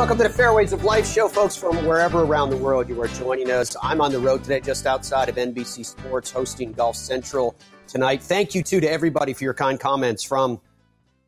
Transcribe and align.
Welcome 0.00 0.16
to 0.16 0.22
the 0.22 0.30
Fairways 0.30 0.72
of 0.72 0.82
Life 0.82 1.06
show, 1.06 1.28
folks, 1.28 1.54
from 1.54 1.84
wherever 1.84 2.22
around 2.22 2.48
the 2.48 2.56
world 2.56 2.88
you 2.88 2.98
are 3.02 3.06
joining 3.06 3.50
us. 3.50 3.76
I'm 3.82 4.00
on 4.00 4.12
the 4.12 4.18
road 4.18 4.42
today, 4.42 4.60
just 4.60 4.86
outside 4.86 5.28
of 5.28 5.34
NBC 5.34 5.84
Sports, 5.84 6.30
hosting 6.30 6.72
Golf 6.72 6.96
Central 6.96 7.54
tonight. 7.86 8.22
Thank 8.22 8.54
you, 8.54 8.62
too, 8.62 8.80
to 8.80 8.90
everybody 8.90 9.34
for 9.34 9.44
your 9.44 9.52
kind 9.52 9.78
comments 9.78 10.24
from 10.24 10.58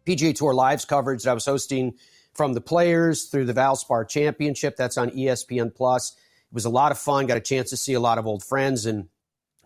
PGA 0.07 0.35
Tour 0.35 0.55
Live's 0.55 0.87
coverage 0.87 1.25
that 1.25 1.33
I 1.33 1.35
was 1.35 1.45
hosting 1.45 1.93
from 2.33 2.55
the 2.55 2.63
players 2.63 3.27
through 3.27 3.45
the 3.45 3.53
Valspar 3.53 4.09
Championship. 4.09 4.77
That's 4.79 4.97
on 4.97 5.11
ESPN 5.11 5.75
Plus. 5.75 6.13
It 6.13 6.55
was 6.55 6.65
a 6.65 6.71
lot 6.71 6.93
of 6.93 6.99
fun. 6.99 7.27
Got 7.27 7.37
a 7.37 7.43
chance 7.43 7.69
to 7.71 7.77
see 7.77 7.93
a 7.93 8.01
lot 8.01 8.17
of 8.17 8.27
old 8.27 8.43
friends 8.43 8.87
and 8.87 9.07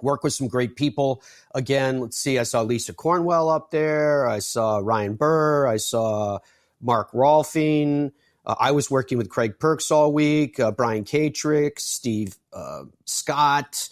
work 0.03 0.25
with 0.25 0.33
some 0.33 0.49
great 0.49 0.75
people. 0.75 1.23
Again, 1.55 2.01
let's 2.01 2.19
see. 2.19 2.41
I 2.41 2.43
saw 2.43 2.63
Lisa 2.63 2.93
Cornwell 2.93 3.51
up 3.51 3.71
there. 3.71 4.27
I 4.27 4.41
saw 4.41 4.81
Ryan 4.83 5.15
Burr. 5.15 5.69
I 5.69 5.77
saw 5.77 6.41
Mark 6.81 7.13
Rolfing. 7.13 8.11
Uh, 8.47 8.55
I 8.59 8.71
was 8.71 8.91
working 8.91 9.19
with 9.19 9.29
Craig 9.29 9.59
Perks 9.59 9.91
all 9.91 10.13
week, 10.13 10.61
uh, 10.61 10.71
Brian 10.71 11.05
Katrek, 11.05 11.79
Steve 11.79 12.37
uh, 12.53 12.85
Scott. 13.05 13.89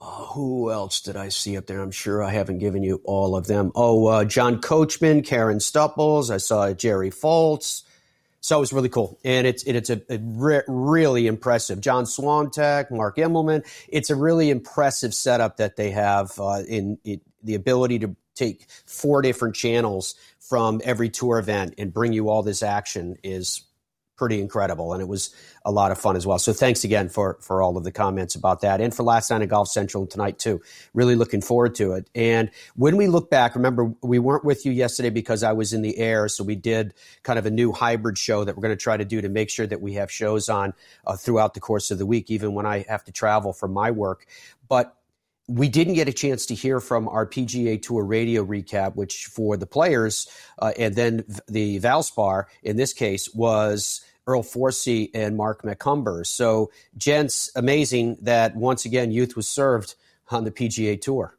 Uh, 0.00 0.24
who 0.26 0.70
else 0.70 1.00
did 1.00 1.16
I 1.16 1.28
see 1.28 1.56
up 1.56 1.66
there? 1.66 1.80
I'm 1.80 1.90
sure 1.90 2.22
I 2.22 2.30
haven't 2.30 2.58
given 2.58 2.82
you 2.82 3.00
all 3.04 3.36
of 3.36 3.46
them. 3.46 3.70
Oh, 3.74 4.06
uh, 4.06 4.24
John 4.24 4.60
Coachman, 4.60 5.22
Karen 5.22 5.60
Stupples. 5.60 6.30
I 6.30 6.38
saw 6.38 6.72
Jerry 6.72 7.10
Foltz. 7.10 7.82
So 8.40 8.56
it 8.56 8.60
was 8.60 8.72
really 8.72 8.88
cool. 8.88 9.18
And 9.22 9.46
it's, 9.46 9.62
it, 9.64 9.76
it's 9.76 9.90
a, 9.90 10.00
a 10.08 10.18
re- 10.18 10.62
really 10.66 11.26
impressive. 11.26 11.82
John 11.82 12.04
Swantek, 12.04 12.90
Mark 12.90 13.18
Immelman. 13.18 13.66
It's 13.88 14.08
a 14.08 14.16
really 14.16 14.48
impressive 14.48 15.12
setup 15.12 15.58
that 15.58 15.76
they 15.76 15.90
have 15.90 16.32
uh, 16.40 16.62
in, 16.66 16.98
in 17.04 17.20
the 17.42 17.54
ability 17.54 17.98
to 17.98 18.16
take 18.44 18.66
four 18.86 19.22
different 19.22 19.54
channels 19.54 20.14
from 20.38 20.80
every 20.84 21.08
tour 21.08 21.38
event 21.38 21.74
and 21.78 21.92
bring 21.92 22.12
you 22.12 22.28
all 22.28 22.42
this 22.42 22.62
action 22.62 23.16
is 23.22 23.64
pretty 24.20 24.38
incredible. 24.38 24.92
And 24.92 25.00
it 25.00 25.08
was 25.08 25.34
a 25.64 25.72
lot 25.72 25.92
of 25.92 25.98
fun 25.98 26.14
as 26.14 26.26
well. 26.26 26.38
So 26.38 26.52
thanks 26.52 26.84
again 26.84 27.08
for 27.08 27.38
for 27.40 27.62
all 27.62 27.78
of 27.78 27.84
the 27.84 27.90
comments 27.90 28.34
about 28.34 28.60
that. 28.60 28.82
And 28.82 28.94
for 28.94 29.02
last 29.02 29.30
night 29.30 29.40
at 29.40 29.48
golf 29.48 29.68
central 29.68 30.06
tonight 30.06 30.38
too. 30.38 30.60
Really 30.92 31.16
looking 31.16 31.40
forward 31.40 31.74
to 31.76 31.92
it. 31.92 32.10
And 32.14 32.50
when 32.76 32.98
we 32.98 33.06
look 33.06 33.30
back 33.30 33.54
remember 33.54 33.94
we 34.02 34.18
weren't 34.18 34.44
with 34.44 34.66
you 34.66 34.72
yesterday 34.72 35.08
because 35.08 35.42
i 35.42 35.52
was 35.54 35.72
in 35.72 35.80
the 35.80 35.96
air. 35.96 36.28
So 36.28 36.44
we 36.44 36.54
did 36.54 36.92
kind 37.22 37.38
of 37.38 37.46
a 37.46 37.50
new 37.50 37.72
hybrid 37.72 38.18
show 38.18 38.44
that 38.44 38.54
we're 38.54 38.62
going 38.62 38.76
to 38.76 38.82
try 38.82 38.98
to 38.98 39.06
do 39.06 39.22
to 39.22 39.30
make 39.30 39.48
sure 39.48 39.66
that 39.66 39.80
we 39.80 39.94
have 39.94 40.10
shows 40.10 40.50
on 40.50 40.74
uh, 41.06 41.16
throughout 41.16 41.54
the 41.54 41.60
course 41.60 41.90
of 41.90 41.96
the 41.96 42.04
week 42.04 42.30
even 42.30 42.52
when 42.52 42.66
i 42.66 42.84
have 42.90 43.04
to 43.04 43.12
travel 43.12 43.54
for 43.54 43.68
my 43.68 43.90
work. 43.90 44.26
But 44.68 44.94
we 45.50 45.68
didn't 45.68 45.94
get 45.94 46.08
a 46.08 46.12
chance 46.12 46.46
to 46.46 46.54
hear 46.54 46.78
from 46.78 47.08
our 47.08 47.26
PGA 47.26 47.80
Tour 47.82 48.04
radio 48.04 48.44
recap, 48.44 48.94
which 48.94 49.26
for 49.26 49.56
the 49.56 49.66
players 49.66 50.28
uh, 50.60 50.72
and 50.78 50.94
then 50.94 51.24
the 51.48 51.80
Valspar 51.80 52.44
in 52.62 52.76
this 52.76 52.92
case 52.92 53.32
was 53.34 54.00
Earl 54.26 54.44
Forcey 54.44 55.10
and 55.12 55.36
Mark 55.36 55.62
McCumber. 55.62 56.24
So, 56.24 56.70
gents, 56.96 57.50
amazing 57.56 58.18
that 58.22 58.54
once 58.54 58.84
again 58.84 59.10
youth 59.10 59.34
was 59.34 59.48
served 59.48 59.96
on 60.30 60.44
the 60.44 60.52
PGA 60.52 61.00
Tour. 61.00 61.36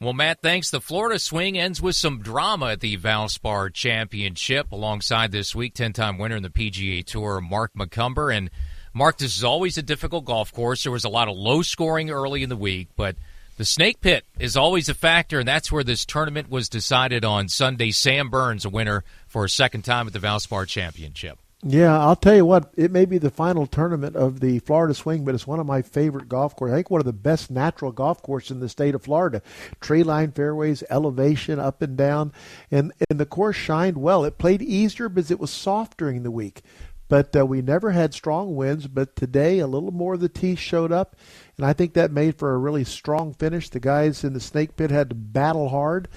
Well, 0.00 0.12
Matt, 0.12 0.42
thanks. 0.42 0.70
The 0.70 0.80
Florida 0.80 1.20
swing 1.20 1.56
ends 1.56 1.80
with 1.80 1.94
some 1.94 2.20
drama 2.20 2.72
at 2.72 2.80
the 2.80 2.96
Valspar 2.98 3.72
Championship 3.72 4.72
alongside 4.72 5.30
this 5.30 5.54
week 5.54 5.74
10 5.74 5.92
time 5.92 6.18
winner 6.18 6.36
in 6.36 6.42
the 6.42 6.50
PGA 6.50 7.04
Tour, 7.04 7.40
Mark 7.40 7.72
McCumber. 7.74 8.36
And 8.36 8.50
Mark, 8.96 9.18
this 9.18 9.36
is 9.36 9.42
always 9.42 9.76
a 9.76 9.82
difficult 9.82 10.24
golf 10.24 10.52
course. 10.52 10.84
There 10.84 10.92
was 10.92 11.04
a 11.04 11.08
lot 11.08 11.26
of 11.26 11.36
low 11.36 11.62
scoring 11.62 12.10
early 12.10 12.44
in 12.44 12.48
the 12.48 12.56
week, 12.56 12.88
but 12.94 13.16
the 13.56 13.64
snake 13.64 14.00
pit 14.00 14.24
is 14.38 14.56
always 14.56 14.88
a 14.88 14.94
factor, 14.94 15.40
and 15.40 15.48
that's 15.48 15.72
where 15.72 15.82
this 15.82 16.04
tournament 16.04 16.48
was 16.48 16.68
decided 16.68 17.24
on 17.24 17.48
Sunday. 17.48 17.90
Sam 17.90 18.30
Burns, 18.30 18.64
a 18.64 18.70
winner 18.70 19.02
for 19.26 19.44
a 19.44 19.50
second 19.50 19.82
time 19.82 20.06
at 20.06 20.12
the 20.12 20.20
Valspar 20.20 20.68
Championship. 20.68 21.40
Yeah, 21.66 21.98
I'll 21.98 22.14
tell 22.14 22.36
you 22.36 22.44
what, 22.44 22.72
it 22.76 22.92
may 22.92 23.06
be 23.06 23.16
the 23.16 23.30
final 23.30 23.66
tournament 23.66 24.16
of 24.16 24.40
the 24.40 24.58
Florida 24.60 24.92
Swing, 24.92 25.24
but 25.24 25.34
it's 25.34 25.46
one 25.46 25.60
of 25.60 25.66
my 25.66 25.80
favorite 25.80 26.28
golf 26.28 26.54
courses. 26.54 26.74
I 26.74 26.76
think 26.76 26.90
one 26.90 27.00
of 27.00 27.06
the 27.06 27.12
best 27.14 27.50
natural 27.50 27.90
golf 27.90 28.22
courses 28.22 28.50
in 28.50 28.60
the 28.60 28.68
state 28.68 28.94
of 28.94 29.02
Florida. 29.02 29.40
Tree 29.80 30.02
line 30.02 30.30
fairways, 30.30 30.84
elevation 30.90 31.58
up 31.58 31.80
and 31.80 31.96
down, 31.96 32.32
and, 32.70 32.92
and 33.08 33.18
the 33.18 33.26
course 33.26 33.56
shined 33.56 33.96
well. 33.96 34.24
It 34.24 34.36
played 34.36 34.60
easier 34.62 35.08
because 35.08 35.30
it 35.30 35.40
was 35.40 35.50
soft 35.50 35.96
during 35.96 36.22
the 36.22 36.30
week. 36.30 36.60
But 37.08 37.36
uh, 37.36 37.44
we 37.46 37.62
never 37.62 37.90
had 37.90 38.14
strong 38.14 38.56
winds, 38.56 38.86
but 38.86 39.14
today 39.14 39.58
a 39.58 39.66
little 39.66 39.92
more 39.92 40.14
of 40.14 40.20
the 40.20 40.28
teeth 40.28 40.58
showed 40.58 40.90
up, 40.90 41.16
and 41.56 41.66
I 41.66 41.72
think 41.72 41.94
that 41.94 42.10
made 42.10 42.38
for 42.38 42.54
a 42.54 42.58
really 42.58 42.84
strong 42.84 43.34
finish. 43.34 43.68
The 43.68 43.80
guys 43.80 44.24
in 44.24 44.32
the 44.32 44.40
snake 44.40 44.76
pit 44.76 44.90
had 44.90 45.10
to 45.10 45.14
battle 45.14 45.68
hard 45.68 46.08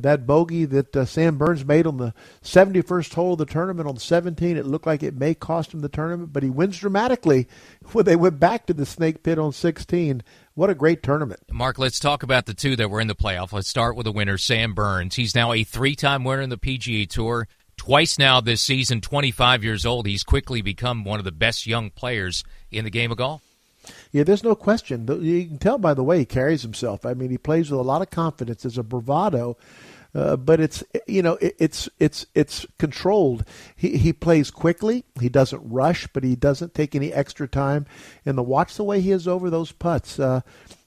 that 0.00 0.26
bogey 0.26 0.64
that 0.64 0.96
uh, 0.96 1.04
Sam 1.04 1.36
Burns 1.36 1.64
made 1.64 1.86
on 1.86 1.98
the 1.98 2.14
71st 2.42 3.12
hole 3.14 3.32
of 3.32 3.38
the 3.38 3.46
tournament 3.46 3.88
on 3.88 3.98
17, 3.98 4.56
it 4.56 4.66
looked 4.66 4.86
like 4.86 5.02
it 5.02 5.14
may 5.14 5.34
cost 5.34 5.74
him 5.74 5.80
the 5.80 5.88
tournament, 5.88 6.32
but 6.32 6.42
he 6.42 6.50
wins 6.50 6.78
dramatically 6.78 7.46
when 7.92 8.04
they 8.04 8.16
went 8.16 8.40
back 8.40 8.66
to 8.66 8.74
the 8.74 8.86
snake 8.86 9.22
pit 9.22 9.38
on 9.38 9.52
16. 9.52 10.22
What 10.54 10.70
a 10.70 10.74
great 10.74 11.02
tournament. 11.02 11.40
Mark, 11.50 11.78
let's 11.78 11.98
talk 11.98 12.22
about 12.22 12.46
the 12.46 12.54
two 12.54 12.76
that 12.76 12.90
were 12.90 13.00
in 13.00 13.06
the 13.06 13.14
playoff. 13.14 13.52
Let's 13.52 13.68
start 13.68 13.96
with 13.96 14.04
the 14.04 14.12
winner, 14.12 14.38
Sam 14.38 14.74
Burns. 14.74 15.14
He's 15.14 15.34
now 15.34 15.52
a 15.52 15.64
three 15.64 15.94
time 15.94 16.24
winner 16.24 16.42
in 16.42 16.50
the 16.50 16.58
PGA 16.58 17.08
Tour. 17.08 17.48
Twice 17.82 18.16
now 18.16 18.40
this 18.40 18.62
season, 18.62 19.00
25 19.00 19.64
years 19.64 19.84
old. 19.84 20.06
He's 20.06 20.22
quickly 20.22 20.62
become 20.62 21.02
one 21.02 21.18
of 21.18 21.24
the 21.24 21.32
best 21.32 21.66
young 21.66 21.90
players 21.90 22.44
in 22.70 22.84
the 22.84 22.92
game 22.92 23.10
of 23.10 23.18
golf. 23.18 23.42
Yeah, 24.12 24.22
there's 24.22 24.44
no 24.44 24.54
question. 24.54 25.04
You 25.20 25.46
can 25.46 25.58
tell 25.58 25.78
by 25.78 25.92
the 25.92 26.04
way 26.04 26.20
he 26.20 26.24
carries 26.24 26.62
himself. 26.62 27.04
I 27.04 27.14
mean, 27.14 27.30
he 27.30 27.38
plays 27.38 27.72
with 27.72 27.80
a 27.80 27.82
lot 27.82 28.00
of 28.00 28.08
confidence. 28.08 28.62
There's 28.62 28.78
a 28.78 28.84
bravado, 28.84 29.56
uh, 30.14 30.36
but 30.36 30.60
it's 30.60 30.84
you 31.08 31.22
know 31.22 31.32
it, 31.40 31.56
it's 31.58 31.88
it's 31.98 32.24
it's 32.36 32.64
controlled. 32.78 33.44
He 33.74 33.96
he 33.96 34.12
plays 34.12 34.52
quickly. 34.52 35.04
He 35.20 35.28
doesn't 35.28 35.68
rush, 35.68 36.06
but 36.06 36.22
he 36.22 36.36
doesn't 36.36 36.74
take 36.74 36.94
any 36.94 37.12
extra 37.12 37.48
time. 37.48 37.86
And 38.24 38.38
the 38.38 38.44
watch 38.44 38.76
the 38.76 38.84
way 38.84 39.00
he 39.00 39.10
is 39.10 39.26
over 39.26 39.50
those 39.50 39.72
putts. 39.72 40.20
Uh, 40.20 40.42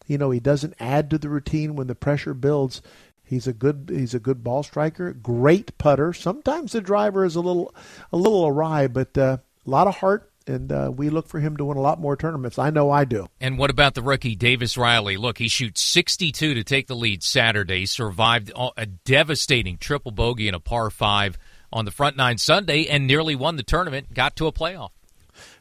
you 0.08 0.18
know, 0.18 0.32
he 0.32 0.40
doesn't 0.40 0.76
add 0.80 1.10
to 1.10 1.18
the 1.18 1.28
routine 1.28 1.76
when 1.76 1.88
the 1.88 1.96
pressure 1.96 2.34
builds. 2.34 2.82
He's 3.26 3.48
a 3.48 3.54
good 3.54 3.92
he's 3.92 4.14
a 4.14 4.20
good 4.20 4.44
ball 4.44 4.64
striker, 4.64 5.12
great 5.14 5.78
putter. 5.78 6.14
Sometimes 6.14 6.72
the 6.72 6.82
driver 6.82 7.26
is 7.26 7.36
a 7.36 7.42
little 7.42 7.74
a 8.12 8.18
little 8.18 8.46
awry, 8.46 8.88
but 8.88 9.18
uh, 9.18 9.38
a 9.66 9.70
lot 9.70 9.88
of 9.88 9.98
heart, 9.98 10.32
and 10.46 10.72
uh, 10.72 10.92
we 10.96 11.10
look 11.10 11.28
for 11.28 11.40
him 11.40 11.58
to 11.58 11.66
win 11.66 11.78
a 11.78 11.82
lot 11.82 12.00
more 12.00 12.16
tournaments. 12.16 12.60
I 12.60 12.70
know 12.70 12.92
I 12.92 13.06
do. 13.06 13.28
And 13.42 13.58
what 13.58 13.72
about 13.72 13.96
the 13.96 14.04
rookie 14.04 14.36
Davis 14.36 14.78
Riley? 14.78 15.18
Look, 15.18 15.40
he 15.40 15.48
shoots 15.48 15.82
62 15.82 16.54
to 16.54 16.64
take 16.64 16.88
the 16.88 16.96
lead 16.96 17.24
Saturday. 17.24 17.88
Survived 17.88 18.52
a 18.78 18.86
devastating 18.86 19.78
triple 19.78 20.12
bogey 20.12 20.48
and 20.48 20.56
a 20.56 20.60
par 20.60 20.92
five 20.92 21.38
on 21.74 21.86
the 21.86 21.92
front 21.92 22.16
nine 22.16 22.38
Sunday, 22.38 22.86
and 22.88 23.08
nearly 23.08 23.36
won 23.36 23.56
the 23.56 23.64
tournament. 23.64 24.14
Got 24.14 24.36
to 24.38 24.48
a 24.48 24.52
playoff. 24.52 24.92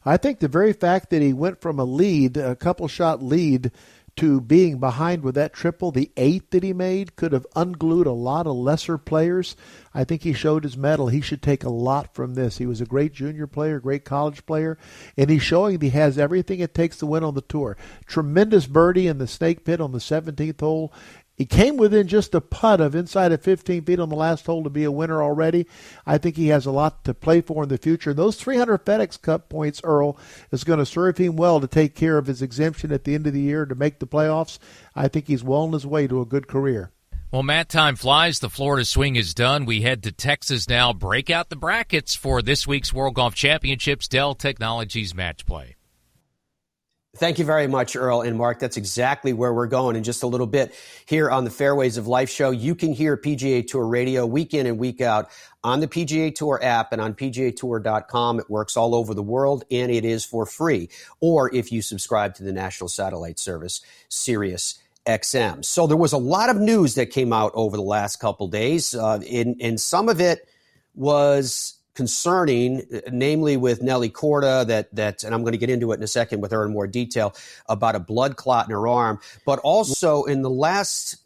I 0.04 0.16
think 0.16 0.38
the 0.38 0.48
very 0.48 0.72
fact 0.72 1.10
that 1.10 1.22
he 1.22 1.32
went 1.32 1.60
from 1.60 1.78
a 1.78 1.84
lead, 1.84 2.36
a 2.36 2.54
couple 2.54 2.86
shot 2.88 3.22
lead, 3.22 3.72
to 4.16 4.40
being 4.40 4.78
behind 4.78 5.22
with 5.22 5.34
that 5.34 5.52
triple, 5.52 5.90
the 5.90 6.10
eight 6.16 6.50
that 6.52 6.62
he 6.62 6.72
made 6.72 7.16
could 7.16 7.32
have 7.32 7.46
unglued 7.56 8.06
a 8.06 8.12
lot 8.12 8.46
of 8.46 8.54
lesser 8.54 8.96
players. 8.96 9.56
I 9.92 10.04
think 10.04 10.22
he 10.22 10.32
showed 10.32 10.62
his 10.62 10.76
mettle. 10.76 11.08
He 11.08 11.20
should 11.20 11.42
take 11.42 11.64
a 11.64 11.68
lot 11.68 12.14
from 12.14 12.34
this. 12.34 12.58
He 12.58 12.66
was 12.66 12.80
a 12.80 12.86
great 12.86 13.12
junior 13.12 13.46
player, 13.46 13.80
great 13.80 14.04
college 14.04 14.46
player, 14.46 14.78
and 15.16 15.30
he's 15.30 15.42
showing 15.42 15.80
he 15.80 15.90
has 15.90 16.18
everything 16.18 16.60
it 16.60 16.74
takes 16.74 16.98
to 16.98 17.06
win 17.06 17.24
on 17.24 17.34
the 17.34 17.40
tour. 17.40 17.76
Tremendous 18.06 18.66
birdie 18.66 19.08
in 19.08 19.18
the 19.18 19.26
snake 19.26 19.64
pit 19.64 19.80
on 19.80 19.92
the 19.92 19.98
17th 19.98 20.60
hole, 20.60 20.92
he 21.36 21.46
came 21.46 21.76
within 21.76 22.06
just 22.06 22.34
a 22.34 22.40
putt 22.40 22.80
of 22.80 22.94
inside 22.94 23.32
of 23.32 23.42
15 23.42 23.84
feet 23.84 23.98
on 23.98 24.08
the 24.08 24.14
last 24.14 24.46
hole 24.46 24.62
to 24.62 24.70
be 24.70 24.84
a 24.84 24.92
winner 24.92 25.22
already. 25.22 25.66
I 26.06 26.16
think 26.18 26.36
he 26.36 26.48
has 26.48 26.64
a 26.64 26.70
lot 26.70 27.04
to 27.04 27.14
play 27.14 27.40
for 27.40 27.64
in 27.64 27.68
the 27.68 27.78
future. 27.78 28.14
Those 28.14 28.36
300 28.36 28.84
FedEx 28.84 29.20
Cup 29.20 29.48
points, 29.48 29.80
Earl, 29.82 30.16
is 30.52 30.62
going 30.62 30.78
to 30.78 30.86
serve 30.86 31.18
him 31.18 31.34
well 31.34 31.60
to 31.60 31.66
take 31.66 31.96
care 31.96 32.18
of 32.18 32.26
his 32.26 32.40
exemption 32.40 32.92
at 32.92 33.04
the 33.04 33.14
end 33.14 33.26
of 33.26 33.32
the 33.32 33.40
year 33.40 33.66
to 33.66 33.74
make 33.74 33.98
the 33.98 34.06
playoffs. 34.06 34.58
I 34.94 35.08
think 35.08 35.26
he's 35.26 35.42
well 35.42 35.62
on 35.62 35.72
his 35.72 35.86
way 35.86 36.06
to 36.06 36.20
a 36.20 36.26
good 36.26 36.46
career. 36.46 36.92
Well, 37.32 37.42
Matt, 37.42 37.68
time 37.68 37.96
flies. 37.96 38.38
The 38.38 38.48
Florida 38.48 38.84
swing 38.84 39.16
is 39.16 39.34
done. 39.34 39.64
We 39.64 39.82
head 39.82 40.04
to 40.04 40.12
Texas 40.12 40.68
now. 40.68 40.92
Break 40.92 41.30
out 41.30 41.48
the 41.48 41.56
brackets 41.56 42.14
for 42.14 42.42
this 42.42 42.64
week's 42.64 42.92
World 42.92 43.14
Golf 43.14 43.34
Championships 43.34 44.06
Dell 44.06 44.36
Technologies 44.36 45.16
match 45.16 45.44
play. 45.44 45.74
Thank 47.16 47.38
you 47.38 47.44
very 47.44 47.68
much, 47.68 47.94
Earl 47.94 48.22
and 48.22 48.36
Mark. 48.36 48.58
That's 48.58 48.76
exactly 48.76 49.32
where 49.32 49.54
we're 49.54 49.68
going 49.68 49.94
in 49.94 50.02
just 50.02 50.24
a 50.24 50.26
little 50.26 50.48
bit 50.48 50.74
here 51.06 51.30
on 51.30 51.44
the 51.44 51.50
Fairways 51.50 51.96
of 51.96 52.08
Life 52.08 52.28
show. 52.28 52.50
You 52.50 52.74
can 52.74 52.92
hear 52.92 53.16
PGA 53.16 53.64
Tour 53.64 53.86
radio 53.86 54.26
week 54.26 54.52
in 54.52 54.66
and 54.66 54.78
week 54.78 55.00
out 55.00 55.30
on 55.62 55.78
the 55.78 55.86
PGA 55.86 56.34
Tour 56.34 56.58
app 56.60 56.92
and 56.92 57.00
on 57.00 57.14
PGAtour.com. 57.14 58.40
It 58.40 58.50
works 58.50 58.76
all 58.76 58.96
over 58.96 59.14
the 59.14 59.22
world 59.22 59.64
and 59.70 59.92
it 59.92 60.04
is 60.04 60.24
for 60.24 60.44
free. 60.44 60.88
Or 61.20 61.54
if 61.54 61.70
you 61.70 61.82
subscribe 61.82 62.34
to 62.34 62.42
the 62.42 62.52
national 62.52 62.88
satellite 62.88 63.38
service, 63.38 63.80
Sirius 64.08 64.80
XM. 65.06 65.64
So 65.64 65.86
there 65.86 65.96
was 65.96 66.12
a 66.12 66.18
lot 66.18 66.50
of 66.50 66.56
news 66.56 66.96
that 66.96 67.06
came 67.06 67.32
out 67.32 67.52
over 67.54 67.76
the 67.76 67.82
last 67.82 68.16
couple 68.16 68.48
days, 68.48 68.92
uh, 68.92 69.20
in, 69.24 69.56
and 69.60 69.80
some 69.80 70.08
of 70.08 70.20
it 70.20 70.48
was 70.96 71.74
concerning, 71.94 72.82
uh, 72.92 73.00
namely 73.10 73.56
with 73.56 73.82
Nelly 73.82 74.10
Korda, 74.10 74.66
that 74.66 74.94
that, 74.94 75.24
and 75.24 75.34
I'm 75.34 75.42
going 75.42 75.52
to 75.52 75.58
get 75.58 75.70
into 75.70 75.92
it 75.92 75.96
in 75.96 76.02
a 76.02 76.08
second 76.08 76.40
with 76.40 76.52
her 76.52 76.64
in 76.64 76.72
more 76.72 76.86
detail 76.86 77.34
about 77.68 77.94
a 77.94 78.00
blood 78.00 78.36
clot 78.36 78.66
in 78.66 78.72
her 78.72 78.86
arm, 78.86 79.20
but 79.46 79.58
also 79.60 80.24
in 80.24 80.42
the 80.42 80.50
last, 80.50 81.16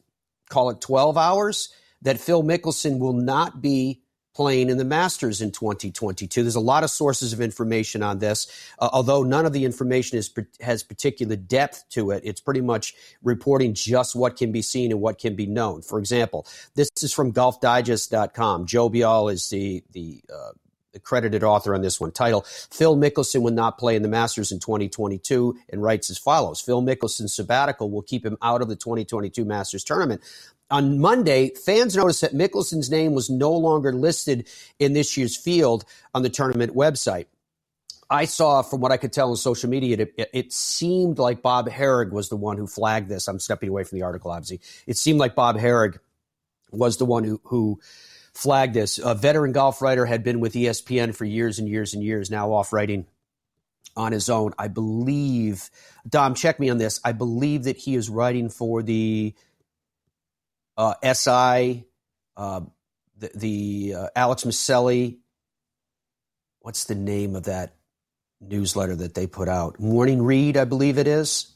call 0.48 0.70
it 0.70 0.80
12 0.80 1.16
hours, 1.16 1.72
that 2.02 2.20
Phil 2.20 2.42
Mickelson 2.42 2.98
will 2.98 3.12
not 3.12 3.60
be 3.60 4.02
playing 4.38 4.70
in 4.70 4.76
the 4.76 4.84
Masters 4.84 5.42
in 5.42 5.50
2022. 5.50 6.44
There's 6.44 6.54
a 6.54 6.60
lot 6.60 6.84
of 6.84 6.90
sources 6.90 7.32
of 7.32 7.40
information 7.40 8.04
on 8.04 8.20
this, 8.20 8.46
uh, 8.78 8.88
although 8.92 9.24
none 9.24 9.46
of 9.46 9.52
the 9.52 9.64
information 9.64 10.16
is, 10.16 10.32
has 10.60 10.84
particular 10.84 11.34
depth 11.34 11.84
to 11.90 12.12
it. 12.12 12.22
It's 12.24 12.40
pretty 12.40 12.60
much 12.60 12.94
reporting 13.24 13.74
just 13.74 14.14
what 14.14 14.36
can 14.36 14.52
be 14.52 14.62
seen 14.62 14.92
and 14.92 15.00
what 15.00 15.18
can 15.18 15.34
be 15.34 15.46
known. 15.46 15.82
For 15.82 15.98
example, 15.98 16.46
this 16.76 16.88
is 17.02 17.12
from 17.12 17.32
GolfDigest.com. 17.32 18.66
Joel 18.66 18.90
Beall 18.90 19.28
is 19.28 19.50
the 19.50 19.82
the 19.90 20.22
uh, 20.32 20.52
accredited 20.94 21.42
author 21.42 21.74
on 21.74 21.80
this 21.80 22.00
one. 22.00 22.12
Title: 22.12 22.42
Phil 22.70 22.96
Mickelson 22.96 23.42
will 23.42 23.50
not 23.50 23.76
play 23.76 23.96
in 23.96 24.02
the 24.02 24.08
Masters 24.08 24.52
in 24.52 24.60
2022, 24.60 25.58
and 25.68 25.82
writes 25.82 26.10
as 26.10 26.18
follows: 26.18 26.60
Phil 26.60 26.80
Mickelson's 26.80 27.34
sabbatical 27.34 27.90
will 27.90 28.02
keep 28.02 28.24
him 28.24 28.36
out 28.40 28.62
of 28.62 28.68
the 28.68 28.76
2022 28.76 29.44
Masters 29.44 29.82
tournament 29.82 30.22
on 30.70 30.98
Monday, 30.98 31.50
fans 31.54 31.96
noticed 31.96 32.20
that 32.20 32.34
Mickelson's 32.34 32.90
name 32.90 33.14
was 33.14 33.30
no 33.30 33.52
longer 33.52 33.92
listed 33.92 34.48
in 34.78 34.92
this 34.92 35.16
year's 35.16 35.36
field 35.36 35.84
on 36.14 36.22
the 36.22 36.28
tournament 36.28 36.74
website. 36.74 37.26
I 38.10 38.24
saw, 38.24 38.62
from 38.62 38.80
what 38.80 38.92
I 38.92 38.96
could 38.96 39.12
tell 39.12 39.30
on 39.30 39.36
social 39.36 39.68
media, 39.68 39.98
it, 39.98 40.30
it, 40.32 40.52
seemed 40.52 41.18
like 41.18 41.42
Bob 41.42 41.68
Harig 41.68 42.10
was 42.10 42.30
the 42.30 42.36
one 42.36 42.56
who 42.56 42.66
flagged 42.66 43.08
this. 43.08 43.28
I'm 43.28 43.38
stepping 43.38 43.68
away 43.68 43.84
from 43.84 43.98
the 43.98 44.04
article, 44.04 44.30
obviously. 44.30 44.60
It 44.86 44.96
seemed 44.96 45.18
like 45.18 45.34
Bob 45.34 45.58
Harig 45.58 45.98
was 46.70 46.96
the 46.96 47.04
one 47.04 47.24
who, 47.24 47.40
who 47.44 47.80
flagged 48.32 48.72
this. 48.72 48.98
A 48.98 49.14
veteran 49.14 49.52
golf 49.52 49.82
writer 49.82 50.06
had 50.06 50.24
been 50.24 50.40
with 50.40 50.54
ESPN 50.54 51.14
for 51.14 51.26
years 51.26 51.58
and 51.58 51.68
years 51.68 51.92
and 51.92 52.02
years, 52.02 52.30
now 52.30 52.52
off 52.52 52.72
writing 52.72 53.06
on 53.94 54.12
his 54.12 54.30
own. 54.30 54.54
I 54.58 54.68
believe, 54.68 55.70
Dom, 56.08 56.34
check 56.34 56.58
me 56.58 56.70
on 56.70 56.78
this. 56.78 57.00
I 57.04 57.12
believe 57.12 57.64
that 57.64 57.76
he 57.76 57.94
is 57.94 58.08
writing 58.08 58.48
for 58.48 58.82
the 58.82 59.34
uh, 60.78 60.94
SI, 61.02 61.84
uh, 62.36 62.60
the, 63.18 63.30
the 63.34 63.94
uh, 63.94 64.08
Alex 64.16 64.44
Miceli. 64.44 65.18
What's 66.60 66.84
the 66.84 66.94
name 66.94 67.34
of 67.36 67.44
that 67.44 67.74
newsletter 68.40 68.94
that 68.96 69.14
they 69.14 69.26
put 69.26 69.48
out? 69.48 69.80
Morning 69.80 70.22
Read, 70.22 70.56
I 70.56 70.64
believe 70.64 70.96
it 70.96 71.08
is. 71.08 71.52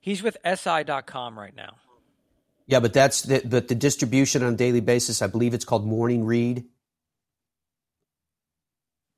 He's 0.00 0.22
with 0.22 0.36
SI.com 0.44 1.38
right 1.38 1.56
now. 1.56 1.76
Yeah, 2.66 2.80
but 2.80 2.92
that's 2.92 3.22
the, 3.22 3.42
but 3.44 3.68
the 3.68 3.74
distribution 3.74 4.42
on 4.42 4.54
a 4.54 4.56
daily 4.56 4.80
basis. 4.80 5.22
I 5.22 5.26
believe 5.26 5.54
it's 5.54 5.64
called 5.64 5.86
Morning 5.86 6.24
Read. 6.24 6.64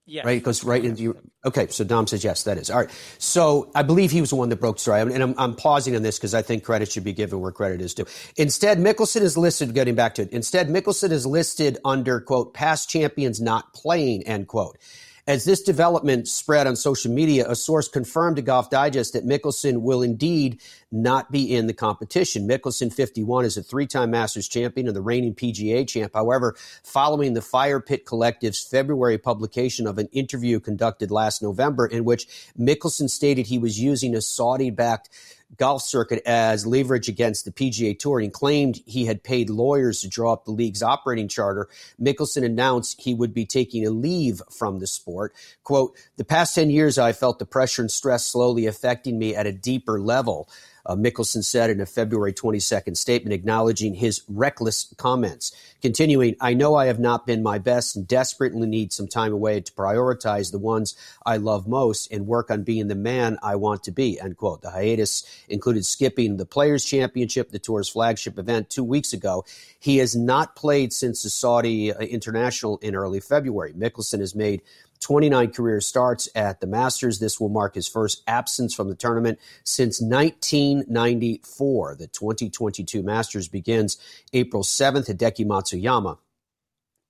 Yes. 0.06 0.26
Right? 0.26 0.36
It 0.36 0.42
goes 0.44 0.64
right 0.64 0.84
into 0.84 1.02
your. 1.02 1.16
Okay, 1.46 1.66
so 1.68 1.82
Dom 1.82 2.06
says 2.06 2.22
yes, 2.22 2.42
that 2.44 2.58
is. 2.58 2.70
All 2.70 2.80
right. 2.80 2.90
So 3.18 3.70
I 3.74 3.82
believe 3.82 4.10
he 4.10 4.20
was 4.20 4.30
the 4.30 4.36
one 4.36 4.50
that 4.50 4.56
broke 4.56 4.76
the 4.76 4.82
story. 4.82 5.00
And 5.00 5.22
I'm, 5.22 5.34
I'm 5.38 5.56
pausing 5.56 5.96
on 5.96 6.02
this 6.02 6.18
because 6.18 6.34
I 6.34 6.42
think 6.42 6.62
credit 6.62 6.92
should 6.92 7.04
be 7.04 7.14
given 7.14 7.40
where 7.40 7.52
credit 7.52 7.80
is 7.80 7.94
due. 7.94 8.04
Instead, 8.36 8.78
Mickelson 8.78 9.22
is 9.22 9.38
listed, 9.38 9.74
getting 9.74 9.94
back 9.94 10.14
to 10.16 10.22
it. 10.22 10.30
Instead, 10.30 10.68
Mickelson 10.68 11.10
is 11.10 11.24
listed 11.24 11.78
under, 11.84 12.20
quote, 12.20 12.52
past 12.52 12.90
champions 12.90 13.40
not 13.40 13.72
playing, 13.72 14.26
end 14.26 14.46
quote. 14.48 14.78
As 15.26 15.46
this 15.46 15.62
development 15.62 16.28
spread 16.28 16.66
on 16.66 16.76
social 16.76 17.10
media, 17.10 17.48
a 17.48 17.56
source 17.56 17.88
confirmed 17.88 18.36
to 18.36 18.42
Golf 18.42 18.68
Digest 18.68 19.14
that 19.14 19.24
Mickelson 19.24 19.80
will 19.80 20.02
indeed 20.02 20.60
not 20.92 21.32
be 21.32 21.54
in 21.54 21.66
the 21.66 21.72
competition. 21.72 22.46
Mickelson, 22.46 22.92
51, 22.92 23.46
is 23.46 23.56
a 23.56 23.62
three 23.62 23.86
time 23.86 24.10
Masters 24.10 24.46
champion 24.46 24.86
and 24.86 24.94
the 24.94 25.00
reigning 25.00 25.34
PGA 25.34 25.88
champ. 25.88 26.12
However, 26.12 26.56
following 26.82 27.32
the 27.32 27.40
Fire 27.40 27.80
Pit 27.80 28.04
Collective's 28.04 28.62
February 28.62 29.16
publication 29.16 29.86
of 29.86 29.96
an 29.96 30.08
interview 30.12 30.60
conducted 30.60 31.10
last 31.10 31.42
November 31.42 31.86
in 31.86 32.04
which 32.04 32.26
Mickelson 32.58 33.08
stated 33.08 33.46
he 33.46 33.58
was 33.58 33.80
using 33.80 34.14
a 34.14 34.20
Saudi 34.20 34.68
backed 34.68 35.08
golf 35.56 35.82
circuit 35.82 36.22
as 36.26 36.66
leverage 36.66 37.08
against 37.08 37.44
the 37.44 37.52
PGA 37.52 37.98
Tour 37.98 38.20
and 38.20 38.32
claimed 38.32 38.80
he 38.86 39.06
had 39.06 39.22
paid 39.22 39.50
lawyers 39.50 40.00
to 40.00 40.08
draw 40.08 40.32
up 40.32 40.44
the 40.44 40.50
league's 40.50 40.82
operating 40.82 41.28
charter, 41.28 41.68
Mickelson 42.00 42.44
announced 42.44 43.00
he 43.00 43.14
would 43.14 43.34
be 43.34 43.46
taking 43.46 43.86
a 43.86 43.90
leave 43.90 44.42
from 44.50 44.78
the 44.78 44.86
sport. 44.86 45.34
Quote, 45.62 45.96
the 46.16 46.24
past 46.24 46.54
10 46.54 46.70
years, 46.70 46.98
I 46.98 47.12
felt 47.12 47.38
the 47.38 47.46
pressure 47.46 47.82
and 47.82 47.90
stress 47.90 48.26
slowly 48.26 48.66
affecting 48.66 49.18
me 49.18 49.34
at 49.34 49.46
a 49.46 49.52
deeper 49.52 50.00
level 50.00 50.48
uh, 50.86 50.94
Mickelson 50.96 51.44
said 51.44 51.70
in 51.70 51.80
a 51.80 51.86
February 51.86 52.32
22nd 52.32 52.96
statement 52.96 53.32
acknowledging 53.32 53.94
his 53.94 54.22
reckless 54.28 54.92
comments. 54.96 55.52
Continuing, 55.80 56.36
I 56.40 56.54
know 56.54 56.74
I 56.74 56.86
have 56.86 56.98
not 56.98 57.26
been 57.26 57.42
my 57.42 57.58
best 57.58 57.96
and 57.96 58.06
desperately 58.06 58.66
need 58.66 58.92
some 58.92 59.08
time 59.08 59.32
away 59.32 59.60
to 59.60 59.72
prioritize 59.72 60.50
the 60.50 60.58
ones 60.58 60.94
I 61.24 61.36
love 61.36 61.66
most 61.66 62.10
and 62.12 62.26
work 62.26 62.50
on 62.50 62.62
being 62.62 62.88
the 62.88 62.94
man 62.94 63.38
I 63.42 63.56
want 63.56 63.84
to 63.84 63.90
be, 63.90 64.18
end 64.20 64.36
quote. 64.36 64.62
The 64.62 64.70
hiatus 64.70 65.24
included 65.48 65.84
skipping 65.86 66.36
the 66.36 66.46
Players' 66.46 66.84
Championship, 66.84 67.50
the 67.50 67.58
tour's 67.58 67.88
flagship 67.88 68.38
event, 68.38 68.70
two 68.70 68.84
weeks 68.84 69.12
ago. 69.12 69.44
He 69.78 69.98
has 69.98 70.16
not 70.16 70.56
played 70.56 70.92
since 70.92 71.22
the 71.22 71.30
Saudi 71.30 71.92
uh, 71.92 71.98
International 71.98 72.78
in 72.78 72.94
early 72.94 73.20
February. 73.20 73.72
Mickelson 73.74 74.20
has 74.20 74.34
made 74.34 74.62
29 75.04 75.52
career 75.52 75.80
starts 75.82 76.30
at 76.34 76.60
the 76.60 76.66
Masters. 76.66 77.18
This 77.18 77.38
will 77.38 77.50
mark 77.50 77.74
his 77.74 77.86
first 77.86 78.22
absence 78.26 78.74
from 78.74 78.88
the 78.88 78.94
tournament 78.94 79.38
since 79.62 80.00
1994. 80.00 81.96
The 81.96 82.06
2022 82.06 83.02
Masters 83.02 83.46
begins 83.46 83.98
April 84.32 84.62
7th. 84.62 85.14
Hideki 85.14 85.44
Matsuyama 85.44 86.16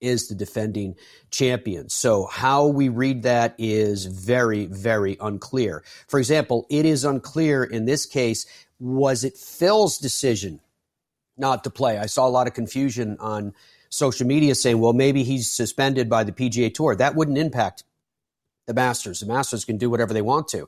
is 0.01 0.27
the 0.27 0.35
defending 0.35 0.95
champion. 1.31 1.87
So 1.87 2.25
how 2.25 2.67
we 2.67 2.89
read 2.89 3.23
that 3.23 3.55
is 3.57 4.05
very, 4.07 4.65
very 4.65 5.15
unclear. 5.21 5.81
For 6.09 6.19
example, 6.19 6.67
it 6.69 6.85
is 6.85 7.05
unclear 7.05 7.63
in 7.63 7.85
this 7.85 8.05
case, 8.05 8.45
was 8.77 9.23
it 9.23 9.37
Phil's 9.37 9.97
decision 9.97 10.59
not 11.37 11.63
to 11.63 11.69
play? 11.69 11.97
I 11.97 12.07
saw 12.07 12.27
a 12.27 12.29
lot 12.29 12.47
of 12.47 12.53
confusion 12.53 13.15
on 13.21 13.53
social 13.89 14.27
media 14.27 14.55
saying, 14.55 14.79
well, 14.79 14.93
maybe 14.93 15.23
he's 15.23 15.49
suspended 15.49 16.09
by 16.09 16.23
the 16.23 16.31
PGA 16.31 16.73
Tour. 16.73 16.95
That 16.95 17.15
wouldn't 17.15 17.37
impact 17.37 17.83
the 18.65 18.73
Masters. 18.73 19.19
The 19.19 19.25
Masters 19.25 19.65
can 19.65 19.77
do 19.77 19.89
whatever 19.89 20.13
they 20.13 20.21
want 20.21 20.47
to. 20.49 20.67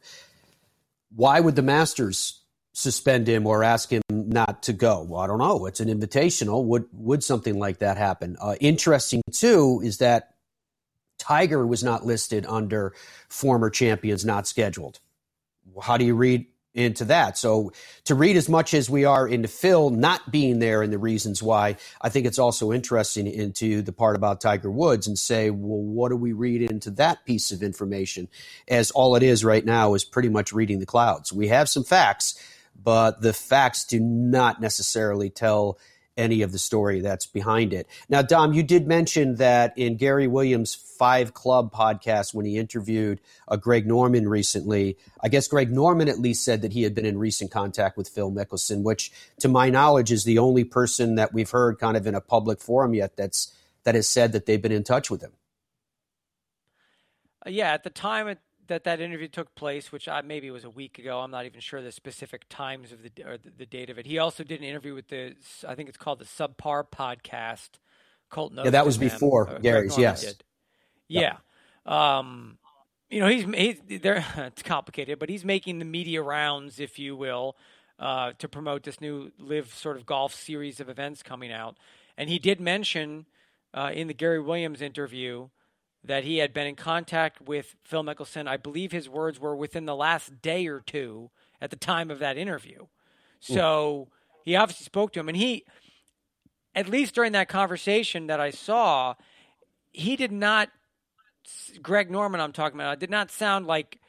Why 1.16 1.40
would 1.40 1.56
the 1.56 1.62
Masters 1.62 2.42
suspend 2.74 3.28
him 3.28 3.48
or 3.48 3.64
ask 3.64 3.92
him 3.92 4.02
not 4.10 4.64
to 4.64 4.74
go? 4.74 5.02
Well, 5.02 5.22
I 5.22 5.28
don't 5.28 5.40
know. 5.40 5.66
It's 5.66 5.80
an 5.80 5.88
invitational. 5.90 6.64
Would 6.66 6.86
would 6.94 7.24
something 7.24 7.58
like 7.58 7.80
that 7.80 7.98
happen? 7.98 8.38
Uh, 8.40 8.56
interesting 8.60 9.22
too 9.32 9.82
is 9.84 9.98
that 9.98 10.36
Tiger 11.18 11.66
was 11.66 11.84
not 11.84 12.06
listed 12.06 12.46
under 12.48 12.94
former 13.30 13.70
champions 13.70 14.24
not 14.26 14.48
scheduled. 14.48 15.00
How 15.82 15.98
do 15.98 16.06
you 16.06 16.16
read 16.16 16.46
into 16.78 17.06
that. 17.06 17.38
So 17.38 17.74
to 18.06 18.16
read 18.16 18.38
as 18.38 18.48
much 18.48 18.74
as 18.74 18.90
we 18.90 19.04
are 19.04 19.28
into 19.28 19.48
Phil 19.48 19.90
not 19.90 20.32
being 20.32 20.60
there 20.60 20.84
and 20.84 20.94
the 20.94 21.00
reasons 21.00 21.42
why, 21.42 21.78
I 22.00 22.10
think 22.10 22.28
it's 22.28 22.40
also 22.40 22.72
interesting 22.72 23.28
into 23.28 23.82
the 23.82 23.92
part 23.92 24.16
about 24.16 24.40
Tiger 24.40 24.72
Woods 24.72 25.08
and 25.08 25.18
say, 25.18 25.50
well, 25.50 25.82
what 25.82 26.10
do 26.10 26.16
we 26.16 26.34
read 26.34 26.62
into 26.62 26.92
that 26.92 27.26
piece 27.26 27.52
of 27.52 27.64
information? 27.64 28.28
As 28.68 28.92
all 28.92 29.16
it 29.16 29.24
is 29.24 29.44
right 29.44 29.66
now 29.66 29.96
is 29.96 30.06
pretty 30.06 30.30
much 30.30 30.54
reading 30.54 30.80
the 30.80 30.86
clouds. 30.86 31.34
We 31.34 31.48
have 31.48 31.68
some 31.68 31.84
facts, 31.84 32.40
but 32.82 33.22
the 33.22 33.34
facts 33.34 33.84
do 33.86 34.00
not 34.00 34.62
necessarily 34.62 35.32
tell 35.32 35.80
any 36.18 36.42
of 36.42 36.52
the 36.52 36.60
story 36.60 37.02
that's 37.02 37.26
behind 37.26 37.74
it. 37.74 37.88
Now, 38.10 38.22
Dom, 38.22 38.54
you 38.54 38.64
did 38.64 38.88
mention 38.88 39.36
that 39.36 39.78
in 39.78 39.98
Gary 39.98 40.28
Williams' 40.28 40.74
Five 40.76 41.34
Club 41.34 41.72
podcast 41.72 42.34
when 42.34 42.46
he 42.46 42.58
interviewed 42.58 43.22
uh, 43.48 43.56
Greg 43.56 43.86
Norman 43.86 44.28
recently, 44.28 44.98
I 45.22 45.30
guess 45.30 45.48
Greg 45.48 45.72
Norman 45.72 46.10
at 46.10 46.20
least 46.20 46.44
said 46.44 46.64
that 46.64 46.74
he 46.74 46.84
had 46.84 46.96
been 46.96 47.06
in 47.06 47.18
recent 47.18 47.52
contact 47.52 47.98
with 47.98 48.10
Phil 48.10 48.32
Mickelson, 48.32 48.84
which, 48.84 49.12
to 49.40 49.48
my 49.48 49.70
knowledge, 49.70 50.12
is 50.12 50.24
the 50.24 50.40
only 50.40 50.64
person 50.64 51.16
that 51.16 51.34
we've 51.34 51.52
heard 51.52 51.80
kind 51.80 51.96
of 51.96 52.08
in 52.08 52.16
a 52.16 52.22
public 52.22 52.60
forum 52.60 52.94
yet 52.94 53.16
that's 53.16 53.54
that 53.84 53.96
has 53.96 54.08
said 54.08 54.34
that 54.34 54.46
they've 54.46 54.62
been 54.62 54.72
in 54.72 54.84
touch 54.84 55.10
with 55.10 55.22
him. 55.22 55.32
Uh, 57.46 57.50
yeah, 57.50 57.72
at 57.72 57.84
the 57.84 57.90
time 57.90 58.28
it, 58.28 58.40
that 58.68 58.84
that 58.86 59.00
interview 59.00 59.28
took 59.28 59.54
place, 59.56 59.92
which 59.92 60.08
I, 60.08 60.22
maybe 60.22 60.52
was 60.52 60.64
a 60.64 60.70
week 60.70 61.00
ago. 61.00 61.20
I'm 61.20 61.32
not 61.32 61.46
even 61.46 61.60
sure 61.60 61.82
the 61.82 61.92
specific 61.92 62.44
times 62.50 62.92
of 62.92 63.00
the 63.04 63.12
or 63.26 63.38
the, 63.38 63.50
the, 63.50 63.66
date 63.66 63.90
of 63.90 63.98
it. 63.98 64.06
He 64.06 64.18
also 64.18 64.44
did 64.44 64.60
an 64.60 64.66
interview 64.66 64.94
with 64.94 65.08
the 65.10 65.36
I 65.68 65.76
think 65.76 65.90
it's 65.90 65.98
called 65.98 66.20
the 66.20 66.26
Subpar 66.26 66.86
Podcast. 66.90 67.70
Colt 68.30 68.52
yeah, 68.56 68.72
that 68.72 68.86
was 68.86 68.98
before 68.98 69.50
uh, 69.50 69.60
Gary's. 69.60 69.98
Yes. 69.98 70.22
Did. 70.22 70.44
Yeah. 71.08 71.38
Um, 71.86 72.58
you 73.10 73.22
know, 73.22 73.28
he's 73.28 73.46
he's 73.88 74.02
there. 74.02 74.26
It's 74.38 74.62
complicated, 74.62 75.20
but 75.20 75.30
he's 75.30 75.46
making 75.46 75.80
the 75.80 75.86
media 75.86 76.22
rounds, 76.22 76.80
if 76.80 77.00
you 77.00 77.16
will, 77.16 77.56
uh, 78.00 78.34
to 78.40 78.50
promote 78.50 78.84
this 78.84 79.00
new 79.00 79.32
LIV 79.40 79.74
sort 79.74 79.98
of 79.98 80.06
golf 80.06 80.34
series 80.34 80.80
of 80.80 80.90
events 80.90 81.24
coming 81.24 81.52
out. 81.52 81.78
And 82.18 82.30
he 82.30 82.40
did 82.40 82.60
mention 82.60 83.26
uh, 83.74 83.92
in 83.94 84.08
the 84.08 84.14
Gary 84.14 84.42
Williams 84.42 84.82
interview 84.82 85.50
that 86.04 86.24
he 86.24 86.38
had 86.38 86.54
been 86.54 86.68
in 86.68 86.76
contact 86.76 87.42
with 87.42 87.76
Phil 87.84 88.04
Mickelson. 88.04 88.48
I 88.48 88.58
believe 88.58 88.92
his 88.92 89.10
words 89.10 89.40
were 89.40 89.56
within 89.56 89.86
the 89.86 89.96
last 89.96 90.42
day 90.42 90.68
or 90.68 90.80
two 90.80 91.30
at 91.62 91.70
the 91.70 91.76
time 91.76 92.10
of 92.10 92.20
that 92.20 92.38
interview. 92.38 92.88
Hmm. 93.46 93.54
So 93.54 94.08
he 94.46 94.56
obviously 94.56 94.86
spoke 94.86 95.14
to 95.14 95.20
him, 95.20 95.28
and 95.28 95.38
he, 95.38 95.66
at 96.74 96.88
least 96.88 97.16
during 97.16 97.34
that 97.34 97.50
conversation 97.50 98.28
that 98.28 98.40
I 98.40 98.52
saw, 98.52 99.16
he 99.92 100.16
did 100.16 100.32
not. 100.32 100.70
Greg 101.82 102.12
Norman, 102.12 102.42
I'm 102.42 102.52
talking 102.52 102.80
about, 102.80 103.00
did 103.00 103.10
not 103.10 103.32
sound 103.32 103.68
like 103.68 104.00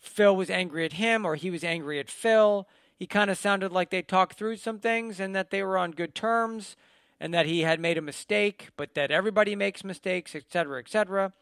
Phil 0.00 0.34
was 0.34 0.48
angry 0.48 0.84
at 0.84 0.94
him 0.94 1.26
or 1.26 1.34
he 1.34 1.50
was 1.50 1.62
angry 1.62 1.98
at 1.98 2.08
Phil. 2.08 2.66
He 2.96 3.06
kind 3.06 3.30
of 3.30 3.36
sounded 3.36 3.70
like 3.70 3.90
they 3.90 4.00
talked 4.00 4.38
through 4.38 4.56
some 4.56 4.78
things 4.78 5.20
and 5.20 5.34
that 5.34 5.50
they 5.50 5.62
were 5.62 5.76
on 5.76 5.90
good 5.90 6.14
terms 6.14 6.74
and 7.20 7.32
that 7.34 7.46
he 7.46 7.62
had 7.62 7.80
made 7.80 7.98
a 7.98 8.02
mistake, 8.02 8.68
but 8.76 8.94
that 8.94 9.10
everybody 9.10 9.56
makes 9.56 9.84
mistakes, 9.84 10.34
et 10.34 10.44
cetera, 10.50 10.78
et 10.78 10.88
cetera. 10.88 11.32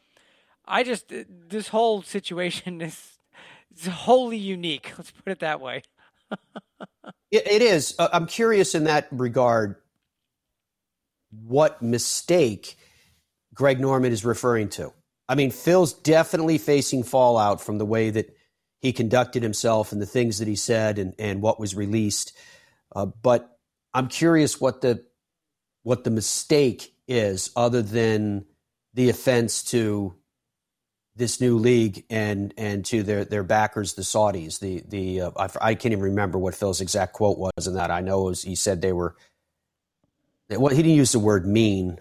I 0.66 0.83
just, 0.83 1.12
this 1.28 1.69
whole 1.69 2.02
situation 2.02 2.81
is, 2.81 3.19
is 3.76 3.87
wholly 3.87 4.38
unique. 4.38 4.93
Let's 4.97 5.11
put 5.11 5.31
it 5.31 5.40
that 5.40 5.61
way. 5.61 5.83
it, 7.31 7.47
it 7.47 7.62
is. 7.62 7.95
Uh, 7.99 8.09
I'm 8.12 8.26
curious 8.26 8.75
in 8.75 8.85
that 8.85 9.09
regard 9.11 9.76
what 11.43 11.83
mistake 11.83 12.76
Greg 13.52 13.81
Norman 13.81 14.12
is 14.12 14.25
referring 14.25 14.69
to. 14.71 14.93
I 15.28 15.35
mean, 15.35 15.50
Phil's 15.50 15.93
definitely 15.93 16.59
facing 16.59 17.02
fallout 17.02 17.61
from 17.61 17.78
the 17.78 17.87
way 17.87 18.11
that 18.11 18.37
he 18.81 18.93
conducted 18.93 19.43
himself 19.43 19.93
and 19.93 20.00
the 20.00 20.07
things 20.07 20.38
that 20.38 20.49
he 20.49 20.57
said 20.57 20.99
and, 20.99 21.14
and 21.19 21.40
what 21.40 21.59
was 21.59 21.75
released. 21.75 22.37
Uh, 22.95 23.07
but 23.07 23.59
I'm 23.95 24.09
curious 24.09 24.61
what 24.61 24.83
the 24.83 25.04
what 25.85 26.03
the 26.03 26.11
mistake 26.11 26.93
is, 27.07 27.50
other 27.55 27.81
than 27.81 28.45
the 28.95 29.09
offense 29.09 29.62
to 29.62 30.17
this 31.17 31.41
new 31.41 31.59
league 31.59 32.05
and 32.11 32.53
and 32.59 32.85
to 32.87 33.05
their 33.05 33.25
their 33.25 33.45
backers, 33.45 33.95
the 33.95 34.03
Saudis. 34.03 34.59
The 34.59 34.83
the 34.88 35.21
uh, 35.21 35.31
I, 35.37 35.71
I, 35.71 35.75
can't 35.76 35.93
even 35.93 36.03
remember 36.05 36.38
what 36.38 36.57
Phil's 36.57 36.81
exact 36.81 37.12
quote 37.12 37.38
was 37.38 37.69
in 37.69 37.75
that. 37.75 37.91
I 37.91 38.00
know 38.00 38.25
was, 38.25 38.43
he 38.43 38.57
said 38.57 38.83
they 38.83 38.93
were. 38.93 39.14
Well, 40.50 40.75
he 40.75 40.83
didn't 40.83 40.97
use 40.97 41.12
the 41.12 41.19
word 41.19 41.47
mean, 41.47 41.99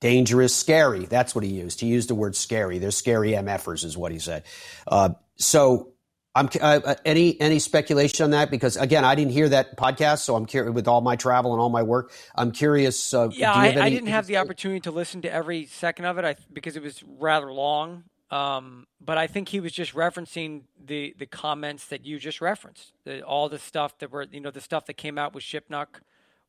dangerous, 0.00 0.54
scary. 0.54 1.06
That's 1.06 1.34
what 1.34 1.44
he 1.44 1.50
used. 1.50 1.80
He 1.80 1.86
used 1.86 2.10
the 2.10 2.14
word 2.14 2.36
scary. 2.36 2.78
They're 2.78 2.90
scary 2.90 3.30
MFers, 3.32 3.84
is 3.84 3.96
what 3.96 4.12
he 4.12 4.18
said. 4.18 4.42
Uh, 4.86 5.10
so 5.36 5.93
I'm 6.36 6.48
uh, 6.60 6.80
uh, 6.84 6.94
any 7.04 7.40
any 7.40 7.60
speculation 7.60 8.24
on 8.24 8.30
that 8.30 8.50
because 8.50 8.76
again 8.76 9.04
I 9.04 9.14
didn't 9.14 9.32
hear 9.32 9.48
that 9.50 9.76
podcast, 9.76 10.20
so 10.20 10.34
I'm 10.34 10.46
curious 10.46 10.74
with 10.74 10.88
all 10.88 11.00
my 11.00 11.14
travel 11.14 11.52
and 11.52 11.60
all 11.60 11.70
my 11.70 11.82
work. 11.82 12.12
I'm 12.34 12.50
curious. 12.50 13.14
Uh, 13.14 13.28
yeah, 13.30 13.52
I, 13.52 13.68
any, 13.68 13.80
I, 13.80 13.90
didn't 13.90 14.08
have 14.08 14.26
the 14.26 14.38
opportunity 14.38 14.80
to 14.80 14.90
listen 14.90 15.22
to 15.22 15.32
every 15.32 15.66
second 15.66 16.06
of 16.06 16.18
it 16.18 16.24
I, 16.24 16.36
because 16.52 16.76
it 16.76 16.82
was 16.82 17.04
rather 17.06 17.52
long. 17.52 18.04
Um, 18.30 18.88
but 19.00 19.16
I 19.16 19.28
think 19.28 19.50
he 19.50 19.60
was 19.60 19.70
just 19.72 19.94
referencing 19.94 20.62
the 20.84 21.14
the 21.16 21.26
comments 21.26 21.86
that 21.86 22.04
you 22.04 22.18
just 22.18 22.40
referenced. 22.40 22.94
The, 23.04 23.22
all 23.22 23.48
the 23.48 23.60
stuff 23.60 23.96
that 23.98 24.10
were 24.10 24.26
you 24.28 24.40
know 24.40 24.50
the 24.50 24.60
stuff 24.60 24.86
that 24.86 24.94
came 24.94 25.18
out 25.18 25.34
with 25.34 25.44
Shipnuck 25.44 26.00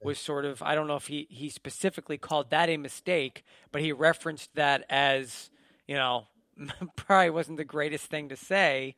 was 0.02 0.18
sort 0.18 0.46
of 0.46 0.64
I 0.64 0.74
don't 0.74 0.88
know 0.88 0.96
if 0.96 1.08
he 1.08 1.28
he 1.30 1.50
specifically 1.50 2.18
called 2.18 2.50
that 2.50 2.70
a 2.70 2.78
mistake, 2.78 3.44
but 3.72 3.84
he 3.84 3.92
referenced 3.92 4.56
that 4.56 4.84
as 4.90 5.52
you 5.88 5.94
know 5.94 6.26
probably 6.96 7.30
wasn't 7.30 7.58
the 7.58 7.66
greatest 7.66 8.06
thing 8.08 8.30
to 8.30 8.36
say 8.36 8.96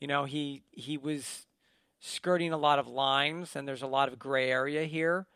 you 0.00 0.06
know, 0.06 0.24
he 0.24 0.62
he 0.70 0.98
was 0.98 1.46
skirting 2.00 2.52
a 2.52 2.56
lot 2.56 2.78
of 2.78 2.86
lines, 2.86 3.56
and 3.56 3.66
there's 3.66 3.82
a 3.82 3.86
lot 3.86 4.08
of 4.08 4.18
gray 4.18 4.50
area 4.50 4.84
here. 4.84 5.26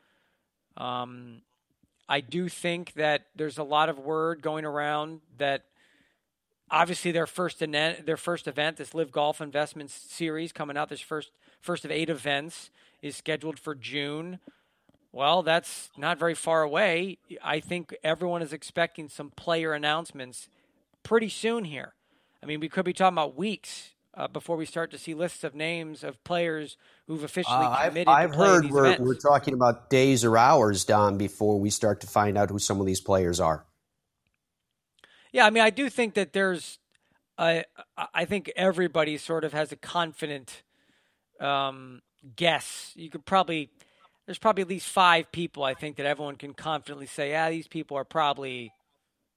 Um, 0.76 1.42
I 2.08 2.20
do 2.20 2.48
think 2.48 2.94
that 2.94 3.26
there's 3.34 3.58
a 3.58 3.62
lot 3.62 3.88
of 3.88 3.98
word 3.98 4.42
going 4.42 4.64
around 4.64 5.20
that 5.38 5.64
obviously 6.70 7.10
their 7.10 7.26
first 7.26 7.62
event, 7.62 8.06
their 8.06 8.16
first 8.16 8.46
event, 8.46 8.76
this 8.76 8.94
LIV 8.94 9.12
Golf 9.12 9.40
Investments 9.40 9.94
Series 9.94 10.52
coming 10.52 10.76
out, 10.76 10.88
this 10.88 11.00
first 11.00 11.30
first 11.60 11.84
of 11.84 11.90
eight 11.90 12.08
events 12.10 12.70
is 13.02 13.16
scheduled 13.16 13.58
for 13.58 13.74
June. 13.74 14.38
Well, 15.10 15.42
that's 15.42 15.90
not 15.96 16.18
very 16.18 16.34
far 16.34 16.62
away. 16.62 17.18
I 17.42 17.60
think 17.60 17.96
everyone 18.04 18.42
is 18.42 18.52
expecting 18.52 19.08
some 19.08 19.30
player 19.30 19.72
announcements 19.72 20.48
pretty 21.02 21.30
soon 21.30 21.64
here. 21.64 21.94
I 22.42 22.46
mean, 22.46 22.60
we 22.60 22.68
could 22.68 22.84
be 22.84 22.92
talking 22.92 23.14
about 23.14 23.36
weeks 23.36 23.90
uh, 24.18 24.26
before 24.26 24.56
we 24.56 24.66
start 24.66 24.90
to 24.90 24.98
see 24.98 25.14
lists 25.14 25.44
of 25.44 25.54
names 25.54 26.02
of 26.02 26.22
players 26.24 26.76
who've 27.06 27.22
officially 27.22 27.56
uh, 27.56 27.84
committed 27.84 28.08
I've, 28.08 28.30
I've 28.30 28.36
heard 28.36 28.70
we're, 28.70 28.96
we're, 28.98 29.14
talking 29.14 29.54
about 29.54 29.88
days 29.90 30.24
or 30.24 30.36
hours, 30.36 30.84
Dom, 30.84 31.16
before 31.16 31.60
we 31.60 31.70
start 31.70 32.00
to 32.00 32.08
find 32.08 32.36
out 32.36 32.50
who 32.50 32.58
some 32.58 32.80
of 32.80 32.86
these 32.86 33.00
players 33.00 33.38
are. 33.38 33.64
Yeah, 35.32 35.46
I 35.46 35.50
mean, 35.50 35.62
I 35.62 35.70
do 35.70 35.88
think 35.88 36.14
that 36.14 36.32
there's, 36.32 36.80
I 37.38 37.64
I 38.12 38.24
think 38.24 38.50
everybody 38.56 39.16
sort 39.18 39.44
of 39.44 39.52
has 39.52 39.70
a 39.70 39.76
confident 39.76 40.64
um, 41.38 42.00
guess. 42.34 42.92
You 42.96 43.10
could 43.10 43.24
probably, 43.24 43.70
there's 44.26 44.38
probably 44.38 44.62
at 44.62 44.68
least 44.68 44.88
five 44.88 45.30
people 45.30 45.62
I 45.62 45.74
think 45.74 45.96
that 45.96 46.06
everyone 46.06 46.34
can 46.34 46.54
confidently 46.54 47.06
say, 47.06 47.30
yeah, 47.30 47.50
these 47.50 47.68
people 47.68 47.96
are 47.96 48.04
probably 48.04 48.72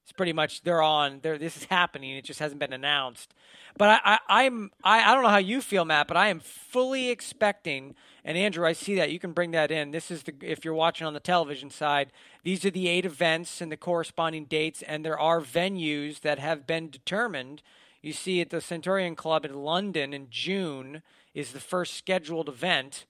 it's 0.02 0.12
pretty 0.12 0.32
much 0.32 0.62
they're 0.62 0.82
on. 0.82 1.20
They're, 1.22 1.38
this 1.38 1.56
is 1.56 1.64
happening. 1.64 2.16
It 2.16 2.24
just 2.24 2.40
hasn't 2.40 2.58
been 2.58 2.72
announced. 2.72 3.34
But 3.78 4.00
I, 4.04 4.18
I, 4.28 4.44
I'm 4.44 4.70
I, 4.82 5.10
I 5.10 5.14
don't 5.14 5.22
know 5.22 5.30
how 5.30 5.38
you 5.38 5.60
feel, 5.60 5.84
Matt, 5.84 6.08
but 6.08 6.16
I 6.16 6.28
am 6.28 6.40
fully 6.40 7.08
expecting. 7.08 7.94
And 8.24 8.36
Andrew, 8.36 8.66
I 8.66 8.72
see 8.72 8.96
that 8.96 9.10
you 9.10 9.18
can 9.18 9.32
bring 9.32 9.52
that 9.52 9.70
in. 9.70 9.92
This 9.92 10.10
is 10.10 10.24
the 10.24 10.34
if 10.40 10.64
you're 10.64 10.74
watching 10.74 11.06
on 11.06 11.14
the 11.14 11.20
television 11.20 11.70
side. 11.70 12.12
These 12.42 12.64
are 12.64 12.70
the 12.70 12.88
eight 12.88 13.06
events 13.06 13.60
and 13.60 13.70
the 13.70 13.76
corresponding 13.76 14.46
dates, 14.46 14.82
and 14.82 15.04
there 15.04 15.18
are 15.18 15.40
venues 15.40 16.20
that 16.20 16.38
have 16.38 16.66
been 16.66 16.90
determined. 16.90 17.62
You 18.02 18.12
see, 18.12 18.40
at 18.40 18.50
the 18.50 18.60
Centurion 18.60 19.14
Club 19.14 19.44
in 19.44 19.54
London 19.54 20.12
in 20.12 20.26
June 20.28 21.02
is 21.34 21.52
the 21.52 21.60
first 21.60 21.94
scheduled 21.94 22.48
event, 22.48 23.06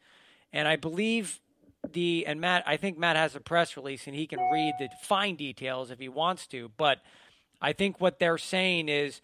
and 0.53 0.69
I 0.69 0.77
believe 0.77 1.41
the 1.91 2.25
and 2.27 2.41
Matt, 2.41 2.65
I 2.67 2.77
think 2.77 2.99
Matt 2.99 3.17
has 3.17 3.35
a 3.35 3.41
press 3.41 3.77
release 3.77 4.07
and 4.07 4.15
he 4.15 4.27
can 4.27 4.39
read 4.53 4.75
the 4.79 4.89
fine 5.03 5.37
details 5.37 5.91
if 5.91 5.99
he 5.99 6.09
wants 6.09 6.47
to. 6.49 6.71
But 6.77 6.99
I 7.61 7.73
think 7.73 8.01
what 8.01 8.19
they're 8.19 8.39
saying 8.39 8.89
is 8.89 9.21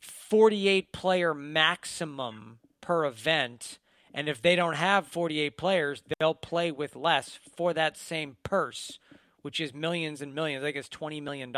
48 0.00 0.92
player 0.92 1.34
maximum 1.34 2.58
per 2.80 3.04
event. 3.04 3.78
And 4.14 4.28
if 4.28 4.40
they 4.40 4.56
don't 4.56 4.74
have 4.74 5.06
48 5.06 5.56
players, 5.56 6.02
they'll 6.18 6.34
play 6.34 6.70
with 6.70 6.96
less 6.96 7.38
for 7.56 7.72
that 7.74 7.96
same 7.96 8.36
purse, 8.42 8.98
which 9.42 9.60
is 9.60 9.74
millions 9.74 10.22
and 10.22 10.34
millions. 10.34 10.62
I 10.62 10.66
think 10.66 10.76
it's 10.76 10.88
$20 10.88 11.22
million 11.22 11.52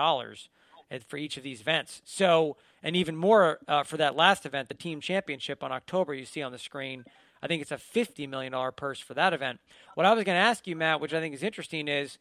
for 1.06 1.16
each 1.16 1.36
of 1.36 1.42
these 1.42 1.60
events. 1.60 2.02
So, 2.04 2.56
and 2.82 2.96
even 2.96 3.16
more 3.16 3.60
uh, 3.68 3.84
for 3.84 3.96
that 3.98 4.16
last 4.16 4.44
event, 4.44 4.68
the 4.68 4.74
team 4.74 5.00
championship 5.00 5.62
on 5.62 5.70
October, 5.70 6.12
you 6.14 6.24
see 6.24 6.42
on 6.42 6.52
the 6.52 6.58
screen, 6.58 7.04
I 7.42 7.46
think 7.46 7.62
it's 7.62 7.70
a 7.70 7.76
$50 7.76 8.28
million 8.28 8.54
purse 8.76 9.00
for 9.00 9.14
that 9.14 9.32
event. 9.32 9.60
What 9.94 10.06
I 10.06 10.12
was 10.12 10.24
going 10.24 10.36
to 10.36 10.42
ask 10.42 10.66
you, 10.66 10.76
Matt, 10.76 11.00
which 11.00 11.14
I 11.14 11.20
think 11.20 11.34
is 11.34 11.42
interesting, 11.42 11.88
is 11.88 12.18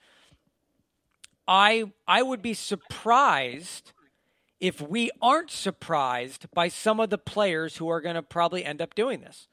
I, 1.47 1.91
I 2.07 2.21
would 2.21 2.41
be 2.41 2.53
surprised 2.53 3.91
if 4.59 4.81
we 4.81 5.09
aren't 5.21 5.51
surprised 5.51 6.47
by 6.53 6.67
some 6.67 6.99
of 6.99 7.09
the 7.09 7.17
players 7.17 7.77
who 7.77 7.89
are 7.89 8.01
going 8.01 8.15
to 8.15 8.21
probably 8.21 8.63
end 8.63 8.81
up 8.81 8.95
doing 8.95 9.21
this. 9.21 9.47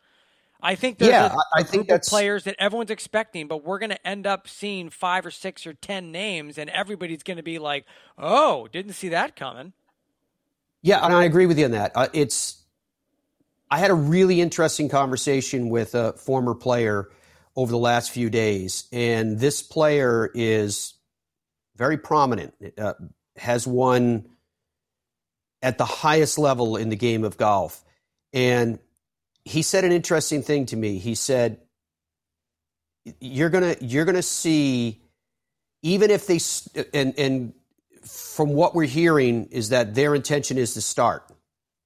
I 0.60 0.74
think 0.74 0.98
there's 0.98 1.10
yeah, 1.10 1.32
a, 1.32 1.36
a 1.36 1.44
I 1.54 1.62
think 1.62 1.90
of 1.90 2.02
players 2.02 2.44
that 2.44 2.56
everyone's 2.58 2.90
expecting, 2.90 3.46
but 3.46 3.62
we're 3.64 3.78
going 3.78 3.90
to 3.90 4.06
end 4.06 4.26
up 4.26 4.48
seeing 4.48 4.88
five 4.88 5.26
or 5.26 5.30
six 5.30 5.66
or 5.66 5.74
ten 5.74 6.10
names, 6.10 6.56
and 6.58 6.70
everybody's 6.70 7.22
going 7.22 7.36
to 7.36 7.42
be 7.42 7.58
like, 7.58 7.84
"Oh, 8.16 8.66
didn't 8.72 8.94
see 8.94 9.10
that 9.10 9.36
coming." 9.36 9.74
Yeah, 10.82 11.04
and 11.04 11.14
I 11.14 11.24
agree 11.24 11.46
with 11.46 11.58
you 11.58 11.66
on 11.66 11.72
that. 11.72 11.92
Uh, 11.94 12.08
it's 12.12 12.64
I 13.70 13.78
had 13.78 13.90
a 13.90 13.94
really 13.94 14.40
interesting 14.40 14.88
conversation 14.88 15.68
with 15.70 15.94
a 15.94 16.12
former 16.12 16.54
player 16.54 17.10
over 17.56 17.70
the 17.70 17.78
last 17.78 18.10
few 18.10 18.30
days, 18.30 18.86
and 18.92 19.38
this 19.40 19.62
player 19.62 20.30
is 20.34 20.94
very 21.76 21.96
prominent, 21.96 22.54
uh, 22.78 22.94
has 23.36 23.66
won 23.66 24.26
at 25.62 25.78
the 25.78 25.84
highest 25.84 26.38
level 26.38 26.76
in 26.76 26.90
the 26.90 26.96
game 26.96 27.24
of 27.24 27.36
golf. 27.36 27.82
And 28.32 28.78
he 29.44 29.62
said 29.62 29.84
an 29.84 29.92
interesting 29.92 30.42
thing 30.42 30.66
to 30.66 30.76
me. 30.76 30.98
He 30.98 31.14
said, 31.14 31.60
"You're 33.20 33.50
gonna 33.50 33.76
you're 33.80 34.04
gonna 34.04 34.22
see, 34.22 35.02
even 35.82 36.10
if 36.10 36.26
they 36.26 36.40
and 36.92 37.18
and 37.18 37.54
from 38.04 38.50
what 38.50 38.74
we're 38.74 38.84
hearing 38.84 39.46
is 39.46 39.70
that 39.70 39.94
their 39.94 40.14
intention 40.14 40.58
is 40.58 40.74
to 40.74 40.80
start." 40.80 41.32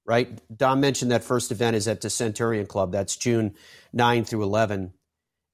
Right? 0.05 0.41
Dom 0.55 0.81
mentioned 0.81 1.11
that 1.11 1.23
first 1.23 1.51
event 1.51 1.75
is 1.75 1.87
at 1.87 2.01
the 2.01 2.09
Centurion 2.09 2.65
Club. 2.65 2.91
That's 2.91 3.15
June 3.15 3.53
9 3.93 4.25
through 4.25 4.43
11. 4.43 4.93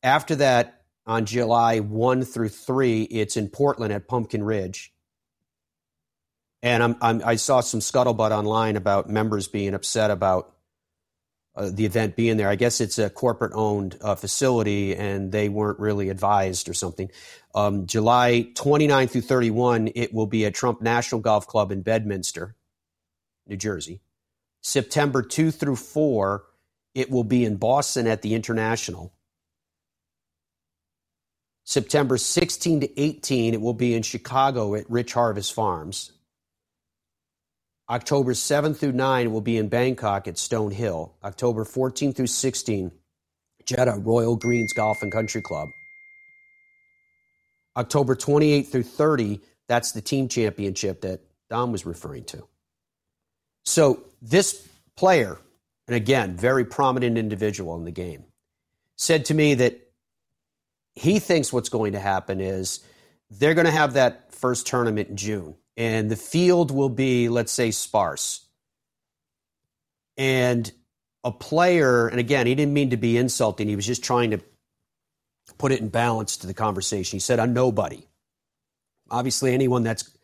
After 0.04 0.36
that, 0.36 0.82
on 1.06 1.26
July 1.26 1.80
1 1.80 2.24
through 2.24 2.50
3, 2.50 3.04
it's 3.04 3.38
in 3.38 3.50
Portland 3.50 3.94
at 3.94 4.08
Pumpkin 4.08 4.44
Ridge. 4.44 4.94
And 6.62 6.84
I'm, 6.84 6.96
I'm, 7.02 7.22
i 7.24 7.36
saw 7.36 7.62
some 7.62 7.80
scuttlebutt 7.80 8.32
online 8.32 8.76
about 8.76 9.10
members 9.10 9.48
being 9.48 9.74
upset 9.74 10.12
about 10.12 10.54
uh, 11.56 11.72
the 11.74 11.86
event 11.86 12.16
being 12.16 12.38
there. 12.38 12.50
I 12.50 12.56
guess 12.56 12.82
it's 12.82 13.00
a 13.00 13.10
corporate 13.10 13.54
owned 13.56 13.98
uh, 14.02 14.16
facility 14.16 14.96
and 14.96 15.32
they 15.32 15.50
weren't 15.50 15.80
really 15.80 16.10
advised 16.10 16.70
or 16.70 16.74
something. 16.74 17.10
Um, 17.56 17.88
July 17.88 18.52
29 18.54 19.08
through 19.08 19.22
31, 19.22 19.92
it 19.96 20.14
will 20.14 20.28
be 20.28 20.46
at 20.46 20.54
Trump 20.54 20.82
National 20.82 21.22
Golf 21.22 21.48
Club 21.48 21.72
in 21.72 21.82
Bedminster, 21.82 22.56
New 23.48 23.58
Jersey. 23.58 24.02
September 24.68 25.22
2 25.22 25.52
through 25.52 25.78
4, 25.78 26.44
it 26.94 27.10
will 27.10 27.24
be 27.24 27.46
in 27.46 27.56
Boston 27.56 28.06
at 28.06 28.22
the 28.22 28.36
International. 28.36 29.14
September 31.64 32.18
16 32.18 32.82
to 32.82 33.02
18, 33.02 33.54
it 33.54 33.62
will 33.62 33.74
be 33.74 33.94
in 33.94 34.04
Chicago 34.04 34.76
at 34.76 34.90
Rich 34.90 35.14
Harvest 35.14 35.54
Farms. 35.54 36.12
October 37.90 38.34
7 38.34 38.74
through 38.74 38.92
9 38.92 39.32
will 39.32 39.40
be 39.40 39.56
in 39.56 39.70
Bangkok 39.70 40.28
at 40.28 40.38
Stone 40.38 40.72
Hill. 40.72 41.16
October 41.24 41.64
14 41.64 42.12
through 42.12 42.28
16, 42.28 42.92
Jeddah 43.66 44.02
Royal 44.04 44.36
Greens 44.36 44.74
Golf 44.74 45.02
and 45.02 45.14
Country 45.14 45.42
Club. 45.42 45.70
October 47.78 48.16
28 48.16 48.64
through 48.64 48.84
30, 48.84 49.40
that's 49.70 49.94
the 49.94 50.02
team 50.02 50.28
championship 50.28 51.00
that 51.02 51.22
Dom 51.50 51.72
was 51.72 51.86
referring 51.86 52.26
to. 52.26 52.46
So 53.68 54.06
this 54.22 54.66
player, 54.96 55.38
and 55.88 55.96
again, 55.96 56.38
very 56.38 56.64
prominent 56.64 57.18
individual 57.18 57.76
in 57.76 57.84
the 57.84 57.92
game, 57.92 58.24
said 58.96 59.26
to 59.26 59.34
me 59.34 59.56
that 59.56 59.82
he 60.96 61.20
thinks 61.20 61.52
what's 61.52 61.68
going 61.68 61.92
to 61.92 62.00
happen 62.00 62.40
is 62.40 62.80
they're 63.30 63.54
going 63.56 63.66
to 63.66 63.72
have 63.72 63.94
that 63.94 64.34
first 64.34 64.68
tournament 64.68 65.10
in 65.10 65.18
June 65.18 65.56
and 65.76 66.10
the 66.10 66.16
field 66.16 66.72
will 66.72 66.88
be, 66.88 67.28
let's 67.28 67.52
say, 67.52 67.72
sparse. 67.72 68.46
And 70.16 70.72
a 71.26 71.32
player, 71.32 72.08
and 72.08 72.22
again, 72.22 72.48
he 72.48 72.56
didn't 72.56 72.74
mean 72.74 72.92
to 72.92 72.98
be 72.98 73.18
insulting, 73.18 73.68
he 73.68 73.76
was 73.76 73.86
just 73.86 74.04
trying 74.04 74.32
to 74.32 74.40
put 75.58 75.74
it 75.74 75.82
in 75.82 75.90
balance 75.90 76.38
to 76.38 76.48
the 76.48 76.54
conversation. 76.54 77.18
He 77.18 77.20
said, 77.20 77.38
a 77.38 77.46
nobody. 77.46 78.08
Obviously, 79.12 79.54
anyone 79.54 79.84
that's 79.84 80.17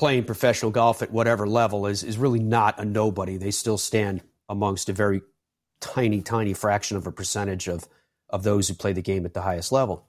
playing 0.00 0.24
professional 0.24 0.70
golf 0.70 1.02
at 1.02 1.10
whatever 1.10 1.46
level 1.46 1.86
is, 1.86 2.02
is 2.02 2.16
really 2.16 2.38
not 2.38 2.80
a 2.80 2.84
nobody. 2.86 3.36
They 3.36 3.50
still 3.50 3.76
stand 3.76 4.22
amongst 4.48 4.88
a 4.88 4.94
very 4.94 5.20
tiny, 5.78 6.22
tiny 6.22 6.54
fraction 6.54 6.96
of 6.96 7.06
a 7.06 7.12
percentage 7.12 7.68
of, 7.68 7.86
of 8.30 8.42
those 8.42 8.66
who 8.66 8.72
play 8.72 8.94
the 8.94 9.02
game 9.02 9.26
at 9.26 9.34
the 9.34 9.42
highest 9.42 9.72
level. 9.72 10.08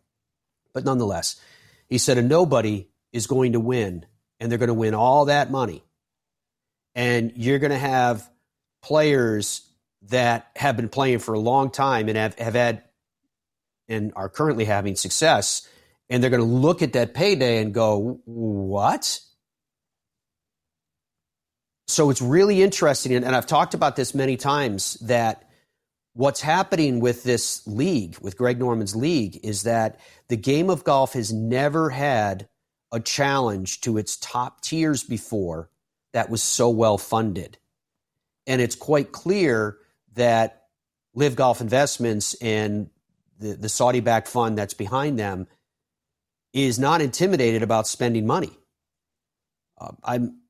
But 0.71 0.85
nonetheless, 0.85 1.41
he 1.89 1.97
said 1.97 2.17
a 2.17 2.21
nobody 2.21 2.87
is 3.11 3.27
going 3.27 3.51
to 3.51 3.59
win 3.59 4.05
and 4.39 4.49
they're 4.49 4.57
going 4.57 4.69
to 4.69 4.73
win 4.73 4.93
all 4.93 5.25
that 5.25 5.51
money. 5.51 5.83
And 6.95 7.33
you're 7.35 7.59
going 7.59 7.71
to 7.71 7.77
have 7.77 8.29
players 8.81 9.69
that 10.03 10.51
have 10.55 10.77
been 10.77 10.87
playing 10.87 11.19
for 11.19 11.33
a 11.33 11.39
long 11.39 11.69
time 11.69 12.07
and 12.07 12.17
have, 12.17 12.39
have 12.39 12.55
had 12.55 12.83
and 13.89 14.13
are 14.15 14.29
currently 14.29 14.63
having 14.63 14.95
success. 14.95 15.67
And 16.09 16.23
they're 16.23 16.29
going 16.29 16.39
to 16.39 16.47
look 16.47 16.81
at 16.81 16.93
that 16.93 17.13
payday 17.13 17.61
and 17.61 17.73
go, 17.73 18.21
what? 18.23 19.19
So 21.91 22.09
it's 22.09 22.21
really 22.21 22.61
interesting. 22.61 23.13
And 23.13 23.35
I've 23.35 23.45
talked 23.45 23.73
about 23.73 23.95
this 23.95 24.15
many 24.15 24.37
times 24.37 24.93
that 25.01 25.49
what's 26.13 26.39
happening 26.41 27.01
with 27.01 27.23
this 27.23 27.65
league, 27.67 28.17
with 28.21 28.37
Greg 28.37 28.59
Norman's 28.59 28.95
league, 28.95 29.39
is 29.43 29.63
that 29.63 29.99
the 30.29 30.37
game 30.37 30.69
of 30.69 30.85
golf 30.85 31.13
has 31.13 31.33
never 31.33 31.89
had 31.89 32.47
a 32.93 32.99
challenge 32.99 33.81
to 33.81 33.97
its 33.97 34.15
top 34.17 34.61
tiers 34.61 35.03
before 35.03 35.69
that 36.13 36.29
was 36.29 36.41
so 36.41 36.69
well 36.69 36.97
funded. 36.97 37.57
And 38.47 38.61
it's 38.61 38.75
quite 38.75 39.11
clear 39.11 39.77
that 40.13 40.67
LIV 41.13 41.35
Golf 41.35 41.61
Investments 41.61 42.35
and 42.35 42.89
the, 43.39 43.53
the 43.53 43.69
Saudi 43.69 43.99
backed 43.99 44.27
fund 44.29 44.57
that's 44.57 44.73
behind 44.73 45.19
them 45.19 45.47
is 46.53 46.79
not 46.79 47.01
intimidated 47.01 47.63
about 47.63 47.87
spending 47.87 48.25
money. 48.25 48.51
Uh, 49.77 49.91
I'm 50.03 50.40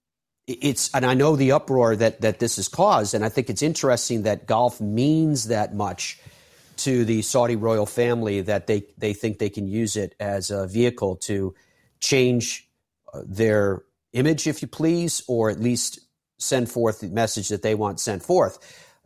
it's 0.62 0.94
and 0.94 1.06
I 1.06 1.14
know 1.14 1.36
the 1.36 1.54
uproar 1.54 1.96
that 1.96 2.22
that 2.22 2.40
this 2.40 2.58
has 2.58 2.68
caused, 2.68 3.14
and 3.14 3.24
I 3.24 3.30
think 3.30 3.50
it's 3.50 3.62
interesting 3.62 4.24
that 4.24 4.48
golf 4.48 4.82
means 4.82 5.48
that 5.48 5.74
much 5.74 6.20
to 6.78 7.06
the 7.06 7.22
Saudi 7.22 7.56
royal 7.56 7.86
family 7.86 8.42
that 8.42 8.68
they 8.68 8.84
they 8.98 9.14
think 9.14 9.40
they 9.40 9.50
can 9.50 9.68
use 9.68 9.96
it 9.96 10.16
as 10.20 10.50
a 10.50 10.68
vehicle 10.68 11.16
to 11.18 11.54
change 12.00 12.68
uh, 13.14 13.22
their 13.26 13.84
image, 14.14 14.48
if 14.48 14.62
you 14.62 14.68
please, 14.68 15.24
or 15.28 15.50
at 15.50 15.60
least 15.60 16.00
send 16.38 16.70
forth 16.70 17.00
the 17.00 17.08
message 17.08 17.50
that 17.50 17.62
they 17.62 17.76
want 17.76 18.00
sent 18.00 18.24
forth. 18.24 18.58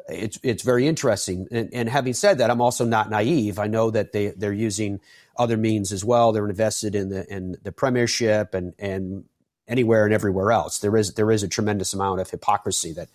It's 0.07 0.39
it's 0.43 0.63
very 0.63 0.87
interesting. 0.87 1.47
And, 1.51 1.69
and, 1.73 1.89
having 1.89 2.13
said 2.13 2.37
that, 2.37 2.51
I'm 2.51 2.61
also 2.61 2.85
not 2.85 3.09
naive. 3.09 3.57
I 3.59 3.67
know 3.67 3.91
that 3.91 4.11
they 4.11 4.27
they're 4.27 4.53
using 4.53 5.01
other 5.37 5.57
means 5.57 5.91
as 5.91 6.05
well. 6.05 6.31
They're 6.31 6.47
invested 6.47 6.95
in 6.95 7.09
the 7.09 7.25
in 7.33 7.57
the 7.63 7.71
Premiership 7.71 8.53
and 8.53 8.73
and 8.77 9.25
anywhere 9.67 10.05
and 10.05 10.13
everywhere 10.13 10.51
else. 10.51 10.79
There 10.79 10.95
is 10.97 11.13
there 11.13 11.31
is 11.31 11.43
a 11.43 11.47
tremendous 11.47 11.93
amount 11.93 12.21
of 12.21 12.29
hypocrisy 12.29 12.93
that 12.93 13.09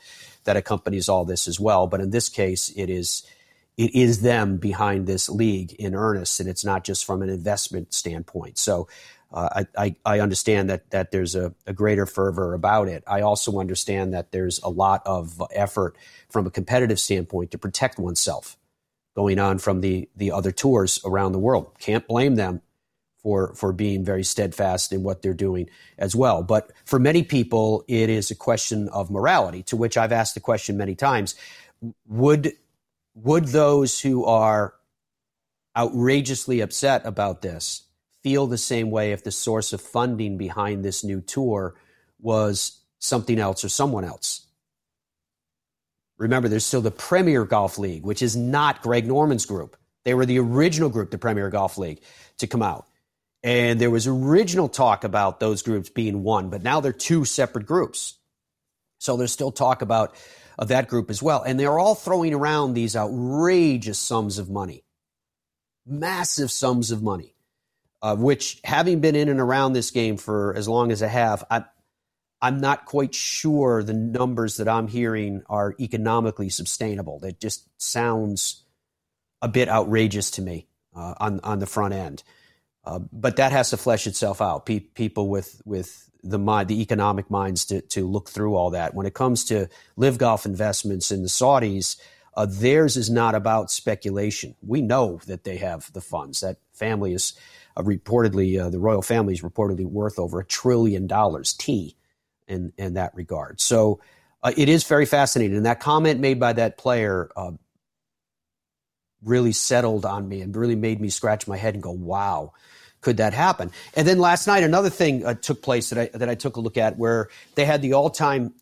that 0.44 0.56
accompanies 0.56 1.08
all 1.08 1.24
this 1.24 1.46
as 1.46 1.60
well. 1.60 1.86
But 1.86 2.00
in 2.00 2.10
this 2.10 2.28
case, 2.28 2.72
it 2.76 2.90
is 2.90 3.24
it 3.76 3.94
is 3.94 4.22
them 4.22 4.56
behind 4.56 5.06
this 5.06 5.28
league 5.28 5.72
in 5.74 5.94
earnest, 5.94 6.40
and 6.40 6.48
it's 6.48 6.64
not 6.64 6.84
just 6.84 7.04
from 7.04 7.22
an 7.22 7.28
investment 7.28 7.94
standpoint. 7.94 8.58
So 8.58 8.88
uh, 9.32 9.64
I, 9.76 9.94
I, 10.04 10.18
understand 10.18 10.70
that 10.70 10.90
that 10.90 11.12
there's 11.12 11.36
a, 11.36 11.54
a, 11.64 11.72
greater 11.72 12.04
fervor 12.04 12.52
about 12.52 12.88
it. 12.88 13.04
I 13.06 13.20
also 13.20 13.60
understand 13.60 14.12
that 14.12 14.32
there's 14.32 14.58
a 14.64 14.68
lot 14.68 15.02
of 15.06 15.40
effort 15.52 15.96
from 16.28 16.48
a 16.48 16.50
competitive 16.50 16.98
standpoint 16.98 17.52
to 17.52 17.58
protect 17.58 17.98
oneself 18.00 18.56
going 19.14 19.38
on 19.38 19.58
from 19.58 19.82
the 19.82 20.08
the 20.16 20.32
other 20.32 20.50
tours 20.50 21.00
around 21.04 21.30
the 21.30 21.38
world. 21.38 21.70
Can't 21.78 22.08
blame 22.08 22.34
them 22.34 22.60
for 23.22 23.54
for 23.54 23.72
being 23.72 24.04
very 24.04 24.24
steadfast 24.24 24.92
in 24.92 25.02
what 25.02 25.22
they're 25.22 25.34
doing 25.34 25.68
as 25.98 26.14
well. 26.14 26.42
But 26.42 26.72
for 26.84 26.98
many 26.98 27.22
people, 27.22 27.84
it 27.88 28.10
is 28.10 28.30
a 28.30 28.36
question 28.36 28.88
of 28.88 29.10
morality. 29.10 29.62
To 29.64 29.76
which 29.76 29.96
I've 29.96 30.12
asked 30.12 30.34
the 30.34 30.40
question 30.40 30.76
many 30.76 30.94
times: 30.94 31.34
Would 32.08 32.52
would 33.14 33.46
those 33.46 34.00
who 34.00 34.24
are 34.24 34.74
outrageously 35.76 36.60
upset 36.60 37.06
about 37.06 37.42
this 37.42 37.84
feel 38.22 38.46
the 38.46 38.58
same 38.58 38.90
way 38.90 39.12
if 39.12 39.24
the 39.24 39.30
source 39.30 39.72
of 39.72 39.80
funding 39.80 40.36
behind 40.36 40.84
this 40.84 41.04
new 41.04 41.20
tour 41.20 41.74
was 42.20 42.80
something 42.98 43.38
else 43.38 43.64
or 43.64 43.68
someone 43.68 44.04
else. 44.04 44.46
Remember, 46.18 46.48
there's 46.48 46.66
still 46.66 46.82
the 46.82 46.90
Premier 46.90 47.46
Golf 47.46 47.78
League, 47.78 48.04
which 48.04 48.20
is 48.20 48.36
not 48.36 48.82
Greg 48.82 49.06
Norman's 49.06 49.46
group. 49.46 49.76
They 50.04 50.12
were 50.12 50.26
the 50.26 50.38
original 50.38 50.90
group, 50.90 51.10
the 51.10 51.18
Premier 51.18 51.48
Golf 51.48 51.78
League, 51.78 52.02
to 52.38 52.46
come 52.46 52.62
out. 52.62 52.86
And 53.42 53.80
there 53.80 53.90
was 53.90 54.06
original 54.06 54.68
talk 54.68 55.04
about 55.04 55.40
those 55.40 55.62
groups 55.62 55.88
being 55.88 56.22
one, 56.22 56.50
but 56.50 56.62
now 56.62 56.80
they're 56.80 56.92
two 56.92 57.24
separate 57.24 57.66
groups. 57.66 58.18
So 58.98 59.16
there's 59.16 59.32
still 59.32 59.52
talk 59.52 59.80
about 59.80 60.14
of 60.58 60.68
that 60.68 60.88
group 60.88 61.08
as 61.08 61.22
well. 61.22 61.42
And 61.42 61.58
they're 61.58 61.78
all 61.78 61.94
throwing 61.94 62.34
around 62.34 62.74
these 62.74 62.94
outrageous 62.96 63.98
sums 63.98 64.38
of 64.38 64.50
money, 64.50 64.84
massive 65.86 66.50
sums 66.50 66.90
of 66.90 67.02
money 67.02 67.34
uh, 68.02 68.16
which 68.16 68.60
having 68.64 69.00
been 69.00 69.14
in 69.14 69.28
and 69.28 69.40
around 69.40 69.72
this 69.72 69.90
game 69.90 70.16
for 70.16 70.54
as 70.56 70.68
long 70.68 70.90
as 70.90 71.02
I 71.02 71.08
have, 71.08 71.44
I, 71.50 71.64
I'm 72.40 72.60
not 72.60 72.86
quite 72.86 73.14
sure 73.14 73.82
the 73.82 73.92
numbers 73.92 74.56
that 74.56 74.68
I'm 74.68 74.88
hearing 74.88 75.42
are 75.48 75.74
economically 75.78 76.48
sustainable. 76.48 77.18
That 77.20 77.40
just 77.40 77.68
sounds 77.80 78.64
a 79.42 79.48
bit 79.48 79.68
outrageous 79.68 80.30
to 80.32 80.42
me 80.42 80.66
uh, 80.96 81.14
on 81.18 81.40
on 81.40 81.58
the 81.58 81.66
front 81.66 81.92
end. 81.92 82.22
Uh, 82.84 83.00
but 83.12 83.36
that 83.36 83.52
has 83.52 83.70
to 83.70 83.76
flesh 83.76 84.06
itself 84.06 84.40
out. 84.40 84.66
Pe- 84.66 84.80
people 84.80 85.28
with 85.28 85.60
with 85.64 86.10
the 86.22 86.38
mind, 86.38 86.68
the 86.68 86.80
economic 86.80 87.30
minds 87.30 87.64
to 87.66 87.80
to 87.82 88.06
look 88.06 88.28
through 88.28 88.54
all 88.54 88.70
that. 88.70 88.94
When 88.94 89.06
it 89.06 89.14
comes 89.14 89.44
to 89.46 89.68
LIV 89.96 90.18
golf 90.18 90.46
investments 90.46 91.10
in 91.10 91.22
the 91.22 91.28
Saudis, 91.28 91.96
uh, 92.34 92.46
theirs 92.48 92.96
is 92.96 93.10
not 93.10 93.34
about 93.34 93.70
speculation. 93.70 94.54
We 94.62 94.80
know 94.80 95.20
that 95.26 95.44
they 95.44 95.58
have 95.58 95.92
the 95.92 96.00
funds. 96.00 96.40
That 96.40 96.58
family 96.72 97.12
is 97.12 97.34
uh, 97.76 97.82
reportedly, 97.82 98.60
uh, 98.60 98.70
the 98.70 98.78
royal 98.78 99.02
family 99.02 99.34
is 99.34 99.42
reportedly 99.42 99.84
worth 99.86 100.18
over 100.18 100.40
a 100.40 100.44
trillion 100.44 101.06
dollars, 101.06 101.52
T, 101.52 101.96
in, 102.48 102.72
in 102.78 102.94
that 102.94 103.14
regard. 103.14 103.60
So 103.60 104.00
uh, 104.42 104.52
it 104.56 104.68
is 104.68 104.84
very 104.84 105.06
fascinating. 105.06 105.56
And 105.56 105.66
that 105.66 105.80
comment 105.80 106.20
made 106.20 106.40
by 106.40 106.52
that 106.54 106.78
player 106.78 107.30
uh, 107.36 107.52
really 109.22 109.52
settled 109.52 110.04
on 110.04 110.28
me 110.28 110.40
and 110.40 110.56
really 110.56 110.76
made 110.76 111.00
me 111.00 111.10
scratch 111.10 111.46
my 111.46 111.56
head 111.56 111.74
and 111.74 111.82
go, 111.82 111.90
wow. 111.90 112.52
Could 113.02 113.16
that 113.16 113.32
happen? 113.32 113.70
And 113.94 114.06
then 114.06 114.18
last 114.18 114.46
night, 114.46 114.62
another 114.62 114.90
thing 114.90 115.24
uh, 115.24 115.32
took 115.32 115.62
place 115.62 115.88
that 115.88 115.98
I 115.98 116.18
that 116.18 116.28
I 116.28 116.34
took 116.34 116.56
a 116.56 116.60
look 116.60 116.76
at, 116.76 116.98
where 116.98 117.30
they 117.54 117.64
had 117.64 117.80
the 117.80 117.94
all-time 117.94 118.52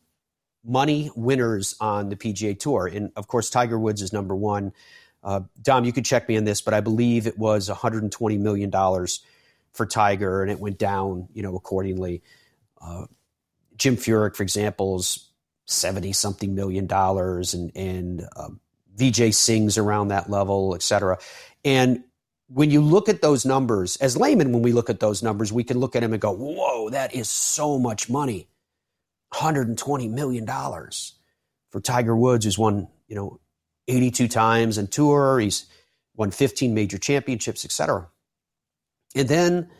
money 0.64 1.10
winners 1.16 1.74
on 1.80 2.08
the 2.08 2.14
PGA 2.14 2.56
Tour, 2.56 2.86
and 2.86 3.10
of 3.16 3.26
course, 3.26 3.50
Tiger 3.50 3.76
Woods 3.76 4.00
is 4.00 4.12
number 4.12 4.36
one. 4.36 4.72
Uh, 5.24 5.40
Dom, 5.60 5.84
you 5.84 5.92
could 5.92 6.04
check 6.04 6.28
me 6.28 6.36
on 6.36 6.44
this, 6.44 6.60
but 6.60 6.72
I 6.72 6.80
believe 6.80 7.26
it 7.26 7.36
was 7.36 7.68
120 7.68 8.38
million 8.38 8.70
dollars 8.70 9.24
for 9.72 9.86
Tiger, 9.86 10.42
and 10.42 10.52
it 10.52 10.60
went 10.60 10.78
down, 10.78 11.28
you 11.34 11.42
know, 11.42 11.56
accordingly. 11.56 12.22
Uh, 12.80 13.06
Jim 13.76 13.96
Furyk, 13.96 14.36
for 14.36 14.42
example, 14.42 14.96
is 14.98 15.28
70 15.66 16.12
something 16.12 16.54
million 16.54 16.86
dollars 16.86 17.54
and, 17.54 17.70
and 17.76 18.26
um, 18.36 18.60
Vijay 18.98 19.34
Singh's 19.34 19.78
around 19.78 20.08
that 20.08 20.28
level, 20.28 20.74
et 20.74 20.82
cetera. 20.82 21.18
And 21.64 22.04
when 22.48 22.70
you 22.70 22.80
look 22.80 23.08
at 23.08 23.22
those 23.22 23.44
numbers, 23.44 23.96
as 23.96 24.16
laymen, 24.16 24.52
when 24.52 24.62
we 24.62 24.72
look 24.72 24.90
at 24.90 25.00
those 25.00 25.22
numbers, 25.22 25.52
we 25.52 25.64
can 25.64 25.78
look 25.78 25.94
at 25.94 26.00
them 26.00 26.12
and 26.12 26.20
go, 26.20 26.32
whoa, 26.32 26.90
that 26.90 27.14
is 27.14 27.30
so 27.30 27.78
much 27.78 28.08
money. 28.08 28.48
$120 29.34 30.10
million 30.10 30.46
for 30.46 31.80
Tiger 31.82 32.16
Woods, 32.16 32.46
who's 32.46 32.58
won, 32.58 32.88
you 33.06 33.14
know, 33.14 33.40
82 33.86 34.28
times 34.28 34.78
on 34.78 34.86
tour. 34.86 35.38
He's 35.38 35.66
won 36.16 36.30
15 36.30 36.74
major 36.74 36.98
championships, 36.98 37.64
et 37.64 37.72
cetera. 37.72 38.08
And 39.14 39.28
then 39.28 39.70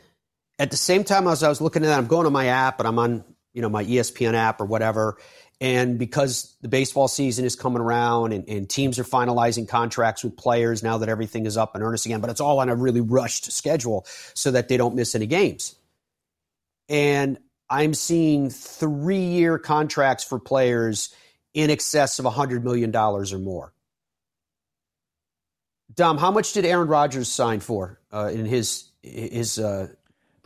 at 0.58 0.70
the 0.70 0.76
same 0.76 1.04
time 1.04 1.26
as 1.26 1.42
I 1.42 1.48
was 1.48 1.60
looking 1.60 1.82
at 1.84 1.88
that, 1.88 1.98
I'm 1.98 2.06
going 2.06 2.24
to 2.24 2.30
my 2.30 2.46
app 2.46 2.78
and 2.80 2.88
I'm 2.88 2.98
on, 2.98 3.24
you 3.54 3.62
know, 3.62 3.68
my 3.70 3.84
ESPN 3.84 4.34
app 4.34 4.60
or 4.60 4.66
whatever. 4.66 5.18
And 5.60 5.98
because 5.98 6.56
the 6.60 6.68
baseball 6.68 7.08
season 7.08 7.44
is 7.44 7.56
coming 7.56 7.82
around 7.82 8.32
and, 8.32 8.48
and, 8.48 8.70
teams 8.70 8.96
are 8.98 9.04
finalizing 9.04 9.66
contracts 9.66 10.22
with 10.22 10.36
players 10.36 10.84
now 10.84 10.98
that 10.98 11.08
everything 11.08 11.46
is 11.46 11.56
up 11.56 11.74
in 11.74 11.82
earnest 11.82 12.06
again, 12.06 12.20
but 12.20 12.30
it's 12.30 12.40
all 12.40 12.60
on 12.60 12.68
a 12.68 12.76
really 12.76 13.00
rushed 13.00 13.50
schedule 13.50 14.06
so 14.34 14.52
that 14.52 14.68
they 14.68 14.76
don't 14.76 14.94
miss 14.94 15.16
any 15.16 15.26
games. 15.26 15.74
And 16.88 17.38
I'm 17.68 17.92
seeing 17.92 18.50
three 18.50 19.24
year 19.24 19.58
contracts 19.58 20.22
for 20.22 20.38
players 20.38 21.12
in 21.54 21.70
excess 21.70 22.20
of 22.20 22.24
$100 22.24 22.62
million 22.62 22.94
or 22.94 23.24
more. 23.38 23.72
Dom, 25.94 26.18
how 26.18 26.30
much 26.30 26.52
did 26.52 26.64
Aaron 26.64 26.86
Rodgers 26.86 27.28
sign 27.28 27.58
for 27.58 27.98
uh, 28.12 28.30
in 28.32 28.46
his 28.46 28.84
his 29.02 29.58
uh, 29.58 29.88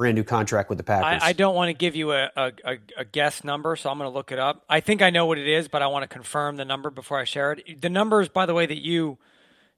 brand 0.03 0.17
new 0.17 0.25
contract 0.25 0.69
with 0.69 0.79
the 0.79 0.85
Packers. 0.85 1.23
I, 1.23 1.29
I 1.29 1.33
don't 1.33 1.55
want 1.55 1.69
to 1.69 1.75
give 1.75 1.95
you 1.95 2.11
a, 2.11 2.29
a, 2.37 2.53
a, 2.97 3.05
guess 3.05 3.45
number, 3.45 3.77
so 3.77 3.88
I'm 3.88 3.99
going 3.99 4.11
to 4.11 4.12
look 4.12 4.33
it 4.33 4.38
up. 4.41 4.65
I 4.69 4.81
think 4.81 5.01
I 5.01 5.11
know 5.11 5.27
what 5.27 5.38
it 5.38 5.47
is, 5.47 5.69
but 5.69 5.81
I 5.81 5.87
want 5.87 6.03
to 6.03 6.09
confirm 6.09 6.57
the 6.57 6.65
number 6.65 6.91
before 6.91 7.21
I 7.21 7.25
share 7.25 7.53
it. 7.53 7.81
The 7.81 7.88
numbers, 7.88 8.29
by 8.29 8.45
the 8.45 8.53
way, 8.53 8.67
that 8.67 8.83
you 8.83 9.19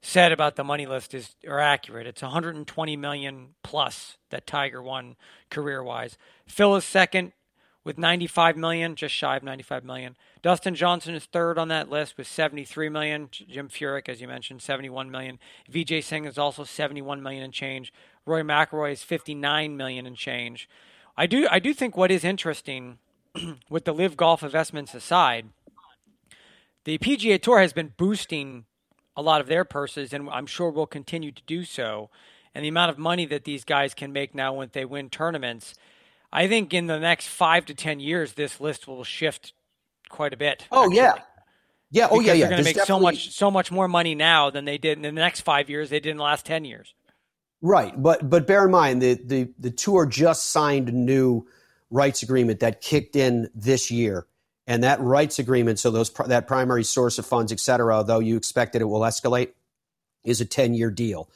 said 0.00 0.32
about 0.32 0.56
the 0.56 0.64
money 0.64 0.86
list 0.86 1.12
is 1.12 1.34
are 1.46 1.60
accurate. 1.60 2.06
It's 2.06 2.22
120 2.22 2.96
million 2.96 3.48
plus 3.62 4.16
that 4.30 4.46
Tiger 4.46 4.82
won 4.82 5.16
career 5.50 5.82
wise. 5.82 6.16
Phil 6.46 6.74
is 6.76 6.86
second 6.86 7.32
with 7.84 7.98
95 7.98 8.56
million, 8.56 8.96
just 8.96 9.14
shy 9.14 9.36
of 9.36 9.42
95 9.42 9.84
million. 9.84 10.16
Dustin 10.42 10.74
Johnson 10.74 11.14
is 11.14 11.26
third 11.26 11.58
on 11.58 11.68
that 11.68 11.90
list 11.90 12.16
with 12.16 12.26
73 12.26 12.88
million. 12.88 13.28
Jim 13.30 13.68
Furyk, 13.68 14.08
as 14.08 14.20
you 14.20 14.26
mentioned, 14.26 14.62
71 14.62 15.10
million. 15.10 15.38
Vijay 15.70 16.02
Singh 16.02 16.24
is 16.24 16.38
also 16.38 16.64
71 16.64 17.22
million 17.22 17.42
and 17.42 17.52
change. 17.52 17.92
Rory 18.26 18.42
McIlroy 18.42 18.92
is 18.92 19.02
59 19.02 19.76
million 19.76 20.06
and 20.06 20.16
change. 20.16 20.68
I 21.16 21.26
do 21.26 21.46
I 21.50 21.58
do 21.58 21.72
think 21.74 21.96
what 21.96 22.10
is 22.10 22.24
interesting 22.24 22.98
with 23.68 23.84
the 23.84 23.94
LIV 23.94 24.16
Golf 24.16 24.42
investments 24.42 24.94
aside, 24.94 25.50
the 26.84 26.98
PGA 26.98 27.40
Tour 27.40 27.60
has 27.60 27.72
been 27.72 27.92
boosting 27.96 28.64
a 29.16 29.22
lot 29.22 29.40
of 29.40 29.46
their 29.46 29.64
purses, 29.64 30.12
and 30.12 30.28
I'm 30.30 30.46
sure 30.46 30.70
will 30.70 30.86
continue 30.86 31.32
to 31.32 31.42
do 31.46 31.64
so. 31.64 32.10
And 32.54 32.64
the 32.64 32.68
amount 32.68 32.90
of 32.90 32.98
money 32.98 33.26
that 33.26 33.44
these 33.44 33.64
guys 33.64 33.94
can 33.94 34.12
make 34.12 34.34
now 34.34 34.54
when 34.54 34.70
they 34.72 34.84
win 34.84 35.10
tournaments, 35.10 35.74
I 36.34 36.48
think 36.48 36.74
in 36.74 36.88
the 36.88 36.98
next 36.98 37.28
five 37.28 37.64
to 37.66 37.74
ten 37.74 38.00
years, 38.00 38.32
this 38.32 38.60
list 38.60 38.88
will 38.88 39.04
shift 39.04 39.52
quite 40.08 40.34
a 40.34 40.36
bit. 40.36 40.66
Oh 40.72 40.82
actually. 40.82 40.96
yeah, 40.96 41.14
oh, 41.16 41.22
yeah. 41.92 42.08
Oh 42.10 42.18
because 42.18 42.26
yeah, 42.26 42.32
yeah. 42.32 42.38
They're 42.40 42.48
going 42.48 42.58
to 42.58 42.64
make 42.64 42.74
definitely... 42.74 42.86
so 42.86 43.00
much 43.00 43.30
so 43.30 43.50
much 43.52 43.70
more 43.70 43.86
money 43.86 44.16
now 44.16 44.50
than 44.50 44.64
they 44.64 44.76
did 44.76 44.98
in 44.98 45.02
the 45.02 45.12
next 45.12 45.42
five 45.42 45.70
years. 45.70 45.90
They 45.90 46.00
did 46.00 46.10
in 46.10 46.16
the 46.16 46.24
last 46.24 46.44
ten 46.44 46.64
years. 46.64 46.92
Right, 47.62 47.94
but 47.96 48.28
but 48.28 48.48
bear 48.48 48.64
in 48.64 48.72
mind 48.72 49.00
the 49.00 49.14
the 49.24 49.54
the 49.60 49.70
tour 49.70 50.06
just 50.06 50.50
signed 50.50 50.88
a 50.88 50.92
new 50.92 51.46
rights 51.90 52.24
agreement 52.24 52.60
that 52.60 52.80
kicked 52.80 53.14
in 53.14 53.48
this 53.54 53.92
year, 53.92 54.26
and 54.66 54.82
that 54.82 55.00
rights 55.00 55.38
agreement, 55.38 55.78
so 55.78 55.92
those 55.92 56.10
that 56.26 56.48
primary 56.48 56.82
source 56.82 57.18
of 57.20 57.26
funds, 57.26 57.52
et 57.52 57.60
cetera, 57.60 58.02
though 58.02 58.18
you 58.18 58.36
expect 58.36 58.72
that 58.72 58.82
it 58.82 58.86
will 58.86 59.00
escalate, 59.00 59.52
is 60.24 60.40
a 60.40 60.44
ten 60.44 60.74
year 60.74 60.90
deal. 60.90 61.30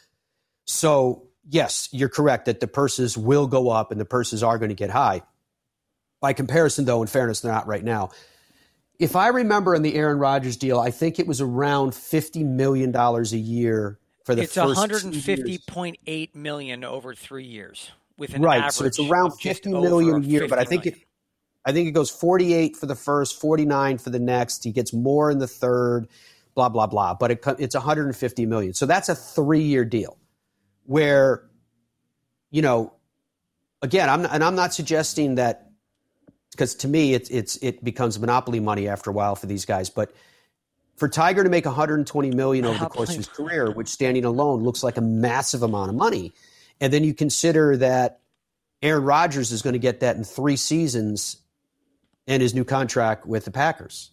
So 0.67 1.28
yes, 1.49 1.89
you're 1.93 2.09
correct 2.09 2.47
that 2.47 2.61
the 2.61 2.67
purses 2.67 3.17
will 3.17 3.47
go 3.47 3.71
up 3.71 3.91
and 3.91 4.01
the 4.01 4.05
purses 4.05 4.43
are 4.43 4.59
going 4.59 4.71
to 4.71 4.75
get 4.75 4.91
high. 4.91 5.23
By 6.21 6.33
comparison, 6.33 6.85
though, 6.85 7.03
in 7.03 7.09
fairness, 7.09 7.41
they're 7.41 7.53
not 7.53 7.67
right 7.67 7.85
now. 7.85 8.11
If 8.99 9.15
I 9.15 9.29
remember 9.29 9.75
in 9.75 9.83
the 9.83 9.95
Aaron 9.95 10.19
Rodgers 10.19 10.57
deal, 10.57 10.81
I 10.81 10.91
think 10.91 11.21
it 11.21 11.27
was 11.29 11.41
around 11.41 11.95
fifty 11.95 12.43
million 12.43 12.91
dollars 12.91 13.33
a 13.33 13.39
year 13.39 13.99
for 14.29 14.35
the 14.35 14.43
it's 14.43 14.55
first 14.55 14.79
150.8 14.79 16.35
million 16.35 16.85
over 16.85 17.15
three 17.15 17.47
years 17.47 17.91
with 18.19 18.35
an 18.35 18.43
right. 18.43 18.59
average. 18.59 18.75
So 18.75 18.85
it's 18.85 19.01
around 19.01 19.31
50 19.31 19.71
million 19.71 20.17
a 20.17 20.27
year, 20.27 20.47
but 20.49 20.59
I 20.59 20.65
think 20.65 20.85
million. 20.85 21.01
it. 21.01 21.07
I 21.65 21.73
think 21.73 21.89
it 21.89 21.93
goes 21.93 22.11
48 22.11 22.77
for 22.77 22.85
the 22.85 22.95
first, 22.95 23.41
49 23.41 23.97
for 23.97 24.11
the 24.11 24.19
next. 24.19 24.65
He 24.65 24.73
gets 24.73 24.93
more 24.93 25.31
in 25.31 25.39
the 25.39 25.47
third, 25.47 26.09
blah 26.55 26.69
blah 26.69 26.87
blah. 26.87 27.15
But 27.15 27.31
it, 27.31 27.45
it's 27.59 27.75
150 27.75 28.45
million. 28.45 28.75
So 28.75 28.85
that's 28.85 29.09
a 29.09 29.15
three-year 29.15 29.87
deal, 29.87 30.19
where, 30.89 31.45
you 32.51 32.63
know, 32.63 32.95
again, 33.83 34.09
I'm 34.09 34.25
and 34.25 34.43
I'm 34.43 34.55
not 34.55 34.73
suggesting 34.73 35.35
that 35.35 35.71
because 36.51 36.77
to 36.77 36.89
me 36.89 37.13
it's 37.13 37.29
it's 37.29 37.59
it 37.59 37.85
becomes 37.85 38.19
monopoly 38.19 38.59
money 38.59 38.89
after 38.89 39.11
a 39.11 39.13
while 39.13 39.37
for 39.37 39.45
these 39.45 39.67
guys, 39.67 39.91
but 39.91 40.11
for 40.97 41.07
Tiger 41.07 41.45
to 41.45 41.51
make 41.51 41.67
120 41.67 42.31
million 42.31 42.65
over 42.65 42.79
the 42.79 42.87
course 42.87 43.11
of 43.11 43.17
his 43.17 43.29
career, 43.29 43.71
which 43.71 43.89
standing 43.89 44.25
alone 44.25 44.65
looks 44.65 44.83
like 44.83 44.97
a 44.97 45.03
massive 45.03 45.63
amount 45.63 45.91
of 45.91 45.95
money, 45.95 46.33
and 46.81 46.91
then 46.91 47.05
you 47.05 47.13
consider 47.13 47.77
that 47.77 48.21
Aaron 48.81 49.05
Rodgers 49.05 49.53
is 49.53 49.61
going 49.61 49.75
to 49.75 49.79
get 49.79 50.01
that 50.01 50.17
in 50.17 50.25
three 50.25 50.57
seasons 50.57 51.37
and 52.27 52.41
his 52.41 52.55
new 52.55 52.65
contract 52.65 53.27
with 53.27 53.45
the 53.45 53.51
Packers. 53.51 54.11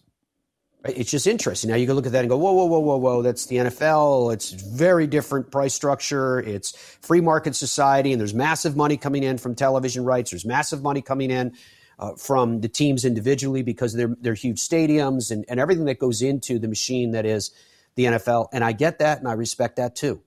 It's 0.90 1.10
just 1.10 1.26
interesting. 1.26 1.70
Now 1.70 1.76
you 1.76 1.86
can 1.86 1.96
look 1.96 2.06
at 2.06 2.12
that 2.12 2.20
and 2.20 2.28
go, 2.28 2.36
whoa, 2.36 2.52
whoa, 2.52 2.66
whoa, 2.66 2.78
whoa, 2.78 2.96
whoa. 2.96 3.22
That's 3.22 3.46
the 3.46 3.56
NFL. 3.56 4.32
It's 4.32 4.50
very 4.50 5.06
different 5.06 5.50
price 5.50 5.74
structure. 5.74 6.40
It's 6.40 6.76
free 7.02 7.20
market 7.20 7.56
society, 7.56 8.12
and 8.12 8.20
there's 8.20 8.34
massive 8.34 8.76
money 8.76 8.96
coming 8.96 9.22
in 9.22 9.38
from 9.38 9.54
television 9.54 10.04
rights. 10.04 10.30
There's 10.30 10.44
massive 10.44 10.82
money 10.82 11.02
coming 11.02 11.30
in 11.30 11.54
uh, 11.98 12.14
from 12.14 12.60
the 12.60 12.68
teams 12.68 13.04
individually 13.04 13.62
because 13.62 13.94
they're, 13.94 14.14
they're 14.20 14.34
huge 14.34 14.58
stadiums 14.58 15.30
and, 15.30 15.44
and 15.48 15.58
everything 15.58 15.86
that 15.86 15.98
goes 15.98 16.22
into 16.22 16.58
the 16.58 16.68
machine 16.68 17.12
that 17.12 17.24
is 17.24 17.50
the 17.94 18.04
NFL. 18.04 18.48
And 18.52 18.62
I 18.62 18.72
get 18.72 18.98
that 18.98 19.18
and 19.18 19.28
I 19.28 19.32
respect 19.32 19.76
that 19.76 19.96
too. 19.96 20.20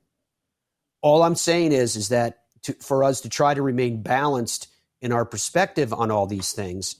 All 1.01 1.23
I'm 1.23 1.35
saying 1.35 1.71
is, 1.71 1.95
is 1.95 2.09
that 2.09 2.43
to, 2.63 2.73
for 2.73 3.03
us 3.03 3.21
to 3.21 3.29
try 3.29 3.53
to 3.53 3.61
remain 3.61 4.01
balanced 4.01 4.67
in 5.01 5.11
our 5.11 5.25
perspective 5.25 5.93
on 5.93 6.11
all 6.11 6.25
these 6.25 6.51
things, 6.51 6.95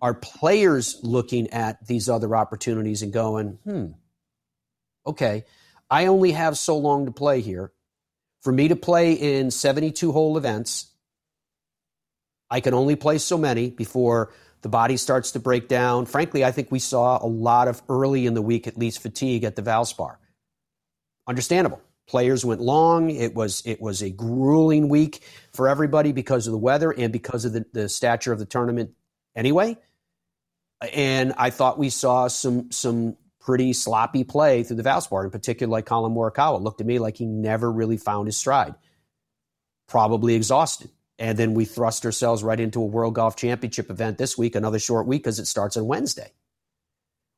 are 0.00 0.14
players 0.14 0.98
looking 1.02 1.50
at 1.50 1.86
these 1.86 2.08
other 2.08 2.34
opportunities 2.36 3.02
and 3.02 3.12
going, 3.12 3.58
hmm, 3.64 3.86
okay, 5.06 5.44
I 5.90 6.06
only 6.06 6.32
have 6.32 6.56
so 6.58 6.78
long 6.78 7.06
to 7.06 7.12
play 7.12 7.40
here. 7.40 7.72
For 8.42 8.52
me 8.52 8.68
to 8.68 8.76
play 8.76 9.12
in 9.14 9.50
72 9.50 10.12
hole 10.12 10.36
events, 10.36 10.92
I 12.50 12.60
can 12.60 12.74
only 12.74 12.96
play 12.96 13.18
so 13.18 13.36
many 13.36 13.70
before 13.70 14.32
the 14.62 14.68
body 14.68 14.96
starts 14.96 15.32
to 15.32 15.40
break 15.40 15.68
down. 15.68 16.06
Frankly, 16.06 16.44
I 16.44 16.52
think 16.52 16.70
we 16.70 16.78
saw 16.78 17.22
a 17.22 17.26
lot 17.26 17.68
of 17.68 17.82
early 17.88 18.26
in 18.26 18.34
the 18.34 18.42
week, 18.42 18.66
at 18.66 18.78
least, 18.78 19.00
fatigue 19.00 19.44
at 19.44 19.56
the 19.56 19.62
Valspar. 19.62 20.16
Understandable. 21.26 21.80
Players 22.06 22.44
went 22.44 22.60
long. 22.60 23.10
It 23.10 23.34
was 23.34 23.62
it 23.66 23.82
was 23.82 24.02
a 24.02 24.08
grueling 24.08 24.88
week 24.88 25.22
for 25.52 25.68
everybody 25.68 26.12
because 26.12 26.46
of 26.46 26.52
the 26.52 26.58
weather 26.58 26.90
and 26.90 27.12
because 27.12 27.44
of 27.44 27.52
the, 27.52 27.66
the 27.74 27.88
stature 27.88 28.32
of 28.32 28.38
the 28.38 28.46
tournament 28.46 28.92
anyway. 29.36 29.76
And 30.80 31.34
I 31.36 31.50
thought 31.50 31.78
we 31.78 31.90
saw 31.90 32.28
some 32.28 32.70
some 32.70 33.16
pretty 33.40 33.72
sloppy 33.72 34.24
play 34.24 34.62
through 34.62 34.76
the 34.76 34.82
Valspar, 34.82 35.24
in 35.24 35.30
particular, 35.30 35.70
like 35.70 35.86
Collin 35.86 36.12
Morikawa. 36.12 36.60
looked 36.60 36.78
to 36.78 36.84
me 36.84 36.98
like 36.98 37.16
he 37.16 37.24
never 37.24 37.72
really 37.72 37.96
found 37.96 38.26
his 38.26 38.36
stride. 38.36 38.74
Probably 39.86 40.34
exhausted. 40.34 40.90
And 41.18 41.36
then 41.36 41.54
we 41.54 41.64
thrust 41.64 42.04
ourselves 42.04 42.44
right 42.44 42.60
into 42.60 42.80
a 42.80 42.84
World 42.84 43.14
Golf 43.14 43.36
Championship 43.36 43.90
event 43.90 44.18
this 44.18 44.38
week, 44.38 44.54
another 44.54 44.78
short 44.78 45.06
week 45.06 45.22
because 45.22 45.38
it 45.38 45.46
starts 45.46 45.76
on 45.76 45.86
Wednesday. 45.86 46.30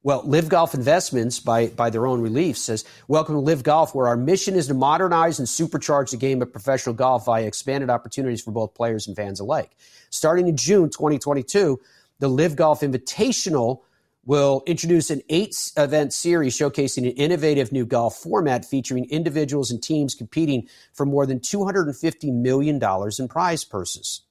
Well, 0.03 0.23
LIV 0.25 0.49
Golf 0.49 0.75
Investments, 0.75 1.41
by, 1.41 1.69
by 1.69 1.91
their 1.91 2.07
own 2.07 2.23
relief, 2.23 2.57
says, 2.57 2.87
Welcome 3.07 3.35
to 3.35 3.41
LIV 3.41 3.63
Golf, 3.63 3.95
where 3.95 4.09
our 4.09 4.17
mission 4.17 4.55
is 4.55 4.67
to 4.69 4.75
modernize 4.75 5.39
and 5.39 5.47
supercharge 5.47 6.11
the 6.11 6.17
game 6.17 6.41
of 6.41 6.51
professional 6.51 6.95
golf 6.95 7.27
via 7.27 7.45
expanded 7.45 7.91
opportunities 7.91 8.41
for 8.41 8.51
both 8.51 8.75
players 8.75 9.07
and 9.07 9.15
fans 9.15 9.41
alike. 9.41 9.71
Starting 10.09 10.49
in 10.49 10.57
June 10.57 10.89
2022, 10.89 11.79
the 12.21 12.29
LIV 12.29 12.57
Golf 12.57 12.81
Invitational 12.83 13.81
will 14.25 14.63
introduce 14.67 15.11
an 15.11 15.23
eight 15.31 15.73
event 15.77 16.13
series 16.13 16.57
showcasing 16.57 16.99
an 16.99 17.17
innovative 17.17 17.73
new 17.73 17.87
golf 17.87 18.17
format 18.17 18.65
featuring 18.65 19.09
individuals 19.11 19.71
and 19.71 19.83
teams 19.83 20.15
competing 20.15 20.69
for 20.93 21.07
more 21.07 21.27
than 21.27 21.41
$250 21.41 22.33
million 22.33 22.81
in 23.19 23.29
prize 23.29 23.65
purses. 23.65 24.23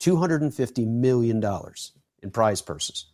$250 0.00 0.86
million 0.86 1.42
in 2.22 2.30
prize 2.30 2.62
purses. 2.62 3.06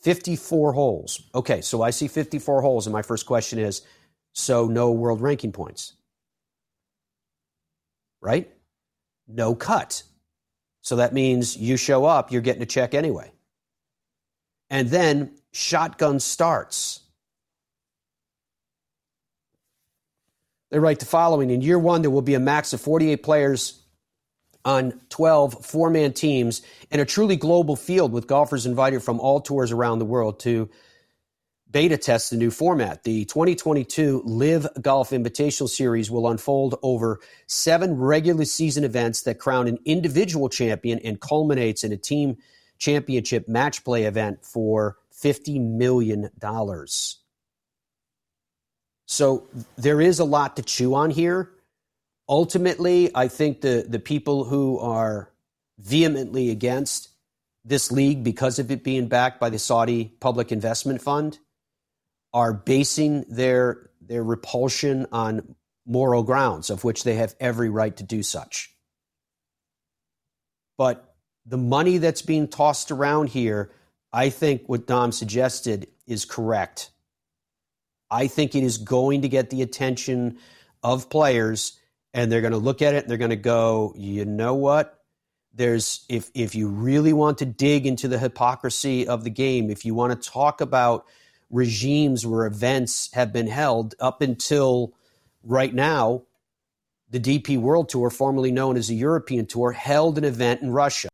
54 0.00 0.72
holes. 0.72 1.22
Okay, 1.34 1.60
so 1.60 1.82
I 1.82 1.90
see 1.90 2.08
54 2.08 2.62
holes, 2.62 2.86
and 2.86 2.92
my 2.92 3.02
first 3.02 3.26
question 3.26 3.58
is 3.58 3.82
so 4.32 4.66
no 4.66 4.90
world 4.90 5.20
ranking 5.20 5.52
points. 5.52 5.94
Right? 8.20 8.50
No 9.28 9.54
cut. 9.54 10.02
So 10.82 10.96
that 10.96 11.12
means 11.12 11.56
you 11.56 11.76
show 11.76 12.04
up, 12.04 12.32
you're 12.32 12.40
getting 12.40 12.62
a 12.62 12.66
check 12.66 12.94
anyway. 12.94 13.32
And 14.70 14.88
then 14.88 15.32
shotgun 15.52 16.20
starts. 16.20 17.00
They 20.70 20.78
write 20.78 21.00
the 21.00 21.06
following 21.06 21.50
In 21.50 21.60
year 21.62 21.78
one, 21.78 22.02
there 22.02 22.10
will 22.10 22.22
be 22.22 22.34
a 22.34 22.40
max 22.40 22.72
of 22.72 22.80
48 22.80 23.22
players 23.22 23.82
on 24.64 25.00
12 25.08 25.64
four 25.64 25.90
man 25.90 26.12
teams 26.12 26.62
and 26.90 27.00
a 27.00 27.04
truly 27.04 27.36
global 27.36 27.76
field 27.76 28.12
with 28.12 28.26
golfers 28.26 28.66
invited 28.66 29.02
from 29.02 29.18
all 29.18 29.40
tours 29.40 29.72
around 29.72 29.98
the 29.98 30.04
world 30.04 30.38
to 30.40 30.68
beta 31.70 31.96
test 31.96 32.30
the 32.30 32.36
new 32.36 32.50
format. 32.50 33.04
The 33.04 33.24
2022 33.26 34.22
LIV 34.24 34.66
Golf 34.80 35.10
Invitational 35.10 35.68
Series 35.68 36.10
will 36.10 36.28
unfold 36.28 36.76
over 36.82 37.20
seven 37.46 37.96
regular 37.96 38.44
season 38.44 38.84
events 38.84 39.22
that 39.22 39.38
crown 39.38 39.68
an 39.68 39.78
individual 39.84 40.48
champion 40.48 40.98
and 41.00 41.20
culminates 41.20 41.84
in 41.84 41.92
a 41.92 41.96
team 41.96 42.36
championship 42.78 43.48
match 43.48 43.84
play 43.84 44.04
event 44.04 44.44
for 44.44 44.96
$50 45.14 45.60
million. 45.60 46.30
So 49.06 49.46
there 49.76 50.00
is 50.00 50.18
a 50.18 50.24
lot 50.24 50.56
to 50.56 50.62
chew 50.62 50.94
on 50.94 51.10
here. 51.10 51.52
Ultimately, 52.28 53.10
I 53.14 53.28
think 53.28 53.60
the, 53.60 53.84
the 53.86 53.98
people 53.98 54.44
who 54.44 54.78
are 54.78 55.30
vehemently 55.78 56.50
against 56.50 57.08
this 57.64 57.92
league 57.92 58.24
because 58.24 58.58
of 58.58 58.70
it 58.70 58.82
being 58.82 59.08
backed 59.08 59.40
by 59.40 59.50
the 59.50 59.58
Saudi 59.58 60.16
Public 60.20 60.52
Investment 60.52 61.02
Fund 61.02 61.38
are 62.32 62.52
basing 62.52 63.24
their 63.28 63.90
their 64.00 64.22
repulsion 64.22 65.06
on 65.12 65.54
moral 65.86 66.22
grounds, 66.22 66.70
of 66.70 66.84
which 66.84 67.04
they 67.04 67.14
have 67.14 67.34
every 67.40 67.68
right 67.68 67.96
to 67.96 68.04
do 68.04 68.22
such. 68.22 68.74
But 70.76 71.14
the 71.46 71.58
money 71.58 71.98
that's 71.98 72.22
being 72.22 72.48
tossed 72.48 72.90
around 72.90 73.28
here, 73.28 73.72
I 74.12 74.30
think 74.30 74.62
what 74.66 74.86
Dom 74.86 75.12
suggested 75.12 75.88
is 76.06 76.24
correct. 76.24 76.90
I 78.10 78.26
think 78.26 78.54
it 78.54 78.64
is 78.64 78.78
going 78.78 79.22
to 79.22 79.28
get 79.28 79.50
the 79.50 79.62
attention 79.62 80.38
of 80.82 81.10
players, 81.10 81.78
and 82.12 82.30
they're 82.30 82.40
going 82.40 82.52
to 82.52 82.58
look 82.58 82.82
at 82.82 82.94
it 82.94 83.04
and 83.04 83.10
they're 83.10 83.18
going 83.18 83.30
to 83.30 83.36
go, 83.36 83.94
you 83.96 84.24
know 84.24 84.54
what? 84.54 84.98
There's 85.52 86.04
if 86.08 86.30
if 86.34 86.54
you 86.54 86.68
really 86.68 87.12
want 87.12 87.38
to 87.38 87.44
dig 87.44 87.86
into 87.86 88.08
the 88.08 88.18
hypocrisy 88.18 89.06
of 89.06 89.24
the 89.24 89.30
game, 89.30 89.70
if 89.70 89.84
you 89.84 89.94
want 89.94 90.20
to 90.20 90.30
talk 90.30 90.60
about 90.60 91.06
regimes 91.50 92.26
where 92.26 92.46
events 92.46 93.10
have 93.12 93.32
been 93.32 93.48
held 93.48 93.94
up 94.00 94.22
until 94.22 94.94
right 95.42 95.74
now. 95.74 96.22
The 97.10 97.20
DP 97.20 97.58
World 97.58 97.88
Tour, 97.88 98.08
formerly 98.08 98.52
known 98.52 98.76
as 98.76 98.86
the 98.86 98.94
European 98.94 99.46
Tour, 99.46 99.72
held 99.72 100.16
an 100.16 100.24
event 100.24 100.62
in 100.62 100.70
Russia. 100.70 101.08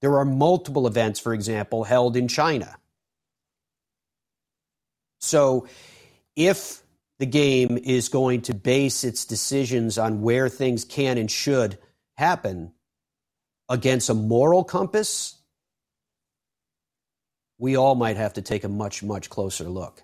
There 0.00 0.18
are 0.18 0.24
multiple 0.24 0.86
events, 0.86 1.20
for 1.20 1.34
example, 1.34 1.84
held 1.84 2.16
in 2.16 2.26
China. 2.26 2.76
So 5.20 5.68
if 6.34 6.82
the 7.18 7.26
game 7.26 7.76
is 7.76 8.08
going 8.08 8.40
to 8.42 8.54
base 8.54 9.04
its 9.04 9.26
decisions 9.26 9.98
on 9.98 10.22
where 10.22 10.48
things 10.48 10.86
can 10.86 11.18
and 11.18 11.30
should 11.30 11.78
happen 12.16 12.72
against 13.68 14.08
a 14.08 14.14
moral 14.14 14.64
compass, 14.64 15.39
we 17.60 17.76
all 17.76 17.94
might 17.94 18.16
have 18.16 18.32
to 18.32 18.42
take 18.42 18.64
a 18.64 18.68
much, 18.68 19.02
much 19.02 19.28
closer 19.28 19.64
look. 19.64 20.02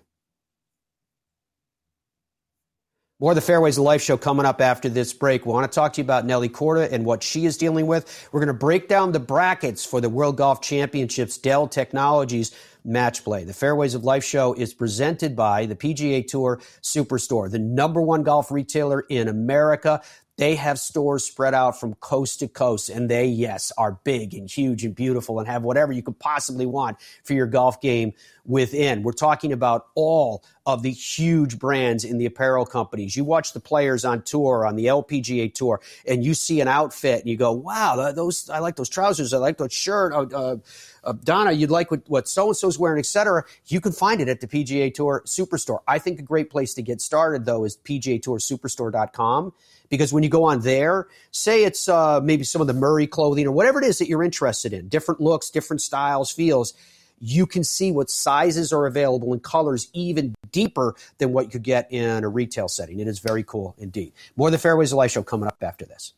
More 3.19 3.31
of 3.31 3.35
the 3.35 3.41
Fairways 3.41 3.79
of 3.79 3.83
Life 3.83 4.03
show 4.03 4.15
coming 4.15 4.45
up 4.45 4.61
after 4.61 4.89
this 4.89 5.11
break. 5.11 5.43
We 5.43 5.51
want 5.51 5.69
to 5.69 5.75
talk 5.75 5.93
to 5.93 6.01
you 6.01 6.03
about 6.03 6.27
Nelly 6.27 6.49
Korda 6.49 6.91
and 6.91 7.03
what 7.03 7.23
she 7.23 7.47
is 7.47 7.57
dealing 7.57 7.87
with. 7.87 8.29
We're 8.31 8.41
going 8.41 8.47
to 8.49 8.53
break 8.53 8.87
down 8.87 9.11
the 9.11 9.19
brackets 9.19 9.83
for 9.83 9.99
the 9.99 10.07
World 10.07 10.37
Golf 10.37 10.61
Championships 10.61 11.39
Dell 11.39 11.67
Technologies 11.67 12.55
match 12.85 13.23
play. 13.23 13.43
The 13.43 13.55
Fairways 13.55 13.95
of 13.95 14.03
Life 14.03 14.23
show 14.23 14.53
is 14.53 14.75
presented 14.75 15.35
by 15.35 15.65
the 15.65 15.75
PGA 15.75 16.27
Tour 16.27 16.61
Superstore, 16.83 17.49
the 17.49 17.57
number 17.57 18.01
one 18.01 18.21
golf 18.21 18.51
retailer 18.51 19.01
in 19.09 19.27
America. 19.27 19.99
They 20.37 20.55
have 20.55 20.77
stores 20.77 21.25
spread 21.25 21.55
out 21.55 21.79
from 21.79 21.95
coast 21.95 22.39
to 22.39 22.47
coast, 22.47 22.89
and 22.89 23.09
they, 23.09 23.25
yes, 23.25 23.71
are 23.77 23.99
big 24.03 24.35
and 24.35 24.49
huge 24.49 24.85
and 24.85 24.95
beautiful 24.95 25.39
and 25.39 25.47
have 25.47 25.63
whatever 25.63 25.91
you 25.91 26.03
could 26.03 26.19
possibly 26.19 26.67
want 26.67 26.97
for 27.23 27.33
your 27.33 27.47
golf 27.47 27.81
game 27.81 28.13
within. 28.45 29.01
We're 29.01 29.13
talking 29.13 29.51
about 29.51 29.87
all 29.95 30.43
of 30.65 30.83
the 30.83 30.91
huge 30.91 31.57
brands 31.57 32.03
in 32.03 32.17
the 32.17 32.25
apparel 32.25 32.65
companies. 32.65 33.15
You 33.15 33.23
watch 33.23 33.53
the 33.53 33.59
players 33.59 34.05
on 34.05 34.21
tour, 34.21 34.65
on 34.65 34.75
the 34.75 34.85
LPGA 34.85 35.53
tour, 35.53 35.81
and 36.07 36.23
you 36.23 36.33
see 36.33 36.61
an 36.61 36.67
outfit 36.67 37.21
and 37.21 37.29
you 37.29 37.35
go, 37.35 37.51
wow, 37.51 38.11
those, 38.11 38.49
I 38.49 38.59
like 38.59 38.75
those 38.75 38.89
trousers. 38.89 39.33
I 39.33 39.37
like 39.37 39.57
that 39.57 39.71
shirt. 39.71 40.13
Uh, 40.13 40.35
uh, 40.35 40.57
uh, 41.03 41.13
Donna, 41.23 41.51
you'd 41.51 41.71
like 41.71 41.89
what, 41.89 42.01
what 42.07 42.27
so-and-so's 42.27 42.77
wearing, 42.77 42.99
etc. 42.99 43.43
You 43.67 43.81
can 43.81 43.91
find 43.91 44.21
it 44.21 44.27
at 44.27 44.41
the 44.41 44.47
PGA 44.47 44.93
Tour 44.93 45.23
Superstore. 45.25 45.79
I 45.87 45.99
think 45.99 46.19
a 46.19 46.23
great 46.23 46.49
place 46.49 46.73
to 46.75 46.81
get 46.81 47.01
started, 47.01 47.45
though, 47.45 47.63
is 47.63 47.77
PGATourSuperstore.com 47.77 49.53
because 49.89 50.13
when 50.13 50.23
you 50.23 50.29
go 50.29 50.43
on 50.43 50.61
there, 50.61 51.07
say 51.31 51.63
it's 51.63 51.87
uh, 51.87 52.19
maybe 52.21 52.43
some 52.43 52.61
of 52.61 52.67
the 52.67 52.73
Murray 52.73 53.07
clothing 53.07 53.47
or 53.47 53.51
whatever 53.51 53.81
it 53.81 53.85
is 53.85 53.99
that 53.99 54.07
you're 54.07 54.23
interested 54.23 54.73
in, 54.73 54.87
different 54.87 55.21
looks, 55.21 55.49
different 55.49 55.81
styles, 55.81 56.31
feels, 56.31 56.73
you 57.19 57.45
can 57.45 57.63
see 57.63 57.91
what 57.91 58.09
sizes 58.09 58.71
are 58.71 58.85
available 58.85 59.33
and 59.33 59.41
colors 59.41 59.89
even 59.93 60.35
deeper 60.51 60.95
than 61.17 61.33
what 61.33 61.45
you 61.45 61.51
could 61.51 61.63
get 61.63 61.91
in 61.91 62.23
a 62.23 62.29
retail 62.29 62.67
setting. 62.67 62.99
It 62.99 63.07
is 63.07 63.19
very 63.19 63.43
cool 63.43 63.75
indeed. 63.77 64.13
More 64.35 64.49
of 64.49 64.51
the 64.51 64.57
Fairways 64.57 64.91
of 64.91 64.97
Life 64.97 65.11
show 65.11 65.23
coming 65.23 65.47
up 65.47 65.57
after 65.61 65.85
this. 65.85 66.13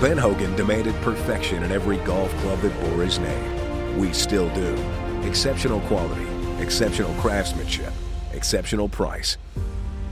Ben 0.00 0.18
Hogan 0.18 0.54
demanded 0.56 0.94
perfection 0.96 1.62
in 1.62 1.72
every 1.72 1.98
golf 1.98 2.32
club 2.38 2.60
that 2.60 2.80
bore 2.80 3.04
his 3.04 3.18
name. 3.18 3.98
We 3.98 4.12
still 4.12 4.52
do. 4.54 4.76
Exceptional 5.22 5.80
quality, 5.82 6.26
exceptional 6.60 7.12
craftsmanship, 7.14 7.92
exceptional 8.32 8.88
price. 8.88 9.36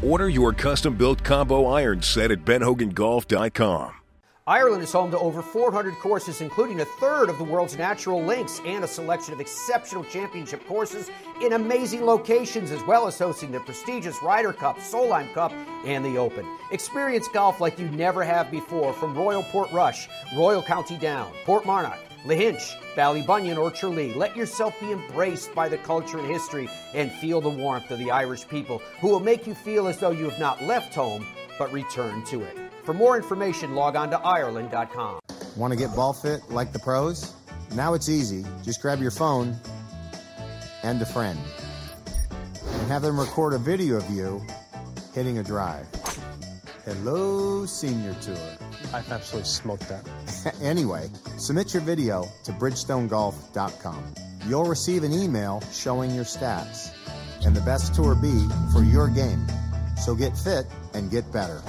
Order 0.02 0.28
your 0.28 0.52
custom 0.52 0.94
built 0.94 1.24
combo 1.24 1.66
iron 1.66 2.02
set 2.02 2.30
at 2.30 2.44
benhogangolf.com. 2.44 3.92
Ireland 4.48 4.82
is 4.82 4.92
home 4.92 5.10
to 5.10 5.18
over 5.18 5.42
400 5.42 5.94
courses, 5.94 6.40
including 6.40 6.80
a 6.80 6.84
third 6.84 7.30
of 7.30 7.38
the 7.38 7.44
world's 7.44 7.76
natural 7.76 8.22
links 8.22 8.60
and 8.64 8.84
a 8.84 8.86
selection 8.86 9.34
of 9.34 9.40
exceptional 9.40 10.04
championship 10.04 10.64
courses 10.68 11.10
in 11.42 11.54
amazing 11.54 12.04
locations, 12.04 12.70
as 12.70 12.80
well 12.84 13.08
as 13.08 13.18
hosting 13.18 13.50
the 13.50 13.58
prestigious 13.60 14.22
Ryder 14.22 14.52
Cup, 14.52 14.78
Solheim 14.78 15.32
Cup, 15.32 15.52
and 15.84 16.04
the 16.04 16.16
Open. 16.16 16.46
Experience 16.70 17.26
golf 17.26 17.60
like 17.60 17.76
you 17.78 17.88
never 17.88 18.22
have 18.22 18.50
before 18.52 18.92
from 18.92 19.16
Royal 19.16 19.42
Portrush, 19.44 20.08
Royal 20.36 20.62
County 20.62 20.96
Down, 20.98 21.32
Portmarnock, 21.44 21.98
Lahinch, 22.24 22.76
Ballybunion, 22.96 23.58
or 23.58 23.70
Tralee. 23.70 24.14
Let 24.14 24.34
yourself 24.34 24.74
be 24.80 24.90
embraced 24.90 25.54
by 25.54 25.68
the 25.68 25.78
culture 25.78 26.18
and 26.18 26.26
history 26.26 26.68
and 26.94 27.12
feel 27.12 27.40
the 27.42 27.50
warmth 27.50 27.90
of 27.90 27.98
the 27.98 28.10
Irish 28.10 28.48
people 28.48 28.80
who 29.00 29.08
will 29.08 29.20
make 29.20 29.46
you 29.46 29.54
feel 29.54 29.86
as 29.86 29.98
though 29.98 30.10
you 30.10 30.28
have 30.28 30.40
not 30.40 30.62
left 30.62 30.94
home 30.94 31.26
but 31.58 31.70
returned 31.72 32.26
to 32.26 32.42
it. 32.42 32.56
For 32.84 32.94
more 32.94 33.16
information, 33.16 33.74
log 33.74 33.96
on 33.96 34.10
to 34.10 34.18
Ireland.com. 34.18 35.20
Want 35.56 35.72
to 35.72 35.78
get 35.78 35.94
ball 35.94 36.12
fit 36.12 36.40
like 36.50 36.72
the 36.72 36.78
pros? 36.78 37.34
Now 37.74 37.94
it's 37.94 38.08
easy. 38.08 38.44
Just 38.62 38.80
grab 38.80 39.00
your 39.00 39.10
phone 39.10 39.56
and 40.82 41.00
a 41.02 41.06
friend 41.06 41.38
and 42.86 42.88
have 42.88 43.02
them 43.02 43.18
record 43.18 43.52
a 43.52 43.58
video 43.58 43.96
of 43.96 44.08
you 44.10 44.42
hitting 45.14 45.38
a 45.38 45.42
drive. 45.42 45.86
Hello, 46.86 47.66
Senior 47.66 48.14
Tour. 48.20 48.38
I've 48.94 49.10
absolutely 49.10 49.48
smoked 49.48 49.88
that. 49.88 50.08
anyway, 50.62 51.10
submit 51.36 51.74
your 51.74 51.82
video 51.82 52.28
to 52.44 52.52
bridgestonegolf.com. 52.52 54.14
You'll 54.46 54.66
receive 54.66 55.02
an 55.02 55.12
email 55.12 55.60
showing 55.72 56.14
your 56.14 56.22
stats 56.22 56.94
and 57.44 57.56
the 57.56 57.60
best 57.62 57.92
Tour 57.92 58.14
B 58.14 58.46
for 58.72 58.84
your 58.84 59.08
game. 59.08 59.44
So 59.96 60.14
get 60.14 60.38
fit 60.38 60.66
and 60.94 61.10
get 61.10 61.32
better. 61.32 61.60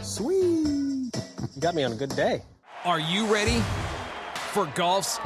Sweet! 0.00 0.32
You 0.34 1.60
got 1.60 1.74
me 1.74 1.84
on 1.84 1.92
a 1.92 1.96
good 1.96 2.16
day. 2.16 2.40
Are 2.86 3.00
you 3.00 3.26
ready 3.26 3.62
for 4.52 4.64
golf's 4.74 5.18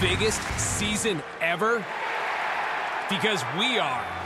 biggest 0.00 0.40
season 0.58 1.22
ever? 1.42 1.84
Because 3.10 3.44
we 3.58 3.78
are. 3.78 4.25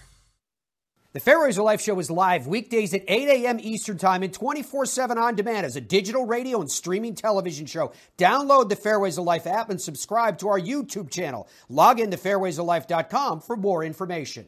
The 1.13 1.19
Fairways 1.19 1.57
of 1.57 1.65
Life 1.65 1.81
show 1.81 1.99
is 1.99 2.09
live 2.09 2.47
weekdays 2.47 2.93
at 2.93 3.03
8 3.05 3.43
a.m. 3.43 3.59
Eastern 3.59 3.97
Time 3.97 4.23
and 4.23 4.33
24 4.33 4.85
7 4.85 5.17
on 5.17 5.35
demand 5.35 5.65
as 5.65 5.75
a 5.75 5.81
digital 5.81 6.25
radio 6.25 6.61
and 6.61 6.71
streaming 6.71 7.15
television 7.15 7.65
show. 7.65 7.91
Download 8.17 8.69
the 8.69 8.77
Fairways 8.77 9.17
of 9.17 9.25
Life 9.25 9.45
app 9.45 9.69
and 9.69 9.81
subscribe 9.81 10.37
to 10.37 10.47
our 10.47 10.59
YouTube 10.59 11.11
channel. 11.11 11.49
Log 11.67 11.99
in 11.99 12.11
to 12.11 12.17
fairwaysoflife.com 12.17 13.41
for 13.41 13.57
more 13.57 13.83
information. 13.83 14.47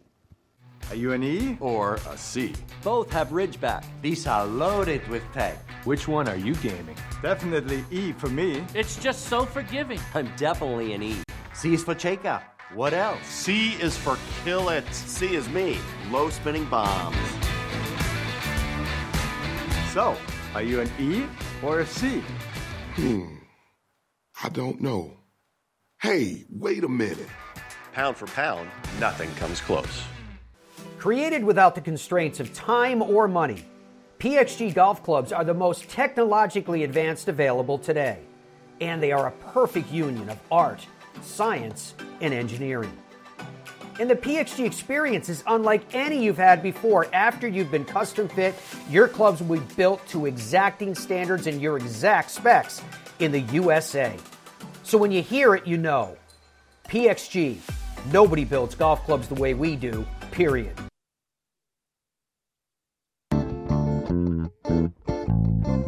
Are 0.89 0.95
you 0.95 1.11
an 1.11 1.21
E 1.21 1.57
or 1.59 1.95
a 2.09 2.17
C? 2.17 2.53
Both 2.81 3.11
have 3.11 3.29
Ridgeback. 3.31 3.83
These 4.01 4.25
are 4.25 4.45
loaded 4.45 5.05
with 5.09 5.23
tech. 5.33 5.57
Which 5.83 6.07
one 6.07 6.29
are 6.29 6.37
you 6.37 6.55
gaming? 6.55 6.95
Definitely 7.21 7.83
E 7.91 8.13
for 8.13 8.29
me. 8.29 8.65
It's 8.73 8.95
just 8.95 9.25
so 9.25 9.45
forgiving. 9.45 9.99
I'm 10.13 10.33
definitely 10.37 10.93
an 10.93 11.03
E. 11.03 11.23
C 11.53 11.73
is 11.73 11.83
for 11.83 11.93
Cheka. 11.93 12.41
What 12.73 12.93
else? 12.93 13.23
C 13.27 13.73
is 13.73 13.95
for 13.95 14.17
kill 14.43 14.69
it. 14.69 14.91
C 14.93 15.35
is 15.35 15.47
me. 15.49 15.77
Low 16.09 16.31
spinning 16.31 16.65
bombs. 16.65 17.15
So, 19.91 20.17
are 20.55 20.63
you 20.63 20.81
an 20.81 20.89
E 20.99 21.25
or 21.61 21.81
a 21.81 21.85
C? 21.85 22.23
Hmm. 22.95 23.35
I 24.43 24.49
don't 24.49 24.81
know. 24.81 25.13
Hey, 26.01 26.45
wait 26.49 26.83
a 26.83 26.89
minute. 26.89 27.29
Pound 27.93 28.17
for 28.17 28.25
pound, 28.25 28.67
nothing 28.99 29.29
comes 29.35 29.61
close. 29.61 30.03
Created 30.97 31.43
without 31.43 31.75
the 31.75 31.81
constraints 31.81 32.39
of 32.39 32.53
time 32.53 33.03
or 33.03 33.27
money, 33.27 33.63
PXG 34.17 34.73
golf 34.73 35.03
clubs 35.03 35.31
are 35.31 35.43
the 35.43 35.53
most 35.53 35.87
technologically 35.89 36.83
advanced 36.83 37.27
available 37.27 37.77
today. 37.77 38.19
And 38.81 39.01
they 39.01 39.11
are 39.11 39.27
a 39.27 39.31
perfect 39.53 39.91
union 39.91 40.29
of 40.29 40.39
art, 40.51 40.87
science, 41.21 41.93
and 42.21 42.33
engineering. 42.33 42.91
And 43.99 44.09
the 44.09 44.15
PXG 44.15 44.65
experience 44.65 45.29
is 45.29 45.43
unlike 45.45 45.93
any 45.93 46.23
you've 46.23 46.37
had 46.37 46.63
before. 46.63 47.07
After 47.13 47.47
you've 47.47 47.69
been 47.69 47.85
custom 47.85 48.27
fit, 48.27 48.55
your 48.89 49.07
clubs 49.07 49.41
will 49.41 49.59
be 49.59 49.75
built 49.75 50.05
to 50.07 50.25
exacting 50.25 50.95
standards 50.95 51.45
and 51.45 51.61
your 51.61 51.77
exact 51.77 52.31
specs 52.31 52.81
in 53.19 53.31
the 53.31 53.41
USA. 53.41 54.15
So 54.83 54.97
when 54.97 55.11
you 55.11 55.21
hear 55.21 55.53
it, 55.55 55.67
you 55.67 55.77
know. 55.77 56.17
PXG, 56.87 57.57
nobody 58.11 58.45
builds 58.45 58.75
golf 58.75 59.03
clubs 59.05 59.27
the 59.27 59.35
way 59.35 59.53
we 59.53 59.75
do, 59.75 60.05
period. 60.31 60.75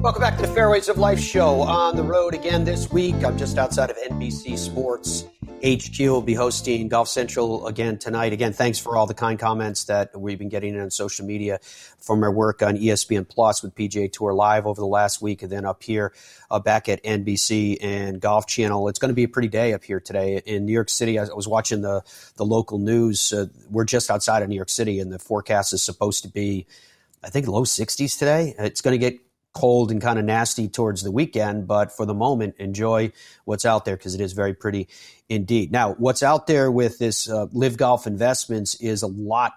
Welcome 0.05 0.21
back 0.21 0.35
to 0.35 0.43
the 0.43 0.53
Fairways 0.53 0.87
of 0.87 0.99
Life 0.99 1.19
show. 1.19 1.61
On 1.61 1.95
the 1.95 2.03
road 2.03 2.35
again 2.35 2.63
this 2.63 2.91
week. 2.91 3.15
I'm 3.23 3.39
just 3.39 3.57
outside 3.57 3.89
of 3.89 3.97
NBC 3.97 4.55
Sports 4.55 5.25
HQ. 5.65 5.99
Will 5.99 6.21
be 6.21 6.35
hosting 6.35 6.89
Golf 6.89 7.07
Central 7.07 7.65
again 7.65 7.97
tonight. 7.97 8.31
Again, 8.31 8.53
thanks 8.53 8.77
for 8.77 8.95
all 8.95 9.07
the 9.07 9.15
kind 9.15 9.39
comments 9.39 9.85
that 9.85 10.15
we've 10.15 10.37
been 10.37 10.49
getting 10.49 10.79
on 10.79 10.91
social 10.91 11.25
media 11.25 11.59
from 11.97 12.21
our 12.21 12.31
work 12.31 12.61
on 12.61 12.77
ESPN 12.77 13.27
Plus 13.27 13.63
with 13.63 13.73
PGA 13.73 14.11
Tour 14.11 14.33
Live 14.35 14.67
over 14.67 14.79
the 14.79 14.85
last 14.85 15.23
week, 15.23 15.41
and 15.41 15.51
then 15.51 15.65
up 15.65 15.81
here 15.81 16.13
uh, 16.51 16.59
back 16.59 16.87
at 16.87 17.03
NBC 17.03 17.79
and 17.81 18.21
Golf 18.21 18.45
Channel. 18.45 18.87
It's 18.89 18.99
going 18.99 19.09
to 19.09 19.15
be 19.15 19.23
a 19.23 19.27
pretty 19.27 19.47
day 19.47 19.73
up 19.73 19.83
here 19.83 19.99
today 19.99 20.39
in 20.45 20.67
New 20.67 20.73
York 20.73 20.89
City. 20.89 21.17
I 21.17 21.23
was 21.33 21.47
watching 21.47 21.81
the 21.81 22.03
the 22.35 22.45
local 22.45 22.77
news. 22.77 23.33
Uh, 23.33 23.47
we're 23.71 23.85
just 23.85 24.11
outside 24.11 24.43
of 24.43 24.49
New 24.49 24.55
York 24.55 24.69
City, 24.69 24.99
and 24.99 25.11
the 25.11 25.17
forecast 25.17 25.73
is 25.73 25.81
supposed 25.81 26.21
to 26.23 26.29
be. 26.29 26.67
I 27.23 27.29
think 27.29 27.47
low 27.47 27.63
60s 27.63 28.19
today. 28.19 28.53
It's 28.59 28.81
going 28.81 28.93
to 28.93 28.99
get 28.99 29.19
cold 29.55 29.89
and 29.89 30.01
kind 30.01 30.19
of 30.19 30.25
nasty 30.25 30.67
towards 30.67 31.01
the 31.01 31.11
weekend, 31.11 31.65
but 31.65 31.91
for 31.91 32.05
the 32.05 32.13
moment, 32.13 32.55
enjoy 32.59 33.11
what's 33.45 33.65
out 33.65 33.85
there 33.85 33.95
because 33.95 34.13
it 34.13 34.21
is 34.21 34.33
very 34.33 34.53
pretty 34.53 34.87
indeed. 35.29 35.71
Now, 35.71 35.93
what's 35.93 36.21
out 36.21 36.45
there 36.45 36.69
with 36.69 36.99
this 36.99 37.29
uh, 37.29 37.47
LIV 37.51 37.77
Golf 37.77 38.05
Investments 38.05 38.75
is 38.75 39.01
a 39.01 39.07
lot 39.07 39.53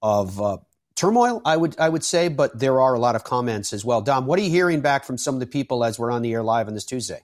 of 0.00 0.40
uh, 0.40 0.58
turmoil, 0.94 1.42
I 1.44 1.56
would 1.56 1.78
I 1.78 1.88
would 1.88 2.04
say, 2.04 2.28
but 2.28 2.58
there 2.58 2.80
are 2.80 2.94
a 2.94 2.98
lot 2.98 3.16
of 3.16 3.24
comments 3.24 3.72
as 3.72 3.84
well. 3.84 4.00
Dom, 4.00 4.26
what 4.26 4.38
are 4.38 4.42
you 4.42 4.50
hearing 4.50 4.80
back 4.80 5.04
from 5.04 5.18
some 5.18 5.34
of 5.34 5.40
the 5.40 5.46
people 5.46 5.84
as 5.84 5.98
we're 5.98 6.12
on 6.12 6.22
the 6.22 6.32
air 6.32 6.42
live 6.42 6.68
on 6.68 6.74
this 6.74 6.84
Tuesday? 6.84 7.20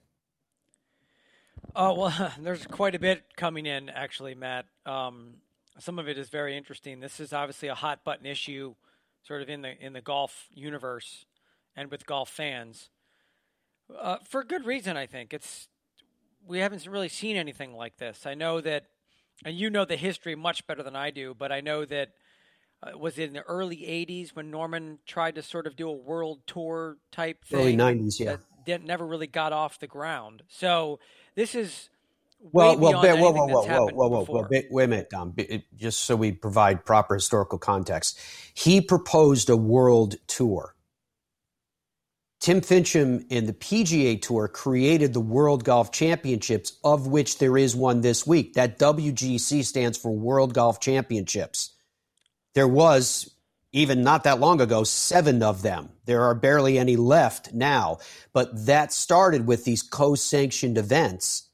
Oh 1.74 1.94
well, 1.94 2.33
there's 2.40 2.66
quite 2.66 2.96
a 2.96 2.98
bit 2.98 3.22
coming 3.37 3.64
in 3.64 3.88
actually, 3.88 4.35
Matt. 4.35 4.66
Um, 4.85 5.35
some 5.78 6.00
of 6.00 6.09
it 6.09 6.18
is 6.18 6.28
very 6.28 6.57
interesting. 6.57 6.98
This 6.98 7.20
is 7.20 7.33
obviously 7.33 7.68
a 7.68 7.76
hot 7.76 8.02
button 8.02 8.26
issue, 8.26 8.74
sort 9.22 9.42
of 9.42 9.48
in 9.48 9.62
the 9.62 9.72
in 9.81 9.92
the 9.92 10.00
golf 10.00 10.48
universe 10.52 11.24
and 11.78 11.92
with 11.92 12.04
golf 12.06 12.28
fans. 12.28 12.90
Uh, 13.96 14.16
for 14.28 14.42
good 14.42 14.66
reason, 14.66 14.96
I 14.96 15.06
think. 15.06 15.32
It's 15.32 15.68
we 16.46 16.58
haven't 16.58 16.84
really 16.86 17.08
seen 17.08 17.36
anything 17.36 17.72
like 17.74 17.96
this. 17.98 18.26
I 18.26 18.34
know 18.34 18.60
that, 18.60 18.86
and 19.44 19.56
you 19.56 19.70
know 19.70 19.84
the 19.84 19.96
history 19.96 20.34
much 20.34 20.66
better 20.66 20.82
than 20.82 20.96
I 20.96 21.10
do, 21.10 21.34
but 21.38 21.52
I 21.52 21.60
know 21.60 21.84
that 21.84 22.10
uh, 22.82 22.98
was 22.98 23.16
in 23.16 23.32
the 23.32 23.42
early 23.42 23.76
'80s 23.76 24.30
when 24.34 24.50
Norman 24.50 24.98
tried 25.06 25.36
to 25.36 25.42
sort 25.42 25.66
of 25.66 25.76
do 25.76 25.88
a 25.88 25.92
world 25.94 26.40
tour 26.46 26.96
type 27.12 27.44
thing. 27.44 27.60
Early 27.60 27.76
'90s, 27.76 28.18
yeah. 28.18 28.36
That 28.66 28.84
never 28.84 29.06
really 29.06 29.28
got 29.28 29.52
off 29.52 29.78
the 29.78 29.86
ground. 29.86 30.42
So 30.48 30.98
this 31.36 31.54
is 31.54 31.88
well, 32.40 32.76
well, 32.76 32.94
whoa, 32.94 33.16
whoa, 33.16 33.32
whoa, 33.32 33.46
whoa, 33.46 33.66
whoa, 33.66 34.08
whoa, 34.08 34.24
whoa, 34.24 34.46
wait, 34.50 34.66
wait 34.70 34.84
a 34.84 34.88
minute, 34.88 35.10
Dom. 35.10 35.34
Just 35.76 36.00
so 36.00 36.16
we 36.16 36.32
provide 36.32 36.84
proper 36.84 37.14
historical 37.14 37.58
context, 37.58 38.18
he 38.52 38.80
proposed 38.80 39.48
a 39.48 39.56
world 39.56 40.16
tour 40.26 40.74
Tim 42.40 42.61
Finchem 42.61 43.27
and 43.31 43.48
the 43.48 43.53
PGA 43.53 44.20
Tour 44.20 44.46
created 44.46 45.12
the 45.12 45.20
World 45.20 45.64
Golf 45.64 45.90
Championships, 45.90 46.79
of 46.85 47.07
which 47.09 47.38
there 47.38 47.59
is 47.59 47.74
one 47.74 48.01
this 48.01 48.27
week. 48.27 48.55
That 48.55 48.79
WGC 48.79 49.64
stands 49.64 49.98
for 49.98 50.12
World 50.12 50.55
Golf 50.55 50.79
Championships. 50.79 51.74
There 52.55 52.68
was, 52.68 53.35
even 53.72 54.03
not 54.03 54.22
that 54.24 54.38
long 54.38 54.61
ago, 54.61 54.85
seven 54.85 55.42
of 55.42 55.62
them. 55.62 55.90
There 56.05 56.22
are 56.22 56.35
barely 56.35 56.79
any 56.79 56.94
left 56.96 57.53
now. 57.53 57.98
But 58.33 58.66
that 58.66 58.92
started 58.92 59.46
with 59.46 59.64
these 59.64 59.83
co 59.83 60.14
sanctioned 60.14 60.79
events. 60.79 61.48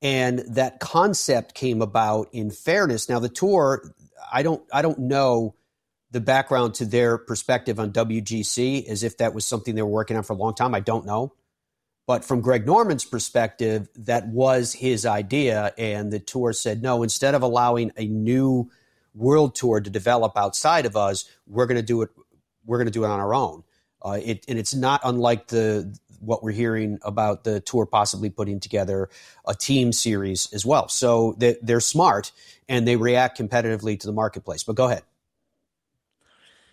And 0.00 0.40
that 0.48 0.80
concept 0.80 1.54
came 1.54 1.82
about 1.82 2.28
in 2.32 2.50
fairness. 2.50 3.08
Now, 3.08 3.18
the 3.18 3.28
tour, 3.28 3.94
I 4.32 4.42
don't, 4.42 4.62
I 4.72 4.82
don't 4.82 4.98
know 4.98 5.54
the 6.12 6.20
background 6.20 6.74
to 6.74 6.84
their 6.84 7.18
perspective 7.18 7.80
on 7.80 7.90
WGC 7.90 8.86
as 8.86 9.02
if 9.02 9.16
that 9.16 9.34
was 9.34 9.44
something 9.44 9.74
they 9.74 9.82
were 9.82 9.88
working 9.88 10.16
on 10.16 10.22
for 10.22 10.34
a 10.34 10.36
long 10.36 10.54
time. 10.54 10.74
I 10.74 10.80
don't 10.80 11.06
know. 11.06 11.32
But 12.06 12.24
from 12.24 12.40
Greg 12.42 12.66
Norman's 12.66 13.04
perspective, 13.04 13.88
that 13.96 14.28
was 14.28 14.74
his 14.74 15.06
idea. 15.06 15.72
And 15.78 16.12
the 16.12 16.18
tour 16.18 16.52
said, 16.52 16.82
no, 16.82 17.02
instead 17.02 17.34
of 17.34 17.42
allowing 17.42 17.92
a 17.96 18.06
new 18.06 18.70
world 19.14 19.54
tour 19.54 19.80
to 19.80 19.88
develop 19.88 20.36
outside 20.36 20.84
of 20.84 20.96
us, 20.96 21.24
we're 21.46 21.66
going 21.66 21.80
to 21.80 21.82
do 21.82 22.02
it. 22.02 22.10
We're 22.66 22.78
going 22.78 22.86
to 22.86 22.92
do 22.92 23.04
it 23.04 23.08
on 23.08 23.18
our 23.18 23.34
own. 23.34 23.64
Uh, 24.02 24.20
it, 24.22 24.44
and 24.48 24.58
it's 24.58 24.74
not 24.74 25.00
unlike 25.04 25.48
the 25.48 25.96
what 26.18 26.42
we're 26.42 26.52
hearing 26.52 26.98
about 27.02 27.42
the 27.42 27.60
tour 27.60 27.84
possibly 27.84 28.30
putting 28.30 28.60
together 28.60 29.08
a 29.46 29.54
team 29.54 29.92
series 29.92 30.52
as 30.52 30.64
well. 30.64 30.88
So 30.88 31.34
they, 31.38 31.56
they're 31.62 31.80
smart 31.80 32.30
and 32.68 32.86
they 32.86 32.96
react 32.96 33.38
competitively 33.38 33.98
to 33.98 34.06
the 34.06 34.12
marketplace. 34.12 34.62
But 34.62 34.76
go 34.76 34.86
ahead. 34.86 35.02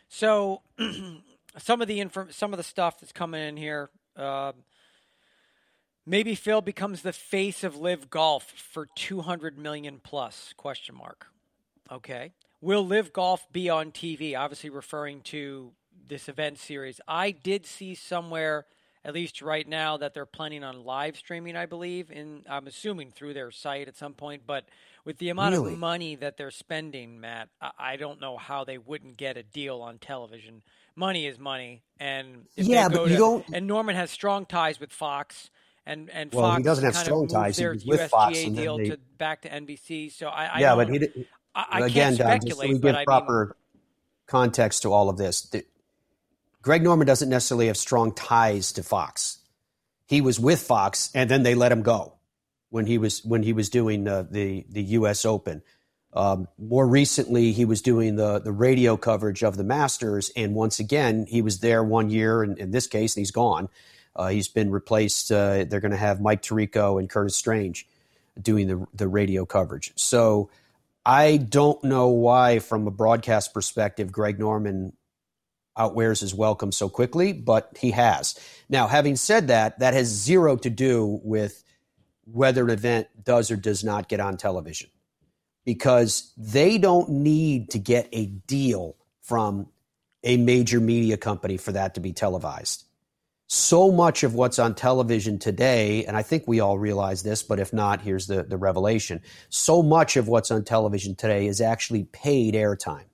So 0.09 0.61
some 1.57 1.81
of 1.81 1.87
the 1.87 1.99
inf- 1.99 2.31
some 2.33 2.51
of 2.51 2.57
the 2.57 2.63
stuff 2.63 2.99
that's 2.99 3.13
coming 3.13 3.41
in 3.41 3.55
here. 3.55 3.89
Uh, 4.17 4.51
maybe 6.05 6.35
Phil 6.35 6.61
becomes 6.61 7.03
the 7.03 7.13
face 7.13 7.63
of 7.63 7.77
LIV 7.77 8.09
Golf 8.09 8.43
for 8.43 8.87
200 8.95 9.57
million 9.57 10.01
plus? 10.03 10.53
Question 10.57 10.95
mark. 10.95 11.27
Okay. 11.91 12.33
Will 12.59 12.85
LIV 12.85 13.13
Golf 13.13 13.47
be 13.53 13.69
on 13.69 13.91
TV? 13.91 14.37
Obviously, 14.37 14.69
referring 14.69 15.21
to 15.21 15.71
this 16.07 16.27
event 16.27 16.57
series. 16.57 16.99
I 17.07 17.31
did 17.31 17.65
see 17.65 17.95
somewhere, 17.95 18.65
at 19.05 19.13
least 19.13 19.41
right 19.41 19.67
now, 19.67 19.95
that 19.97 20.13
they're 20.13 20.25
planning 20.25 20.63
on 20.63 20.83
live 20.83 21.15
streaming. 21.15 21.55
I 21.55 21.67
believe, 21.67 22.11
in 22.11 22.43
I'm 22.49 22.67
assuming 22.67 23.11
through 23.11 23.35
their 23.35 23.51
site 23.51 23.87
at 23.87 23.95
some 23.95 24.13
point, 24.13 24.41
but 24.45 24.65
with 25.05 25.17
the 25.17 25.29
amount 25.29 25.53
really? 25.53 25.73
of 25.73 25.79
money 25.79 26.15
that 26.15 26.37
they're 26.37 26.51
spending, 26.51 27.19
Matt, 27.19 27.49
I 27.77 27.95
don't 27.95 28.21
know 28.21 28.37
how 28.37 28.63
they 28.63 28.77
wouldn't 28.77 29.17
get 29.17 29.37
a 29.37 29.43
deal 29.43 29.81
on 29.81 29.97
television. 29.97 30.61
Money 30.95 31.25
is 31.25 31.39
money, 31.39 31.83
and 31.99 32.45
yeah, 32.55 32.89
but 32.89 33.03
you 33.03 33.13
to, 33.13 33.17
don't. 33.17 33.45
And 33.53 33.67
Norman 33.67 33.95
has 33.95 34.11
strong 34.11 34.45
ties 34.45 34.79
with 34.79 34.91
Fox, 34.91 35.49
and 35.85 36.09
and 36.09 36.31
well, 36.33 36.47
Fox 36.47 36.57
he 36.57 36.63
doesn't 36.63 36.83
have 36.83 36.95
strong 36.95 37.27
ties. 37.27 37.57
With 37.57 37.85
USGA 37.85 38.09
Fox 38.09 38.43
deal 38.43 38.77
they, 38.77 38.89
to 38.89 38.97
back 39.17 39.41
to 39.43 39.49
NBC. 39.49 40.11
So 40.11 40.27
I, 40.27 40.45
I 40.45 40.59
yeah, 40.59 40.75
but 40.75 40.89
he 40.89 40.99
did, 40.99 41.27
I, 41.55 41.65
I 41.71 41.85
again, 41.85 42.17
Dom, 42.17 42.39
just 42.41 42.59
so 42.59 42.67
we 42.67 42.77
give 42.77 42.97
proper 43.05 43.45
mean, 43.45 43.81
context 44.27 44.81
to 44.81 44.91
all 44.91 45.09
of 45.09 45.17
this. 45.17 45.41
The, 45.41 45.63
Greg 46.61 46.83
Norman 46.83 47.07
doesn't 47.07 47.29
necessarily 47.29 47.67
have 47.67 47.77
strong 47.77 48.11
ties 48.11 48.73
to 48.73 48.83
Fox. 48.83 49.37
He 50.05 50.19
was 50.19 50.39
with 50.39 50.59
Fox, 50.59 51.11
and 51.15 51.29
then 51.29 51.43
they 51.43 51.55
let 51.55 51.71
him 51.71 51.81
go 51.81 52.18
when 52.69 52.85
he 52.85 52.97
was 52.97 53.23
when 53.23 53.43
he 53.43 53.53
was 53.53 53.69
doing 53.69 54.03
the 54.03 54.65
the 54.69 54.83
U.S. 54.83 55.25
Open. 55.25 55.61
Um, 56.11 56.47
more 56.57 56.87
recently, 56.87 57.51
he 57.51 57.65
was 57.65 57.81
doing 57.81 58.15
the 58.15 58.39
the 58.39 58.51
radio 58.51 58.97
coverage 58.97 59.43
of 59.43 59.57
the 59.57 59.63
Masters, 59.63 60.31
and 60.35 60.55
once 60.55 60.79
again, 60.79 61.25
he 61.27 61.41
was 61.41 61.59
there 61.59 61.83
one 61.83 62.09
year. 62.09 62.43
In, 62.43 62.57
in 62.57 62.71
this 62.71 62.87
case, 62.87 63.15
and 63.15 63.21
he's 63.21 63.31
gone. 63.31 63.69
Uh, 64.15 64.29
he's 64.29 64.47
been 64.47 64.71
replaced. 64.71 65.31
Uh, 65.31 65.65
they're 65.65 65.79
going 65.79 65.91
to 65.91 65.97
have 65.97 66.19
Mike 66.19 66.41
Tirico 66.41 66.99
and 66.99 67.09
Curtis 67.09 67.35
Strange 67.37 67.87
doing 68.41 68.67
the 68.67 68.87
the 68.93 69.07
radio 69.07 69.45
coverage. 69.45 69.93
So 69.95 70.49
I 71.05 71.37
don't 71.37 71.83
know 71.83 72.07
why, 72.09 72.59
from 72.59 72.87
a 72.87 72.91
broadcast 72.91 73.53
perspective, 73.53 74.11
Greg 74.11 74.39
Norman 74.39 74.93
outwears 75.77 76.19
his 76.21 76.35
welcome 76.35 76.71
so 76.71 76.89
quickly, 76.89 77.33
but 77.33 77.77
he 77.79 77.91
has. 77.91 78.37
Now, 78.67 78.87
having 78.87 79.15
said 79.15 79.47
that, 79.47 79.79
that 79.79 79.93
has 79.93 80.07
zero 80.07 80.57
to 80.57 80.69
do 80.69 81.21
with 81.23 81.63
whether 82.31 82.63
an 82.63 82.71
event 82.71 83.07
does 83.23 83.51
or 83.51 83.57
does 83.57 83.83
not 83.83 84.09
get 84.09 84.19
on 84.19 84.37
television. 84.37 84.89
because 85.65 86.33
they 86.35 86.79
don't 86.79 87.09
need 87.09 87.69
to 87.69 87.77
get 87.77 88.09
a 88.11 88.25
deal 88.25 88.95
from 89.21 89.67
a 90.23 90.35
major 90.37 90.79
media 90.79 91.15
company 91.15 91.57
for 91.57 91.73
that 91.73 91.93
to 91.95 92.01
be 92.01 92.11
televised. 92.11 92.85
So 93.47 93.91
much 93.91 94.23
of 94.23 94.33
what's 94.33 94.57
on 94.57 94.75
television 94.75 95.37
today, 95.37 96.05
and 96.05 96.17
I 96.17 96.23
think 96.23 96.45
we 96.47 96.59
all 96.59 96.79
realize 96.79 97.21
this, 97.21 97.43
but 97.43 97.59
if 97.59 97.71
not, 97.71 98.01
here's 98.01 98.27
the, 98.27 98.43
the 98.43 98.57
revelation. 98.57 99.21
So 99.49 99.83
much 99.83 100.17
of 100.17 100.27
what's 100.27 100.49
on 100.51 100.63
television 100.63 101.15
today 101.15 101.45
is 101.47 101.61
actually 101.61 102.05
paid 102.05 102.55
airtime. 102.55 103.05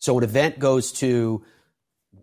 So 0.00 0.18
an 0.18 0.24
event 0.24 0.58
goes 0.58 0.92
to 0.94 1.44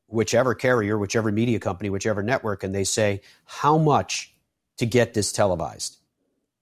whichever 0.07 0.55
carrier, 0.55 0.99
whichever 0.99 1.31
media 1.31 1.59
company, 1.59 1.89
whichever 1.89 2.23
network, 2.23 2.63
and 2.63 2.75
they 2.75 2.83
say, 2.83 3.21
how 3.45 3.79
much 3.79 4.34
to 4.77 4.85
get 4.85 5.13
this 5.13 5.31
televised? 5.31 5.97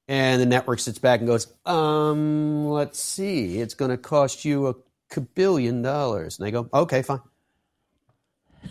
And 0.08 0.42
the 0.42 0.46
network 0.46 0.80
sits 0.80 1.00
back 1.00 1.20
and 1.22 1.28
goes, 1.28 1.48
um, 1.66 2.68
let's 2.68 3.00
see, 3.00 3.60
it's 3.60 3.74
going 3.74 3.92
to 3.92 3.98
cost 3.98 4.44
you 4.44 4.68
a 4.68 5.22
billion 5.22 5.82
dollars. 5.82 6.38
And 6.38 6.46
they 6.46 6.52
go, 6.52 6.70
okay, 6.74 7.02
fine. 7.02 7.22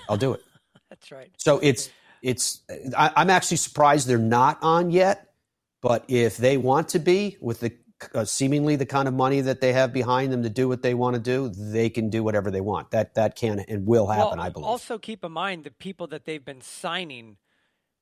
I'll 0.08 0.16
do 0.16 0.34
it. 0.34 0.42
That's 0.90 1.10
right. 1.10 1.30
So 1.38 1.58
it's, 1.62 1.90
it's, 2.20 2.62
I, 2.96 3.12
I'm 3.16 3.30
actually 3.30 3.56
surprised 3.56 4.06
they're 4.06 4.18
not 4.18 4.58
on 4.62 4.90
yet. 4.90 5.32
But 5.80 6.04
if 6.06 6.36
they 6.36 6.56
want 6.56 6.88
to 6.90 7.00
be 7.00 7.36
with 7.40 7.60
the 7.60 7.72
uh, 8.14 8.24
seemingly 8.24 8.76
the 8.76 8.86
kind 8.86 9.08
of 9.08 9.14
money 9.14 9.40
that 9.40 9.60
they 9.60 9.72
have 9.72 9.92
behind 9.92 10.32
them 10.32 10.42
to 10.42 10.48
do 10.48 10.68
what 10.68 10.82
they 10.82 10.94
want 10.94 11.14
to 11.14 11.20
do, 11.20 11.48
they 11.48 11.90
can 11.90 12.08
do 12.10 12.22
whatever 12.22 12.50
they 12.50 12.60
want. 12.60 12.90
That 12.92 13.14
that 13.14 13.36
can 13.36 13.60
and 13.60 13.86
will 13.86 14.06
happen, 14.06 14.38
well, 14.38 14.46
I 14.46 14.48
believe. 14.48 14.66
Also, 14.66 14.98
keep 14.98 15.24
in 15.24 15.32
mind 15.32 15.64
the 15.64 15.70
people 15.70 16.06
that 16.08 16.24
they've 16.24 16.44
been 16.44 16.60
signing. 16.60 17.36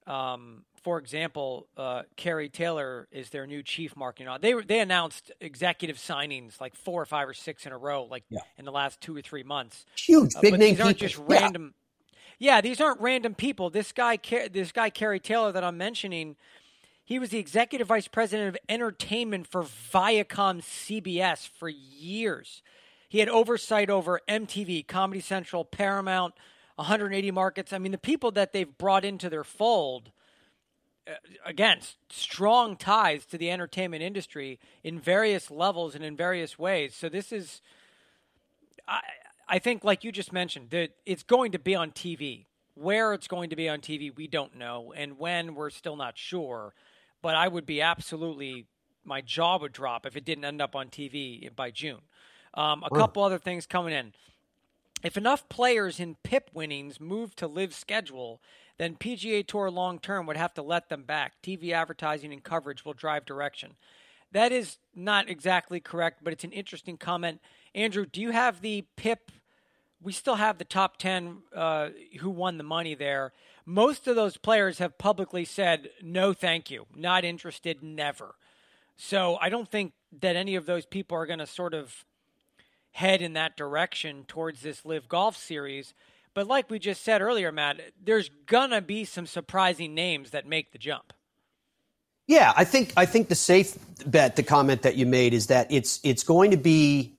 Um, 0.06 0.64
for 0.82 0.98
example, 0.98 1.66
uh, 1.76 2.02
Kerry 2.16 2.48
Taylor 2.48 3.08
is 3.12 3.30
their 3.30 3.46
new 3.46 3.62
chief 3.62 3.96
marketing. 3.96 4.28
They 4.40 4.54
they 4.54 4.80
announced 4.80 5.30
executive 5.40 5.96
signings 5.96 6.60
like 6.60 6.74
four 6.74 7.02
or 7.02 7.06
five 7.06 7.28
or 7.28 7.34
six 7.34 7.66
in 7.66 7.72
a 7.72 7.78
row, 7.78 8.04
like 8.04 8.24
yeah. 8.30 8.40
in 8.56 8.64
the 8.64 8.72
last 8.72 9.00
two 9.00 9.16
or 9.16 9.22
three 9.22 9.42
months. 9.42 9.84
Huge, 9.96 10.32
big 10.40 10.54
uh, 10.54 10.56
name. 10.56 10.74
These 10.74 10.80
aren't 10.80 10.98
people. 10.98 11.08
just 11.08 11.22
random. 11.28 11.74
Yeah. 12.38 12.56
yeah, 12.56 12.60
these 12.60 12.80
aren't 12.80 13.00
random 13.00 13.34
people. 13.34 13.70
This 13.70 13.92
guy, 13.92 14.18
this 14.52 14.72
guy 14.72 14.90
Kerry 14.90 15.20
Taylor 15.20 15.52
that 15.52 15.64
I'm 15.64 15.76
mentioning 15.76 16.36
he 17.10 17.18
was 17.18 17.30
the 17.30 17.38
executive 17.38 17.88
vice 17.88 18.06
president 18.06 18.50
of 18.50 18.58
entertainment 18.68 19.48
for 19.48 19.64
Viacom 19.64 20.62
CBS 20.62 21.48
for 21.48 21.68
years. 21.68 22.62
He 23.08 23.18
had 23.18 23.28
oversight 23.28 23.90
over 23.90 24.20
MTV, 24.28 24.86
Comedy 24.86 25.20
Central, 25.20 25.64
Paramount, 25.64 26.34
180 26.76 27.32
markets. 27.32 27.72
I 27.72 27.78
mean, 27.78 27.90
the 27.90 27.98
people 27.98 28.30
that 28.30 28.52
they've 28.52 28.78
brought 28.78 29.04
into 29.04 29.28
their 29.28 29.42
fold, 29.42 30.12
again, 31.44 31.80
strong 32.08 32.76
ties 32.76 33.24
to 33.26 33.38
the 33.38 33.50
entertainment 33.50 34.02
industry 34.02 34.58
in 34.84 34.98
various 34.98 35.50
levels 35.50 35.94
and 35.94 36.04
in 36.04 36.16
various 36.16 36.58
ways. 36.58 36.94
So 36.94 37.08
this 37.08 37.32
is, 37.32 37.62
I, 38.86 39.00
I 39.48 39.58
think, 39.58 39.84
like 39.84 40.04
you 40.04 40.12
just 40.12 40.32
mentioned, 40.32 40.70
that 40.70 40.90
it's 41.06 41.22
going 41.22 41.52
to 41.52 41.58
be 41.58 41.74
on 41.74 41.90
TV. 41.90 42.46
Where 42.74 43.12
it's 43.12 43.28
going 43.28 43.50
to 43.50 43.56
be 43.56 43.68
on 43.68 43.80
TV, 43.80 44.16
we 44.16 44.26
don't 44.26 44.56
know, 44.56 44.94
and 44.96 45.18
when 45.18 45.54
we're 45.54 45.70
still 45.70 45.96
not 45.96 46.16
sure 46.16 46.72
but 47.22 47.34
I 47.34 47.48
would 47.48 47.66
be 47.66 47.80
absolutely 47.80 48.66
my 49.04 49.20
jaw 49.20 49.58
would 49.58 49.72
drop 49.72 50.06
if 50.06 50.16
it 50.16 50.24
didn't 50.24 50.44
end 50.44 50.60
up 50.60 50.76
on 50.76 50.88
TV 50.88 51.54
by 51.54 51.70
June. 51.70 52.00
Um, 52.54 52.82
a 52.84 52.90
couple 52.90 53.22
other 53.22 53.38
things 53.38 53.66
coming 53.66 53.94
in. 53.94 54.12
If 55.02 55.16
enough 55.16 55.48
players 55.48 55.98
in 55.98 56.16
PIP 56.22 56.50
winnings 56.52 57.00
move 57.00 57.34
to 57.36 57.46
LIV 57.46 57.72
schedule, 57.74 58.40
then 58.80 58.96
PGA 58.96 59.46
Tour 59.46 59.70
long 59.70 59.98
term 59.98 60.26
would 60.26 60.36
have 60.36 60.54
to 60.54 60.62
let 60.62 60.88
them 60.88 61.02
back. 61.02 61.34
TV 61.42 61.72
advertising 61.72 62.32
and 62.32 62.42
coverage 62.42 62.84
will 62.84 62.92
drive 62.92 63.24
direction. 63.24 63.74
That 64.32 64.52
is 64.52 64.78
not 64.94 65.28
exactly 65.28 65.80
correct, 65.80 66.22
but 66.22 66.32
it's 66.32 66.44
an 66.44 66.52
interesting 66.52 66.96
comment. 66.96 67.40
Andrew, 67.74 68.06
do 68.06 68.20
you 68.20 68.30
have 68.30 68.60
the 68.60 68.84
PIP? 68.96 69.32
We 70.02 70.12
still 70.12 70.36
have 70.36 70.58
the 70.58 70.64
top 70.64 70.96
10 70.96 71.38
uh, 71.54 71.88
who 72.20 72.30
won 72.30 72.56
the 72.56 72.64
money 72.64 72.94
there 72.94 73.32
most 73.70 74.08
of 74.08 74.16
those 74.16 74.36
players 74.36 74.78
have 74.78 74.98
publicly 74.98 75.44
said, 75.44 75.90
no, 76.02 76.32
thank 76.32 76.72
you, 76.72 76.86
not 76.94 77.24
interested, 77.24 77.84
never. 77.84 78.34
So 78.96 79.38
I 79.40 79.48
don't 79.48 79.70
think 79.70 79.92
that 80.20 80.34
any 80.34 80.56
of 80.56 80.66
those 80.66 80.86
people 80.86 81.16
are 81.16 81.24
going 81.24 81.38
to 81.38 81.46
sort 81.46 81.72
of 81.72 82.04
head 82.90 83.22
in 83.22 83.34
that 83.34 83.56
direction 83.56 84.24
towards 84.26 84.62
this 84.62 84.84
LIV 84.84 85.08
Golf 85.08 85.36
series. 85.36 85.94
But 86.34 86.46
like 86.46 86.70
we 86.70 86.78
just 86.78 87.02
said 87.02 87.22
earlier, 87.22 87.50
Matt, 87.52 87.80
there's 88.02 88.30
gonna 88.46 88.80
be 88.80 89.04
some 89.04 89.26
surprising 89.26 89.94
names 89.94 90.30
that 90.30 90.46
make 90.46 90.72
the 90.72 90.78
jump. 90.78 91.12
Yeah, 92.26 92.52
I 92.56 92.64
think 92.64 92.92
I 92.96 93.06
think 93.06 93.28
the 93.28 93.34
safe 93.34 93.76
bet, 94.06 94.36
the 94.36 94.44
comment 94.44 94.82
that 94.82 94.94
you 94.94 95.06
made, 95.06 95.34
is 95.34 95.48
that 95.48 95.72
it's 95.72 95.98
it's 96.04 96.22
going 96.22 96.52
to 96.52 96.56
be 96.56 97.18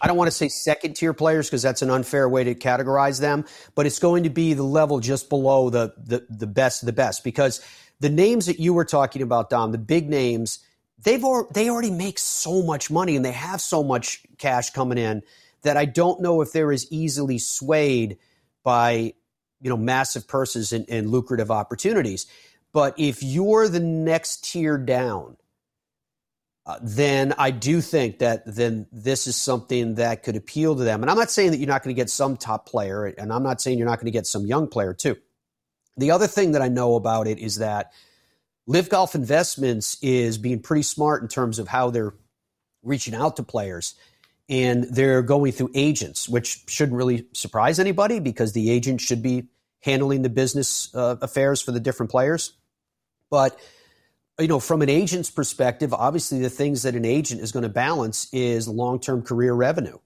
I 0.00 0.06
don't 0.06 0.16
want 0.16 0.28
to 0.28 0.36
say 0.36 0.48
second 0.48 0.94
tier 0.94 1.12
players 1.12 1.48
because 1.48 1.62
that's 1.62 1.82
an 1.82 1.90
unfair 1.90 2.28
way 2.28 2.44
to 2.44 2.54
categorize 2.54 3.20
them, 3.20 3.44
but 3.74 3.86
it's 3.86 3.98
going 3.98 4.24
to 4.24 4.30
be 4.30 4.54
the 4.54 4.62
level 4.62 5.00
just 5.00 5.28
below 5.28 5.70
the, 5.70 5.92
the, 5.98 6.26
the 6.30 6.46
best 6.46 6.82
of 6.82 6.86
the 6.86 6.92
best 6.92 7.24
because 7.24 7.60
the 8.00 8.08
names 8.08 8.46
that 8.46 8.60
you 8.60 8.74
were 8.74 8.84
talking 8.84 9.22
about, 9.22 9.50
Dom, 9.50 9.72
the 9.72 9.78
big 9.78 10.08
names, 10.08 10.60
they've 11.02 11.24
they 11.52 11.68
already 11.68 11.90
make 11.90 12.18
so 12.18 12.62
much 12.62 12.90
money 12.90 13.16
and 13.16 13.24
they 13.24 13.32
have 13.32 13.60
so 13.60 13.82
much 13.82 14.22
cash 14.38 14.70
coming 14.70 14.98
in 14.98 15.22
that 15.62 15.76
I 15.76 15.84
don't 15.84 16.20
know 16.20 16.40
if 16.40 16.52
they're 16.52 16.72
as 16.72 16.90
easily 16.90 17.38
swayed 17.38 18.18
by 18.62 19.14
you 19.60 19.70
know 19.70 19.76
massive 19.76 20.28
purses 20.28 20.72
and, 20.72 20.88
and 20.88 21.10
lucrative 21.10 21.50
opportunities. 21.50 22.26
But 22.72 22.94
if 22.98 23.22
you're 23.22 23.68
the 23.68 23.80
next 23.80 24.44
tier 24.44 24.76
down, 24.76 25.36
uh, 26.66 26.78
then 26.82 27.34
I 27.38 27.50
do 27.50 27.80
think 27.80 28.18
that 28.18 28.42
then 28.44 28.86
this 28.92 29.26
is 29.26 29.36
something 29.36 29.94
that 29.94 30.22
could 30.22 30.36
appeal 30.36 30.76
to 30.76 30.84
them. 30.84 31.02
And 31.02 31.10
I'm 31.10 31.16
not 31.16 31.30
saying 31.30 31.52
that 31.52 31.56
you're 31.56 31.66
not 31.66 31.82
going 31.82 31.94
to 31.94 32.00
get 32.00 32.10
some 32.10 32.36
top 32.36 32.68
player, 32.68 33.06
and 33.06 33.32
I'm 33.32 33.42
not 33.42 33.60
saying 33.60 33.78
you're 33.78 33.88
not 33.88 33.98
going 33.98 34.06
to 34.06 34.12
get 34.12 34.26
some 34.26 34.44
young 34.44 34.68
player 34.68 34.92
too. 34.92 35.16
The 35.96 36.10
other 36.10 36.26
thing 36.26 36.52
that 36.52 36.62
I 36.62 36.68
know 36.68 36.94
about 36.94 37.26
it 37.26 37.38
is 37.38 37.56
that 37.56 37.92
LIV 38.66 38.90
Golf 38.90 39.14
Investments 39.14 39.96
is 40.02 40.36
being 40.36 40.60
pretty 40.60 40.82
smart 40.82 41.22
in 41.22 41.28
terms 41.28 41.58
of 41.58 41.68
how 41.68 41.90
they're 41.90 42.14
reaching 42.82 43.14
out 43.14 43.36
to 43.36 43.42
players. 43.42 43.94
And 44.48 44.84
they're 44.84 45.22
going 45.22 45.52
through 45.52 45.70
agents, 45.74 46.28
which 46.28 46.62
shouldn't 46.68 46.96
really 46.96 47.26
surprise 47.32 47.78
anybody 47.78 48.18
because 48.18 48.52
the 48.52 48.70
agent 48.70 49.00
should 49.00 49.22
be 49.22 49.48
handling 49.80 50.22
the 50.22 50.30
business 50.30 50.94
uh, 50.94 51.16
affairs 51.20 51.60
for 51.60 51.72
the 51.72 51.80
different 51.80 52.10
players. 52.10 52.54
But 53.30 53.58
you 54.38 54.46
know, 54.46 54.60
from 54.60 54.82
an 54.82 54.88
agent's 54.88 55.30
perspective, 55.30 55.92
obviously 55.92 56.38
the 56.38 56.50
things 56.50 56.82
that 56.84 56.94
an 56.94 57.04
agent 57.04 57.40
is 57.40 57.50
going 57.50 57.64
to 57.64 57.68
balance 57.68 58.28
is 58.32 58.68
long 58.68 59.00
term 59.00 59.22
career 59.22 59.52
revenue. 59.52 59.98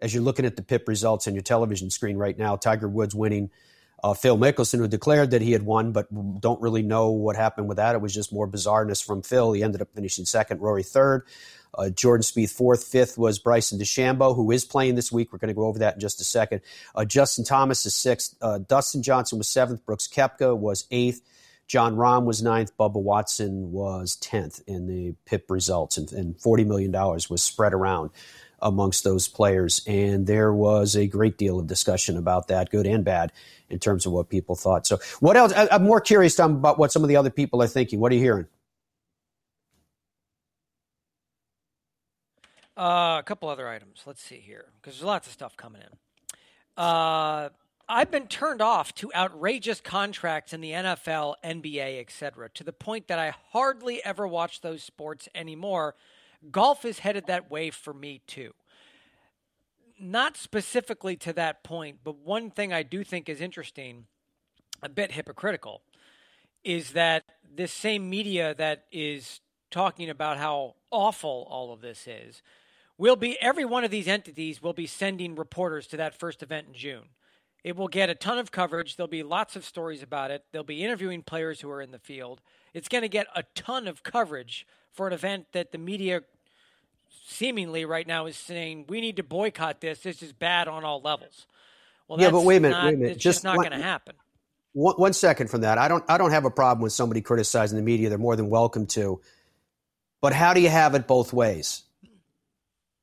As 0.00 0.14
you're 0.14 0.22
looking 0.22 0.46
at 0.46 0.56
the 0.56 0.62
PIP 0.62 0.88
results 0.88 1.26
on 1.26 1.34
your 1.34 1.42
television 1.42 1.90
screen 1.90 2.16
right 2.16 2.38
now, 2.38 2.56
Tiger 2.56 2.88
Woods 2.88 3.14
winning. 3.14 3.50
Uh, 4.02 4.14
Phil 4.14 4.38
Mickelson, 4.38 4.78
who 4.78 4.88
declared 4.88 5.32
that 5.32 5.42
he 5.42 5.52
had 5.52 5.62
won, 5.62 5.92
but 5.92 6.06
don't 6.40 6.58
really 6.62 6.82
know 6.82 7.10
what 7.10 7.36
happened 7.36 7.68
with 7.68 7.76
that. 7.76 7.94
It 7.94 8.00
was 8.00 8.14
just 8.14 8.32
more 8.32 8.48
bizarreness 8.48 9.04
from 9.04 9.20
Phil. 9.20 9.52
He 9.52 9.62
ended 9.62 9.82
up 9.82 9.88
finishing 9.94 10.24
second, 10.24 10.62
Rory 10.62 10.82
third. 10.82 11.26
Uh, 11.74 11.90
Jordan 11.90 12.22
Spieth 12.22 12.52
fourth, 12.52 12.84
fifth 12.84 13.16
was 13.18 13.38
Bryson 13.38 13.78
DeChambeau, 13.78 14.34
who 14.34 14.50
is 14.50 14.64
playing 14.64 14.94
this 14.94 15.12
week. 15.12 15.32
We're 15.32 15.38
going 15.38 15.48
to 15.48 15.54
go 15.54 15.66
over 15.66 15.80
that 15.80 15.94
in 15.94 16.00
just 16.00 16.20
a 16.20 16.24
second. 16.24 16.62
Uh, 16.94 17.04
Justin 17.04 17.44
Thomas 17.44 17.86
is 17.86 17.94
sixth. 17.94 18.36
Uh, 18.40 18.58
Dustin 18.58 19.02
Johnson 19.02 19.38
was 19.38 19.48
seventh. 19.48 19.84
Brooks 19.84 20.08
Koepka 20.08 20.56
was 20.56 20.86
eighth. 20.90 21.22
Jon 21.70 21.94
Rahm 21.94 22.24
was 22.24 22.42
ninth. 22.42 22.76
Bubba 22.76 23.00
Watson 23.00 23.70
was 23.70 24.16
10th 24.20 24.60
in 24.66 24.88
the 24.88 25.14
PIP 25.24 25.48
results, 25.52 25.98
and, 25.98 26.12
and 26.12 26.36
$40 26.36 26.66
million 26.66 26.90
was 26.90 27.44
spread 27.44 27.72
around 27.72 28.10
amongst 28.60 29.04
those 29.04 29.28
players. 29.28 29.80
And 29.86 30.26
there 30.26 30.52
was 30.52 30.96
a 30.96 31.06
great 31.06 31.38
deal 31.38 31.60
of 31.60 31.68
discussion 31.68 32.16
about 32.16 32.48
that, 32.48 32.70
good 32.70 32.88
and 32.88 33.04
bad, 33.04 33.32
in 33.68 33.78
terms 33.78 34.04
of 34.04 34.10
what 34.10 34.28
people 34.28 34.56
thought. 34.56 34.84
So, 34.84 34.98
what 35.20 35.36
else? 35.36 35.52
I, 35.52 35.68
am 35.76 35.84
more 35.84 36.00
curious 36.00 36.36
about 36.40 36.76
what 36.76 36.90
some 36.90 37.04
of 37.04 37.08
the 37.08 37.16
other 37.16 37.30
people 37.30 37.62
are 37.62 37.68
thinking. 37.68 38.00
What 38.00 38.10
are 38.10 38.16
you 38.16 38.22
hearing? 38.22 38.46
Uh, 42.80 43.18
a 43.18 43.22
couple 43.22 43.46
other 43.50 43.68
items. 43.68 44.04
Let's 44.06 44.22
see 44.22 44.38
here, 44.38 44.64
because 44.80 44.94
there's 44.94 45.04
lots 45.04 45.26
of 45.26 45.34
stuff 45.34 45.54
coming 45.54 45.82
in. 45.82 45.98
Uh, 46.82 47.50
I've 47.86 48.10
been 48.10 48.26
turned 48.26 48.62
off 48.62 48.94
to 48.94 49.12
outrageous 49.14 49.82
contracts 49.82 50.54
in 50.54 50.62
the 50.62 50.70
NFL, 50.70 51.34
NBA, 51.44 52.00
etc., 52.00 52.48
to 52.54 52.64
the 52.64 52.72
point 52.72 53.08
that 53.08 53.18
I 53.18 53.34
hardly 53.52 54.02
ever 54.02 54.26
watch 54.26 54.62
those 54.62 54.82
sports 54.82 55.28
anymore. 55.34 55.94
Golf 56.50 56.86
is 56.86 57.00
headed 57.00 57.26
that 57.26 57.50
way 57.50 57.68
for 57.68 57.92
me 57.92 58.22
too. 58.26 58.54
Not 59.98 60.38
specifically 60.38 61.16
to 61.16 61.34
that 61.34 61.62
point, 61.62 61.98
but 62.02 62.16
one 62.16 62.50
thing 62.50 62.72
I 62.72 62.82
do 62.82 63.04
think 63.04 63.28
is 63.28 63.42
interesting, 63.42 64.06
a 64.82 64.88
bit 64.88 65.12
hypocritical, 65.12 65.82
is 66.64 66.92
that 66.92 67.24
this 67.54 67.74
same 67.74 68.08
media 68.08 68.54
that 68.54 68.86
is 68.90 69.42
talking 69.70 70.08
about 70.08 70.38
how 70.38 70.76
awful 70.90 71.46
all 71.50 71.74
of 71.74 71.82
this 71.82 72.06
is 72.06 72.40
will 73.00 73.16
be 73.16 73.40
every 73.40 73.64
one 73.64 73.82
of 73.84 73.90
these 73.90 74.06
entities 74.06 74.62
will 74.62 74.74
be 74.74 74.86
sending 74.86 75.34
reporters 75.34 75.88
to 75.88 75.96
that 75.96 76.14
first 76.14 76.42
event 76.42 76.68
in 76.68 76.74
June 76.74 77.08
It 77.64 77.76
will 77.76 77.88
get 77.88 78.10
a 78.10 78.14
ton 78.14 78.38
of 78.38 78.52
coverage. 78.52 78.96
There'll 78.96 79.08
be 79.08 79.22
lots 79.22 79.56
of 79.56 79.64
stories 79.64 80.02
about 80.02 80.30
it. 80.30 80.44
They'll 80.52 80.62
be 80.64 80.84
interviewing 80.84 81.22
players 81.22 81.60
who 81.60 81.70
are 81.70 81.82
in 81.82 81.92
the 81.92 81.98
field. 81.98 82.42
It's 82.74 82.88
going 82.88 83.02
to 83.02 83.08
get 83.08 83.26
a 83.34 83.44
ton 83.54 83.88
of 83.88 84.02
coverage 84.02 84.66
for 84.92 85.06
an 85.08 85.14
event 85.14 85.46
that 85.52 85.72
the 85.72 85.78
media 85.78 86.22
seemingly 87.26 87.84
right 87.86 88.06
now 88.06 88.26
is 88.26 88.36
saying 88.36 88.86
we 88.88 89.00
need 89.00 89.16
to 89.16 89.22
boycott 89.22 89.80
this. 89.80 90.00
This 90.00 90.22
is 90.22 90.32
bad 90.32 90.68
on 90.68 90.84
all 90.84 91.00
levels. 91.00 91.46
Well, 92.08 92.20
yeah, 92.20 92.30
but 92.30 92.44
wait 92.44 92.58
a 92.58 92.60
minute, 92.60 92.74
not, 92.74 92.84
wait 92.86 92.94
a 92.94 92.98
minute. 92.98 93.12
It's 93.12 93.22
just 93.22 93.38
just 93.38 93.44
not 93.44 93.56
going 93.56 93.72
to 93.72 93.78
happen. 93.78 94.16
One, 94.72 94.94
one 94.96 95.12
second 95.14 95.48
from 95.48 95.62
that. 95.62 95.78
I 95.78 95.88
don't. 95.88 96.04
I 96.08 96.18
don't 96.18 96.32
have 96.32 96.44
a 96.44 96.50
problem 96.50 96.82
with 96.82 96.92
somebody 96.92 97.20
criticizing 97.22 97.76
the 97.76 97.82
media. 97.84 98.08
They're 98.08 98.18
more 98.18 98.36
than 98.36 98.50
welcome 98.50 98.86
to. 98.88 99.20
But 100.20 100.32
how 100.34 100.54
do 100.54 100.60
you 100.60 100.68
have 100.68 100.94
it 100.94 101.06
both 101.06 101.32
ways? 101.32 101.84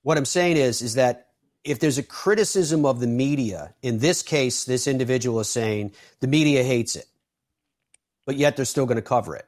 What 0.08 0.18
I'm 0.18 0.24
saying 0.24 0.56
is, 0.56 0.82
is 0.82 0.94
that 0.94 1.28
if 1.66 1.80
there's 1.80 1.98
a 1.98 2.04
criticism 2.04 2.86
of 2.86 3.02
the 3.02 3.08
media, 3.08 3.76
in 3.82 4.00
this 4.00 4.24
case, 4.24 4.64
this 4.64 4.88
individual 4.88 5.42
is 5.42 5.50
saying 5.50 5.92
the 6.22 6.28
media 6.28 6.64
hates 6.64 6.96
it, 6.96 7.08
but 8.26 8.38
yet 8.38 8.56
they're 8.56 8.64
still 8.64 8.86
going 8.86 8.96
to 8.96 9.02
cover 9.02 9.36
it. 9.36 9.46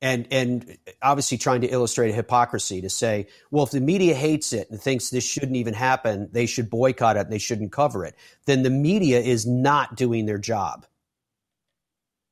And, 0.00 0.28
and 0.30 0.78
obviously 1.02 1.38
trying 1.38 1.62
to 1.62 1.66
illustrate 1.66 2.10
a 2.10 2.12
hypocrisy 2.12 2.82
to 2.82 2.88
say, 2.88 3.26
well, 3.50 3.64
if 3.64 3.72
the 3.72 3.80
media 3.80 4.14
hates 4.14 4.52
it 4.52 4.70
and 4.70 4.80
thinks 4.80 5.10
this 5.10 5.24
shouldn't 5.24 5.56
even 5.56 5.74
happen, 5.74 6.28
they 6.30 6.46
should 6.46 6.70
boycott 6.70 7.16
it 7.16 7.22
and 7.22 7.32
they 7.32 7.38
shouldn't 7.38 7.72
cover 7.72 8.04
it, 8.04 8.14
then 8.44 8.62
the 8.62 8.70
media 8.70 9.18
is 9.18 9.44
not 9.44 9.96
doing 9.96 10.24
their 10.24 10.38
job. 10.38 10.86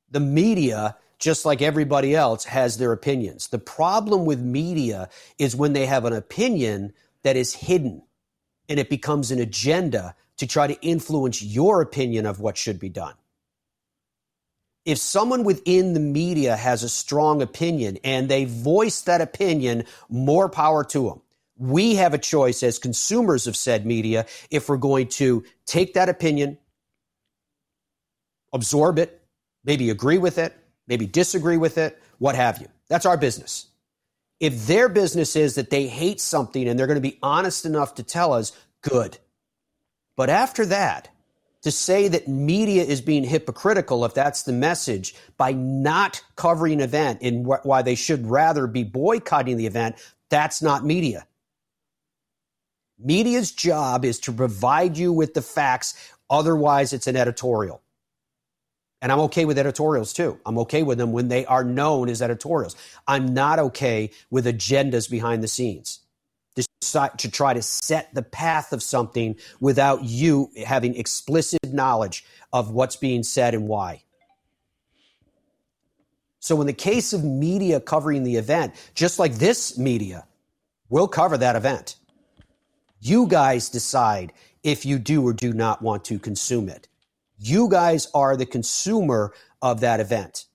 The 0.09 0.21
media, 0.21 0.95
just 1.17 1.43
like 1.43 1.61
everybody 1.61 2.15
else, 2.15 2.45
has 2.45 2.77
their 2.77 2.93
opinions. 2.93 3.49
The 3.49 3.59
problem 3.59 4.23
with 4.23 4.39
media 4.39 5.09
is 5.37 5.57
when 5.57 5.73
they 5.73 5.87
have 5.87 6.05
an 6.05 6.13
opinion 6.13 6.93
that 7.23 7.35
is 7.35 7.53
hidden 7.53 8.03
and 8.67 8.79
it 8.79 8.89
becomes 8.89 9.31
an 9.31 9.39
agenda 9.39 10.15
to 10.37 10.47
try 10.47 10.67
to 10.67 10.81
influence 10.81 11.41
your 11.41 11.81
opinion 11.81 12.25
of 12.25 12.39
what 12.39 12.57
should 12.57 12.79
be 12.79 12.89
done. 12.89 13.15
If 14.85 14.97
someone 14.97 15.43
within 15.43 15.93
the 15.93 15.99
media 15.99 16.55
has 16.55 16.83
a 16.83 16.89
strong 16.89 17.41
opinion 17.41 17.97
and 18.03 18.29
they 18.29 18.45
voice 18.45 19.01
that 19.01 19.21
opinion, 19.21 19.83
more 20.07 20.49
power 20.49 20.83
to 20.85 21.09
them. 21.09 21.21
We 21.57 21.95
have 21.95 22.13
a 22.13 22.17
choice 22.17 22.63
as 22.63 22.79
consumers 22.79 23.45
of 23.45 23.55
said 23.55 23.85
media 23.85 24.25
if 24.49 24.69
we're 24.69 24.77
going 24.77 25.09
to 25.09 25.43
take 25.65 25.95
that 25.95 26.07
opinion, 26.07 26.57
absorb 28.53 28.97
it, 28.97 29.21
maybe 29.65 29.89
agree 29.89 30.17
with 30.17 30.37
it, 30.37 30.55
maybe 30.87 31.05
disagree 31.05 31.57
with 31.57 31.77
it, 31.77 32.01
what 32.17 32.35
have 32.35 32.61
you. 32.61 32.67
That's 32.87 33.05
our 33.05 33.17
business. 33.17 33.68
If 34.39 34.67
their 34.67 34.87
business 34.87 35.35
is 35.35 35.55
that 35.55 35.69
they 35.69 35.87
hate 35.87 36.21
something 36.21 36.67
and 36.67 36.79
they're 36.79 36.87
going 36.87 36.95
to 36.95 37.01
be 37.01 37.19
honest 37.21 37.65
enough 37.65 37.95
to 37.95 38.03
tell 38.03 38.33
us, 38.33 38.51
good. 38.81 39.17
But 40.15 40.29
after 40.29 40.65
that, 40.67 41.09
to 41.63 41.71
say 41.71 42.07
that 42.07 42.27
media 42.27 42.83
is 42.83 43.01
being 43.01 43.25
hypocritical, 43.25 44.05
if 44.05 44.13
that's 44.13 44.43
the 44.43 44.53
message, 44.53 45.13
by 45.37 45.51
not 45.51 46.23
covering 46.35 46.73
an 46.73 46.81
event 46.81 47.19
and 47.21 47.45
wh- 47.45 47.65
why 47.65 47.81
they 47.81 47.95
should 47.95 48.27
rather 48.27 48.65
be 48.65 48.83
boycotting 48.83 49.57
the 49.57 49.65
event, 49.65 49.95
that's 50.29 50.61
not 50.61 50.85
media. 50.85 51.27
Media's 52.97 53.51
job 53.51 54.05
is 54.05 54.19
to 54.19 54.31
provide 54.31 54.97
you 54.97 55.11
with 55.11 55.33
the 55.33 55.41
facts. 55.41 55.95
Otherwise, 56.29 56.93
it's 56.93 57.07
an 57.07 57.15
editorial. 57.15 57.81
And 59.01 59.11
I'm 59.11 59.19
okay 59.21 59.45
with 59.45 59.57
editorials 59.57 60.11
too. 60.11 60.39
I'm 60.45 60.57
okay 60.59 60.83
with 60.83 60.97
them 60.97 61.13
when 61.13 61.29
they 61.29 61.45
are 61.45 61.63
known 61.63 62.09
as 62.09 62.21
editorials. 62.21 62.75
I'm 63.07 63.33
not 63.33 63.59
okay 63.59 64.11
with 64.29 64.45
agendas 64.45 65.09
behind 65.09 65.41
the 65.41 65.47
scenes 65.47 66.01
to 66.81 67.31
try 67.31 67.53
to 67.53 67.61
set 67.61 68.13
the 68.13 68.21
path 68.21 68.73
of 68.73 68.81
something 68.81 69.35
without 69.59 70.03
you 70.03 70.49
having 70.65 70.95
explicit 70.95 71.59
knowledge 71.71 72.25
of 72.53 72.71
what's 72.71 72.95
being 72.95 73.23
said 73.23 73.53
and 73.53 73.67
why. 73.67 74.03
So, 76.39 76.59
in 76.61 76.67
the 76.67 76.73
case 76.73 77.11
of 77.13 77.23
media 77.23 77.79
covering 77.79 78.23
the 78.23 78.37
event, 78.37 78.73
just 78.95 79.19
like 79.19 79.35
this 79.35 79.77
media, 79.77 80.25
we'll 80.89 81.07
cover 81.07 81.37
that 81.37 81.55
event. 81.55 81.95
You 83.01 83.27
guys 83.27 83.69
decide 83.69 84.33
if 84.63 84.85
you 84.85 84.99
do 84.99 85.25
or 85.25 85.33
do 85.33 85.53
not 85.53 85.81
want 85.81 86.05
to 86.05 86.19
consume 86.19 86.69
it. 86.69 86.87
You 87.41 87.69
guys 87.69 88.07
are 88.13 88.35
the 88.35 88.45
consumer 88.45 89.33
of 89.61 89.79
that 89.79 90.01
event. 90.01 90.45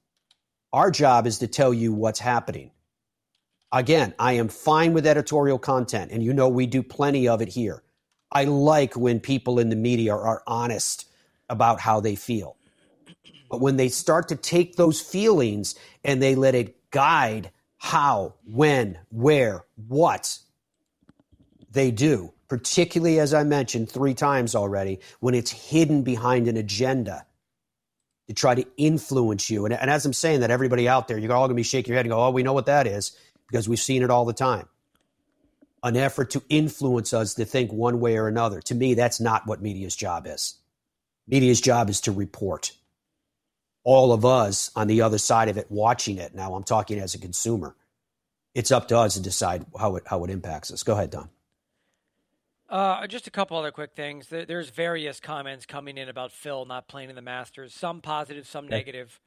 Our 0.70 0.90
job 0.90 1.26
is 1.26 1.38
to 1.38 1.46
tell 1.46 1.72
you 1.72 1.94
what's 1.94 2.20
happening. 2.20 2.72
Again, 3.72 4.14
I 4.18 4.34
am 4.34 4.48
fine 4.48 4.92
with 4.92 5.06
editorial 5.06 5.58
content, 5.58 6.12
and 6.12 6.22
you 6.22 6.34
know 6.34 6.48
we 6.48 6.66
do 6.66 6.82
plenty 6.82 7.26
of 7.26 7.40
it 7.40 7.48
here. 7.48 7.82
I 8.30 8.44
like 8.44 8.96
when 8.96 9.18
people 9.18 9.58
in 9.58 9.70
the 9.70 9.76
media 9.76 10.14
are 10.14 10.42
honest 10.46 11.06
about 11.48 11.80
how 11.80 12.00
they 12.00 12.16
feel. 12.16 12.56
But 13.48 13.62
when 13.62 13.78
they 13.78 13.88
start 13.88 14.28
to 14.28 14.36
take 14.36 14.76
those 14.76 15.00
feelings 15.00 15.76
and 16.04 16.20
they 16.20 16.34
let 16.34 16.54
it 16.54 16.90
guide 16.90 17.50
how, 17.78 18.34
when, 18.44 18.98
where, 19.08 19.64
what 19.88 20.38
they 21.70 21.90
do, 21.90 22.33
particularly 22.48 23.18
as 23.18 23.34
I 23.34 23.44
mentioned 23.44 23.90
three 23.90 24.14
times 24.14 24.54
already, 24.54 25.00
when 25.20 25.34
it's 25.34 25.50
hidden 25.50 26.02
behind 26.02 26.48
an 26.48 26.56
agenda 26.56 27.26
to 28.28 28.34
try 28.34 28.54
to 28.54 28.66
influence 28.76 29.50
you. 29.50 29.64
And, 29.64 29.74
and 29.74 29.90
as 29.90 30.06
I'm 30.06 30.12
saying 30.12 30.40
that, 30.40 30.50
everybody 30.50 30.88
out 30.88 31.08
there, 31.08 31.18
you're 31.18 31.32
all 31.32 31.46
going 31.46 31.56
to 31.56 31.60
be 31.60 31.62
shaking 31.62 31.92
your 31.92 31.96
head 31.96 32.06
and 32.06 32.12
go, 32.12 32.20
oh, 32.20 32.30
we 32.30 32.42
know 32.42 32.52
what 32.52 32.66
that 32.66 32.86
is 32.86 33.16
because 33.48 33.68
we've 33.68 33.78
seen 33.80 34.02
it 34.02 34.10
all 34.10 34.24
the 34.24 34.32
time. 34.32 34.68
An 35.82 35.96
effort 35.96 36.30
to 36.30 36.42
influence 36.48 37.12
us 37.12 37.34
to 37.34 37.44
think 37.44 37.70
one 37.70 38.00
way 38.00 38.16
or 38.16 38.26
another. 38.26 38.60
To 38.62 38.74
me, 38.74 38.94
that's 38.94 39.20
not 39.20 39.46
what 39.46 39.60
media's 39.60 39.94
job 39.94 40.26
is. 40.26 40.54
Media's 41.26 41.60
job 41.60 41.90
is 41.90 42.00
to 42.02 42.12
report. 42.12 42.72
All 43.84 44.12
of 44.12 44.24
us 44.24 44.70
on 44.74 44.86
the 44.86 45.02
other 45.02 45.18
side 45.18 45.50
of 45.50 45.58
it 45.58 45.70
watching 45.70 46.16
it, 46.16 46.34
now 46.34 46.54
I'm 46.54 46.64
talking 46.64 46.98
as 46.98 47.14
a 47.14 47.18
consumer, 47.18 47.76
it's 48.54 48.72
up 48.72 48.88
to 48.88 48.98
us 48.98 49.14
to 49.14 49.20
decide 49.20 49.66
how 49.78 49.96
it, 49.96 50.04
how 50.06 50.24
it 50.24 50.30
impacts 50.30 50.72
us. 50.72 50.82
Go 50.82 50.94
ahead, 50.94 51.10
Dom. 51.10 51.28
Uh, 52.74 53.06
just 53.06 53.28
a 53.28 53.30
couple 53.30 53.56
other 53.56 53.70
quick 53.70 53.92
things. 53.94 54.26
There's 54.26 54.68
various 54.70 55.20
comments 55.20 55.64
coming 55.64 55.96
in 55.96 56.08
about 56.08 56.32
Phil 56.32 56.64
not 56.64 56.88
playing 56.88 57.08
in 57.08 57.14
the 57.14 57.22
Masters. 57.22 57.72
Some 57.72 58.00
positive, 58.00 58.48
some 58.48 58.66
negative. 58.66 59.20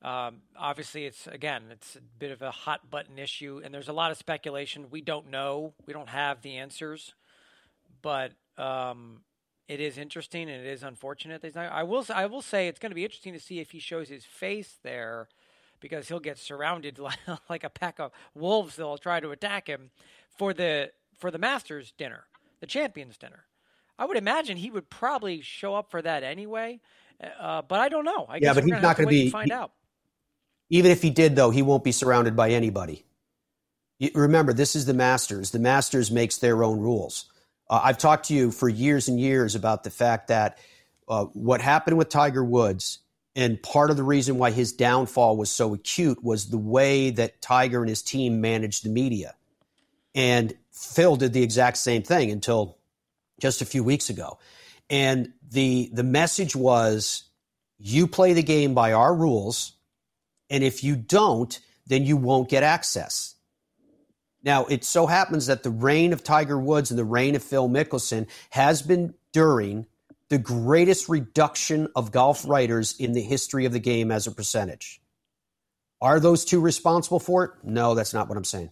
Um, 0.00 0.36
obviously, 0.56 1.04
it's 1.04 1.26
again, 1.26 1.64
it's 1.70 1.96
a 1.96 2.00
bit 2.18 2.30
of 2.30 2.40
a 2.40 2.50
hot 2.50 2.90
button 2.90 3.18
issue, 3.18 3.60
and 3.62 3.74
there's 3.74 3.88
a 3.88 3.92
lot 3.92 4.10
of 4.10 4.16
speculation. 4.16 4.86
We 4.90 5.02
don't 5.02 5.30
know. 5.30 5.74
We 5.84 5.92
don't 5.92 6.08
have 6.08 6.40
the 6.40 6.56
answers, 6.56 7.12
but 8.00 8.32
um, 8.56 9.20
it 9.68 9.80
is 9.80 9.98
interesting 9.98 10.48
and 10.48 10.64
it 10.64 10.66
is 10.66 10.82
unfortunate. 10.82 11.44
I 11.54 11.82
will. 11.82 12.06
I 12.08 12.24
will 12.24 12.40
say 12.40 12.68
it's 12.68 12.78
going 12.78 12.90
to 12.90 12.96
be 12.96 13.04
interesting 13.04 13.34
to 13.34 13.38
see 13.38 13.60
if 13.60 13.72
he 13.72 13.80
shows 13.80 14.08
his 14.08 14.24
face 14.24 14.78
there, 14.82 15.28
because 15.78 16.08
he'll 16.08 16.20
get 16.20 16.38
surrounded 16.38 16.98
like, 16.98 17.18
like 17.50 17.64
a 17.64 17.70
pack 17.70 18.00
of 18.00 18.12
wolves 18.34 18.76
that'll 18.76 18.96
try 18.96 19.20
to 19.20 19.30
attack 19.30 19.66
him 19.66 19.90
for 20.38 20.54
the 20.54 20.90
for 21.18 21.30
the 21.30 21.38
Masters 21.38 21.92
dinner, 21.98 22.24
the 22.64 22.70
Champions 22.70 23.18
dinner. 23.18 23.44
I 23.98 24.06
would 24.06 24.16
imagine 24.16 24.56
he 24.56 24.70
would 24.70 24.88
probably 24.88 25.42
show 25.42 25.74
up 25.74 25.90
for 25.90 26.00
that 26.00 26.22
anyway, 26.22 26.80
uh, 27.38 27.60
but 27.62 27.78
I 27.78 27.90
don't 27.90 28.06
know. 28.06 28.24
I 28.26 28.38
yeah, 28.40 28.54
but 28.54 28.64
he's 28.64 28.72
not 28.72 28.96
going 28.96 29.06
to 29.06 29.10
be. 29.10 29.28
Find 29.28 29.50
he, 29.50 29.52
out 29.52 29.72
even 30.70 30.90
if 30.90 31.02
he 31.02 31.10
did, 31.10 31.36
though, 31.36 31.50
he 31.50 31.62
won't 31.62 31.84
be 31.84 31.92
surrounded 31.92 32.36
by 32.36 32.50
anybody. 32.50 33.04
remember, 34.14 34.52
this 34.52 34.74
is 34.74 34.86
the 34.86 34.94
Masters. 34.94 35.50
The 35.50 35.58
Masters 35.58 36.10
makes 36.10 36.38
their 36.38 36.64
own 36.64 36.80
rules. 36.80 37.26
Uh, 37.68 37.80
I've 37.84 37.98
talked 37.98 38.26
to 38.26 38.34
you 38.34 38.50
for 38.50 38.68
years 38.68 39.08
and 39.08 39.20
years 39.20 39.54
about 39.54 39.84
the 39.84 39.90
fact 39.90 40.28
that 40.28 40.58
uh, 41.08 41.26
what 41.26 41.60
happened 41.60 41.98
with 41.98 42.08
Tiger 42.08 42.44
Woods 42.44 43.00
and 43.36 43.62
part 43.62 43.90
of 43.90 43.96
the 43.96 44.02
reason 44.02 44.38
why 44.38 44.50
his 44.50 44.72
downfall 44.72 45.36
was 45.36 45.50
so 45.50 45.74
acute 45.74 46.22
was 46.22 46.46
the 46.46 46.58
way 46.58 47.10
that 47.10 47.40
Tiger 47.40 47.80
and 47.80 47.88
his 47.88 48.02
team 48.02 48.40
managed 48.40 48.84
the 48.84 48.90
media. 48.90 49.34
And 50.14 50.54
Phil 50.70 51.16
did 51.16 51.32
the 51.32 51.42
exact 51.42 51.78
same 51.78 52.02
thing 52.02 52.30
until 52.30 52.78
just 53.40 53.62
a 53.62 53.66
few 53.66 53.82
weeks 53.82 54.10
ago. 54.10 54.38
And 54.90 55.32
the 55.50 55.90
the 55.92 56.04
message 56.04 56.54
was 56.54 57.24
you 57.78 58.06
play 58.06 58.32
the 58.32 58.42
game 58.42 58.74
by 58.74 58.92
our 58.92 59.14
rules 59.14 59.72
and 60.50 60.62
if 60.62 60.84
you 60.84 60.96
don't, 60.96 61.58
then 61.86 62.04
you 62.04 62.16
won't 62.16 62.48
get 62.48 62.62
access. 62.62 63.34
Now, 64.42 64.66
it 64.66 64.84
so 64.84 65.06
happens 65.06 65.46
that 65.46 65.62
the 65.62 65.70
reign 65.70 66.12
of 66.12 66.22
Tiger 66.22 66.58
Woods 66.58 66.90
and 66.90 66.98
the 66.98 67.04
reign 67.04 67.34
of 67.34 67.42
Phil 67.42 67.68
Mickelson 67.68 68.26
has 68.50 68.82
been 68.82 69.14
during 69.32 69.86
the 70.28 70.38
greatest 70.38 71.08
reduction 71.08 71.88
of 71.96 72.12
golf 72.12 72.46
writers 72.46 72.94
in 72.98 73.12
the 73.12 73.22
history 73.22 73.64
of 73.64 73.72
the 73.72 73.78
game 73.78 74.10
as 74.10 74.26
a 74.26 74.30
percentage. 74.32 75.00
Are 76.00 76.20
those 76.20 76.44
two 76.44 76.60
responsible 76.60 77.20
for 77.20 77.44
it? 77.44 77.50
No, 77.62 77.94
that's 77.94 78.12
not 78.12 78.28
what 78.28 78.36
I'm 78.36 78.44
saying. 78.44 78.70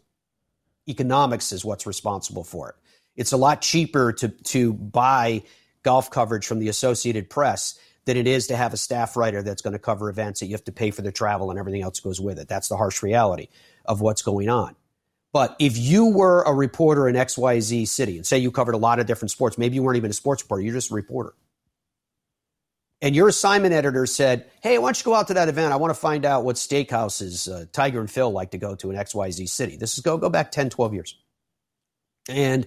Economics 0.88 1.52
is 1.52 1.64
what's 1.64 1.86
responsible 1.86 2.44
for 2.44 2.70
it. 2.70 2.74
It's 3.16 3.32
a 3.32 3.36
lot 3.36 3.62
cheaper 3.62 4.12
to, 4.14 4.28
to 4.28 4.72
buy 4.72 5.42
golf 5.82 6.10
coverage 6.10 6.46
from 6.46 6.58
the 6.58 6.68
Associated 6.68 7.28
Press 7.28 7.78
than 8.04 8.16
it 8.16 8.26
is 8.26 8.48
to 8.48 8.56
have 8.56 8.72
a 8.72 8.76
staff 8.76 9.16
writer 9.16 9.42
that's 9.42 9.62
going 9.62 9.72
to 9.72 9.78
cover 9.78 10.08
events 10.08 10.40
that 10.40 10.46
you 10.46 10.52
have 10.52 10.64
to 10.64 10.72
pay 10.72 10.90
for 10.90 11.02
the 11.02 11.12
travel 11.12 11.50
and 11.50 11.58
everything 11.58 11.82
else 11.82 12.00
goes 12.00 12.20
with 12.20 12.38
it. 12.38 12.48
That's 12.48 12.68
the 12.68 12.76
harsh 12.76 13.02
reality 13.02 13.48
of 13.84 14.00
what's 14.00 14.22
going 14.22 14.48
on. 14.48 14.74
But 15.32 15.56
if 15.58 15.78
you 15.78 16.06
were 16.06 16.42
a 16.42 16.52
reporter 16.52 17.08
in 17.08 17.16
XYZ 17.16 17.88
city 17.88 18.16
and 18.16 18.26
say 18.26 18.38
you 18.38 18.50
covered 18.50 18.74
a 18.74 18.78
lot 18.78 18.98
of 18.98 19.06
different 19.06 19.30
sports, 19.30 19.56
maybe 19.56 19.76
you 19.76 19.82
weren't 19.82 19.96
even 19.96 20.10
a 20.10 20.14
sports 20.14 20.42
reporter, 20.42 20.62
you're 20.62 20.74
just 20.74 20.90
a 20.90 20.94
reporter. 20.94 21.34
And 23.02 23.16
your 23.16 23.26
assignment 23.26 23.74
editor 23.74 24.06
said, 24.06 24.48
Hey, 24.62 24.78
why 24.78 24.86
don't 24.86 24.98
you 24.98 25.04
go 25.04 25.14
out 25.14 25.26
to 25.26 25.34
that 25.34 25.48
event? 25.48 25.72
I 25.72 25.76
want 25.76 25.90
to 25.92 26.00
find 26.00 26.24
out 26.24 26.44
what 26.44 26.54
steakhouses 26.54 27.52
uh, 27.52 27.66
Tiger 27.72 27.98
and 27.98 28.08
Phil 28.08 28.30
like 28.30 28.52
to 28.52 28.58
go 28.58 28.76
to 28.76 28.90
in 28.90 28.96
XYZ 28.96 29.48
city. 29.48 29.76
This 29.76 29.94
is 29.94 30.00
go, 30.00 30.16
go 30.16 30.30
back 30.30 30.52
10, 30.52 30.70
12 30.70 30.94
years. 30.94 31.16
And 32.28 32.64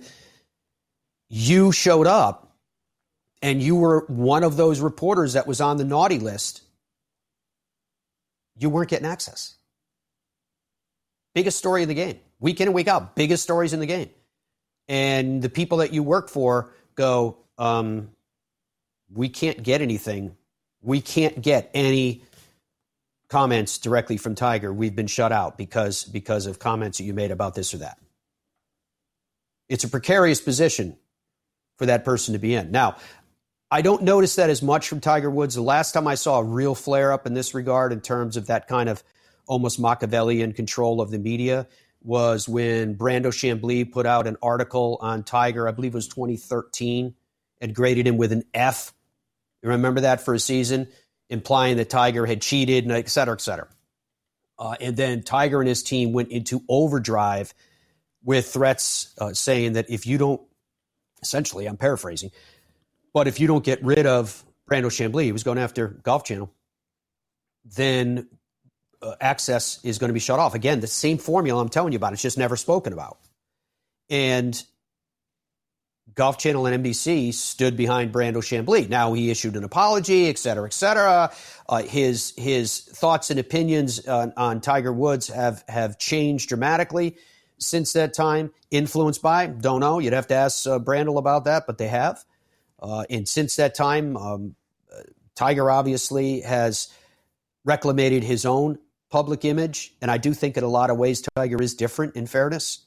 you 1.30 1.72
showed 1.72 2.06
up 2.06 2.58
and 3.42 3.64
you 3.64 3.78
were 3.78 4.06
one 4.08 4.44
of 4.44 4.58
those 4.58 4.82
reporters 4.82 5.34
that 5.34 5.48
was 5.48 5.62
on 5.62 5.78
the 5.78 5.86
naughty 5.86 6.20
list. 6.20 6.62
You 8.60 8.70
weren't 8.70 8.90
getting 8.90 9.08
access. 9.08 9.56
Biggest 11.34 11.58
story 11.58 11.82
in 11.82 11.88
the 11.88 11.96
game. 11.96 12.20
Week 12.42 12.60
in 12.60 12.68
and 12.68 12.76
week 12.76 12.90
out, 12.90 13.16
biggest 13.16 13.44
stories 13.44 13.72
in 13.72 13.80
the 13.80 13.86
game. 13.86 14.10
And 14.90 15.42
the 15.42 15.50
people 15.50 15.78
that 15.78 15.94
you 15.94 16.04
work 16.04 16.30
for 16.30 16.74
go, 16.96 17.38
um, 17.58 18.10
we 19.16 19.30
can't 19.30 19.64
get 19.64 19.82
anything. 19.82 20.36
We 20.82 21.02
can't 21.02 21.42
get 21.42 21.72
any 21.74 22.24
comments 23.30 23.80
directly 23.80 24.18
from 24.18 24.36
Tiger. 24.36 24.72
We've 24.72 24.96
been 24.96 25.08
shut 25.08 25.32
out 25.32 25.58
because 25.58 26.04
because 26.04 26.46
of 26.46 26.60
comments 26.60 27.00
that 27.00 27.06
you 27.06 27.14
made 27.14 27.32
about 27.32 27.56
this 27.56 27.74
or 27.74 27.78
that. 27.78 27.98
It's 29.68 29.84
a 29.84 29.90
precarious 29.90 30.42
position 30.42 30.98
for 31.78 31.88
that 31.88 32.06
person 32.06 32.34
to 32.34 32.40
be 32.40 32.54
in. 32.54 32.72
Now, 32.72 32.98
I 33.72 33.82
don't 33.82 34.04
notice 34.04 34.36
that 34.36 34.50
as 34.50 34.62
much 34.62 34.88
from 34.88 35.00
Tiger 35.00 35.30
Woods. 35.30 35.56
The 35.56 35.62
last 35.62 35.94
time 35.94 36.08
I 36.08 36.16
saw 36.16 36.40
a 36.40 36.44
real 36.44 36.76
flare 36.76 37.12
up 37.12 37.26
in 37.26 37.34
this 37.34 37.56
regard, 37.56 37.92
in 37.92 38.02
terms 38.02 38.38
of 38.38 38.48
that 38.48 38.68
kind 38.68 38.90
of 38.90 39.04
almost 39.48 39.80
Machiavellian 39.80 40.54
control 40.54 41.02
of 41.02 41.10
the 41.10 41.18
media, 41.18 41.68
was 42.04 42.48
when 42.48 42.96
Brandel 42.96 43.34
Chamblee 43.34 43.92
put 43.92 44.06
out 44.06 44.28
an 44.28 44.38
article 44.44 45.00
on 45.02 45.24
Tiger, 45.24 45.68
I 45.68 45.72
believe 45.72 45.94
it 45.94 45.98
was 45.98 46.08
2013, 46.08 47.16
and 47.60 47.74
graded 47.74 48.06
him 48.06 48.18
with 48.18 48.32
an 48.32 48.44
F 48.54 48.94
you 49.66 49.72
remember 49.72 50.02
that 50.02 50.22
for 50.22 50.34
a 50.34 50.40
season, 50.40 50.88
implying 51.30 51.78
that 51.78 51.90
Tiger 51.90 52.26
had 52.26 52.42
cheated, 52.42 52.84
and 52.84 52.94
et 52.94 53.10
cetera, 53.10 53.34
et 53.34 53.42
cetera. 53.42 53.68
Uh, 54.60 54.76
and 54.80 54.96
then 54.96 55.24
Tiger 55.24 55.60
and 55.60 55.68
his 55.68 55.84
team 55.84 56.14
went 56.14 56.30
into 56.32 56.62
overdrive 56.70 57.54
with 58.24 58.48
threats 58.48 59.14
uh, 59.18 59.34
saying 59.34 59.74
that 59.74 59.90
if 59.90 60.06
you 60.06 60.18
don't, 60.18 60.42
essentially, 61.22 61.66
I'm 61.66 61.78
paraphrasing, 61.78 62.32
but 63.12 63.28
if 63.28 63.40
you 63.40 63.48
don't 63.48 63.64
get 63.64 63.84
rid 63.84 64.06
of 64.06 64.44
Brandel 64.70 64.92
Chamblee, 64.92 65.24
he 65.24 65.32
was 65.32 65.44
going 65.44 65.58
after 65.58 65.88
Golf 65.88 66.24
Channel, 66.24 66.54
then 67.66 68.28
uh, 69.02 69.16
access 69.20 69.84
is 69.84 69.98
going 69.98 70.10
to 70.10 70.14
be 70.14 70.20
shut 70.20 70.40
off. 70.40 70.54
Again, 70.54 70.80
the 70.80 70.88
same 70.88 71.18
formula 71.18 71.62
I'm 71.62 71.70
telling 71.70 71.92
you 71.92 71.98
about. 71.98 72.14
It's 72.14 72.22
just 72.22 72.38
never 72.38 72.56
spoken 72.56 72.94
about. 72.94 73.18
And 74.10 74.64
Golf 76.16 76.38
Channel 76.38 76.66
and 76.66 76.84
NBC 76.84 77.34
stood 77.34 77.76
behind 77.76 78.14
Brandel 78.14 78.42
Chamblee. 78.42 78.88
Now 78.88 79.12
he 79.14 79.30
issued 79.30 79.58
an 79.58 79.66
apology, 79.66 80.30
et 80.30 80.38
cetera, 80.38 80.66
et 80.66 80.74
cetera. 80.74 81.32
Uh, 81.68 81.84
his 81.84 82.34
his 82.38 82.80
thoughts 82.80 83.30
and 83.30 83.40
opinions 83.40 84.06
on, 84.08 84.32
on, 84.38 84.62
Tiger 84.62 84.94
Woods 84.94 85.28
have 85.28 85.64
have 85.68 86.00
changed 86.00 86.48
dramatically 86.48 87.18
since 87.58 87.94
that 87.94 88.14
time. 88.14 88.52
Influenced 88.72 89.22
by, 89.22 89.48
don't 89.48 89.82
know. 89.82 90.00
You'd 90.00 90.14
have 90.14 90.28
to 90.28 90.36
ask 90.36 90.66
uh, 90.66 90.80
Brandel 90.80 91.18
about 91.20 91.46
that, 91.46 91.68
but 91.68 91.78
they 91.78 91.88
have. 91.88 92.24
Uh, 92.82 93.04
and 93.10 93.28
since 93.28 93.58
that 93.58 93.76
time, 93.76 94.16
um, 94.16 94.56
Tiger 95.36 95.70
obviously 95.70 96.42
has 96.42 96.88
reclamated 97.66 98.24
his 98.24 98.46
own 98.46 98.80
public 99.10 99.44
image, 99.44 99.94
and 100.02 100.10
I 100.10 100.18
do 100.18 100.34
think 100.34 100.56
in 100.56 100.64
a 100.64 100.70
lot 100.70 100.90
of 100.90 100.98
ways 100.98 101.28
Tiger 101.36 101.62
is 101.62 101.76
different. 101.76 102.16
In 102.16 102.26
fairness. 102.26 102.86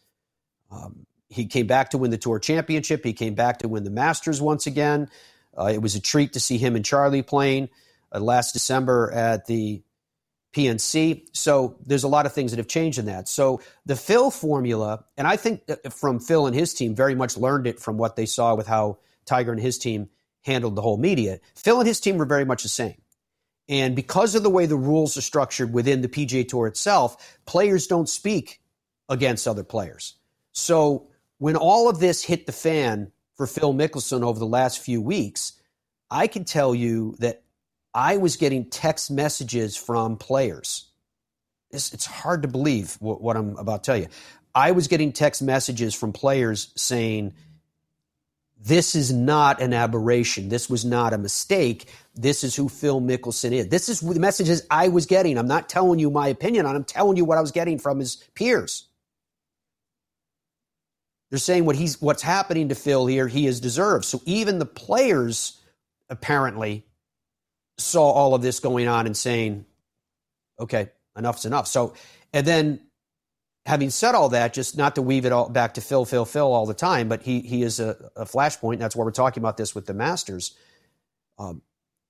Um, 0.71 1.07
he 1.29 1.47
came 1.47 1.67
back 1.67 1.91
to 1.91 1.99
win 1.99 2.11
the 2.11 2.19
Tour 2.19 2.39
Championship. 2.39 3.05
He 3.05 3.13
came 3.13 3.35
back 3.35 3.59
to 3.59 3.69
win 3.69 3.85
the 3.85 3.91
Masters 3.91 4.41
once 4.41 4.67
again. 4.67 5.09
Uh, 5.57 5.71
it 5.73 5.83
was 5.83 5.95
a 5.95 6.01
treat 6.01 6.33
to 6.35 6.41
see 6.41 6.59
him 6.59 6.77
and 6.77 6.85
Charlie 6.85 7.23
playing 7.23 7.69
uh, 8.13 8.21
last 8.21 8.53
December 8.53 9.11
at 9.13 9.47
the 9.47 9.83
PNC. 10.55 11.29
So 11.33 11.77
there's 11.85 12.05
a 12.05 12.09
lot 12.09 12.27
of 12.27 12.33
things 12.33 12.53
that 12.53 12.59
have 12.59 12.69
changed 12.69 12.99
in 12.99 13.07
that. 13.07 13.29
So 13.29 13.61
the 13.85 13.97
Phil 13.97 14.31
formula, 14.31 15.05
and 15.17 15.27
I 15.27 15.37
think 15.37 15.63
from 15.91 16.21
Phil 16.21 16.47
and 16.47 16.55
his 16.55 16.73
team, 16.73 16.95
very 16.95 17.15
much 17.15 17.37
learned 17.37 17.67
it 17.67 17.79
from 17.79 17.99
what 17.99 18.17
they 18.17 18.27
saw 18.27 18.55
with 18.55 18.67
how 18.67 18.99
Tiger 19.27 19.53
and 19.53 19.61
his 19.61 19.79
team 19.79 20.09
handled 20.43 20.77
the 20.77 20.83
whole 20.83 20.97
media. 20.97 21.41
Phil 21.55 21.79
and 21.79 21.87
his 21.87 22.01
team 22.01 22.17
were 22.17 22.25
very 22.25 22.45
much 22.45 22.63
the 22.63 22.69
same. 22.69 22.97
And 23.69 23.95
because 23.95 24.35
of 24.35 24.43
the 24.43 24.51
way 24.51 24.65
the 24.65 24.77
rules 24.77 25.19
are 25.19 25.23
structured 25.23 25.75
within 25.75 26.01
the 26.01 26.09
PGA 26.09 26.49
Tour 26.49 26.67
itself, 26.67 27.39
players 27.45 27.87
don't 27.87 28.09
speak 28.09 28.61
against 29.11 29.47
other 29.47 29.65
players. 29.65 30.15
So 30.53 31.09
when 31.39 31.57
all 31.57 31.89
of 31.89 32.01
this 32.01 32.23
hit 32.23 32.47
the 32.47 32.53
fan 32.53 33.11
for 33.37 33.47
Phil 33.47 33.73
Mickelson 33.73 34.23
over 34.23 34.39
the 34.39 34.47
last 34.47 34.81
few 34.81 35.01
weeks, 35.01 35.53
I 36.11 36.27
can 36.27 36.45
tell 36.45 36.75
you 36.75 37.17
that 37.21 37.43
I 37.95 38.17
was 38.17 38.37
getting 38.37 38.69
text 38.69 39.11
messages 39.11 39.77
from 39.77 40.17
players. 40.17 40.87
It's, 41.71 41.93
it's 41.93 42.07
hard 42.07 42.43
to 42.43 42.49
believe 42.49 42.97
what, 43.01 43.21
what 43.21 43.37
I'm 43.37 43.57
about 43.57 43.85
to 43.85 43.87
tell 43.89 43.97
you. 43.97 44.09
I 44.55 44.73
was 44.73 44.89
getting 44.89 45.13
text 45.13 45.43
messages 45.43 45.95
from 45.95 46.13
players 46.13 46.73
saying, 46.77 47.35
this 48.61 48.97
is 48.97 49.13
not 49.13 49.63
an 49.63 49.73
aberration. 49.73 50.49
This 50.49 50.69
was 50.69 50.85
not 50.85 51.13
a 51.13 51.19
mistake. 51.19 51.89
This 52.17 52.43
is 52.43 52.57
who 52.57 52.69
Phil 52.69 53.01
Mickelson 53.01 53.53
is. 53.53 53.69
This 53.69 53.89
is 53.89 54.01
the 54.01 54.19
messages 54.19 54.67
I 54.69 54.89
was 54.89 55.07
getting. 55.07 55.39
I'm 55.39 55.47
not 55.47 55.69
telling 55.69 56.01
you 56.01 56.11
my 56.11 56.27
opinion 56.27 56.67
on. 56.67 56.75
I'm 56.75 56.83
telling 56.83 57.17
you 57.17 57.25
what 57.25 57.39
I 57.39 57.41
was 57.41 57.53
getting 57.53 57.79
from 57.79 58.01
his 58.01 58.17
peers. 58.35 58.88
They're 61.31 61.39
saying 61.39 61.65
what 61.65 61.77
he's 61.77 62.01
what's 62.01 62.23
happening 62.23 62.71
to 62.71 62.75
Phil 62.75 63.07
here, 63.07 63.29
he 63.29 63.47
is 63.47 63.61
deserved. 63.61 64.05
So 64.05 64.21
even 64.25 64.59
the 64.59 64.67
players 64.67 65.61
apparently 66.09 66.87
saw 67.77 68.11
all 68.11 68.35
of 68.35 68.43
this 68.43 68.61
going 68.61 68.89
on 68.89 69.07
and 69.07 69.17
saying, 69.17 69.67
okay, 70.59 70.91
enough's 71.17 71.45
enough. 71.45 71.69
So, 71.69 71.95
and 72.33 72.47
then 72.47 72.81
having 73.67 73.91
said 73.91 74.15
all 74.15 74.31
that, 74.31 74.55
just 74.55 74.77
not 74.79 74.95
to 74.95 75.03
weave 75.03 75.27
it 75.27 75.33
all 75.33 75.49
back 75.49 75.75
to 75.75 75.81
Phil, 75.81 76.05
Phil, 76.05 76.25
Phil 76.25 76.51
all 76.53 76.67
the 76.67 76.75
time, 76.75 77.09
but 77.09 77.23
he 77.23 77.41
he 77.41 77.63
is 77.63 77.79
a, 77.79 78.11
a 78.17 78.25
flashpoint. 78.25 78.79
That's 78.79 78.97
why 78.97 79.05
we're 79.05 79.11
talking 79.11 79.43
about 79.43 79.57
this 79.57 79.75
with 79.75 79.87
the 79.87 79.95
Masters. 79.95 80.57
Um, 81.39 81.63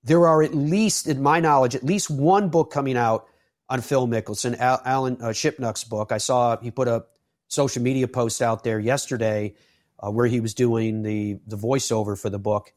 there 0.05 0.27
are 0.27 0.43
at 0.43 0.55
least, 0.55 1.09
in 1.09 1.21
my 1.23 1.41
knowledge, 1.41 1.75
at 1.75 1.85
least 1.85 2.09
one 2.09 2.49
book 2.49 2.71
coming 2.71 2.97
out 2.97 3.27
on 3.69 3.81
Phil 3.83 4.07
Mickelson, 4.07 4.57
Alan 4.59 5.19
uh, 5.21 5.27
Shipnuck's 5.27 5.85
book. 5.85 6.12
I 6.12 6.19
saw 6.19 6.57
he 6.59 6.71
put 6.71 6.89
a 6.89 7.05
social 7.49 7.82
media 7.82 8.07
post 8.07 8.40
out 8.40 8.62
there 8.62 8.78
yesterday 8.78 9.55
uh, 9.99 10.11
where 10.11 10.26
he 10.26 10.40
was 10.40 10.55
doing 10.55 11.03
the 11.03 11.40
the 11.46 11.57
voiceover 11.57 12.18
for 12.18 12.30
the 12.30 12.38
book. 12.38 12.72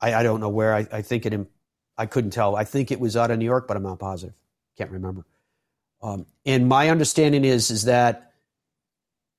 I, 0.00 0.14
I 0.14 0.22
don't 0.22 0.40
know 0.40 0.50
where. 0.50 0.74
I, 0.74 0.86
I 0.92 1.02
think 1.02 1.24
it. 1.24 1.46
I 1.96 2.06
couldn't 2.06 2.32
tell. 2.32 2.54
I 2.54 2.64
think 2.64 2.90
it 2.90 3.00
was 3.00 3.16
out 3.16 3.30
of 3.30 3.38
New 3.38 3.46
York, 3.46 3.66
but 3.66 3.76
I'm 3.76 3.82
not 3.82 3.98
positive. 3.98 4.34
Can't 4.76 4.90
remember. 4.90 5.24
Um, 6.02 6.26
and 6.44 6.68
my 6.68 6.90
understanding 6.90 7.44
is 7.44 7.70
is 7.70 7.84
that 7.84 8.32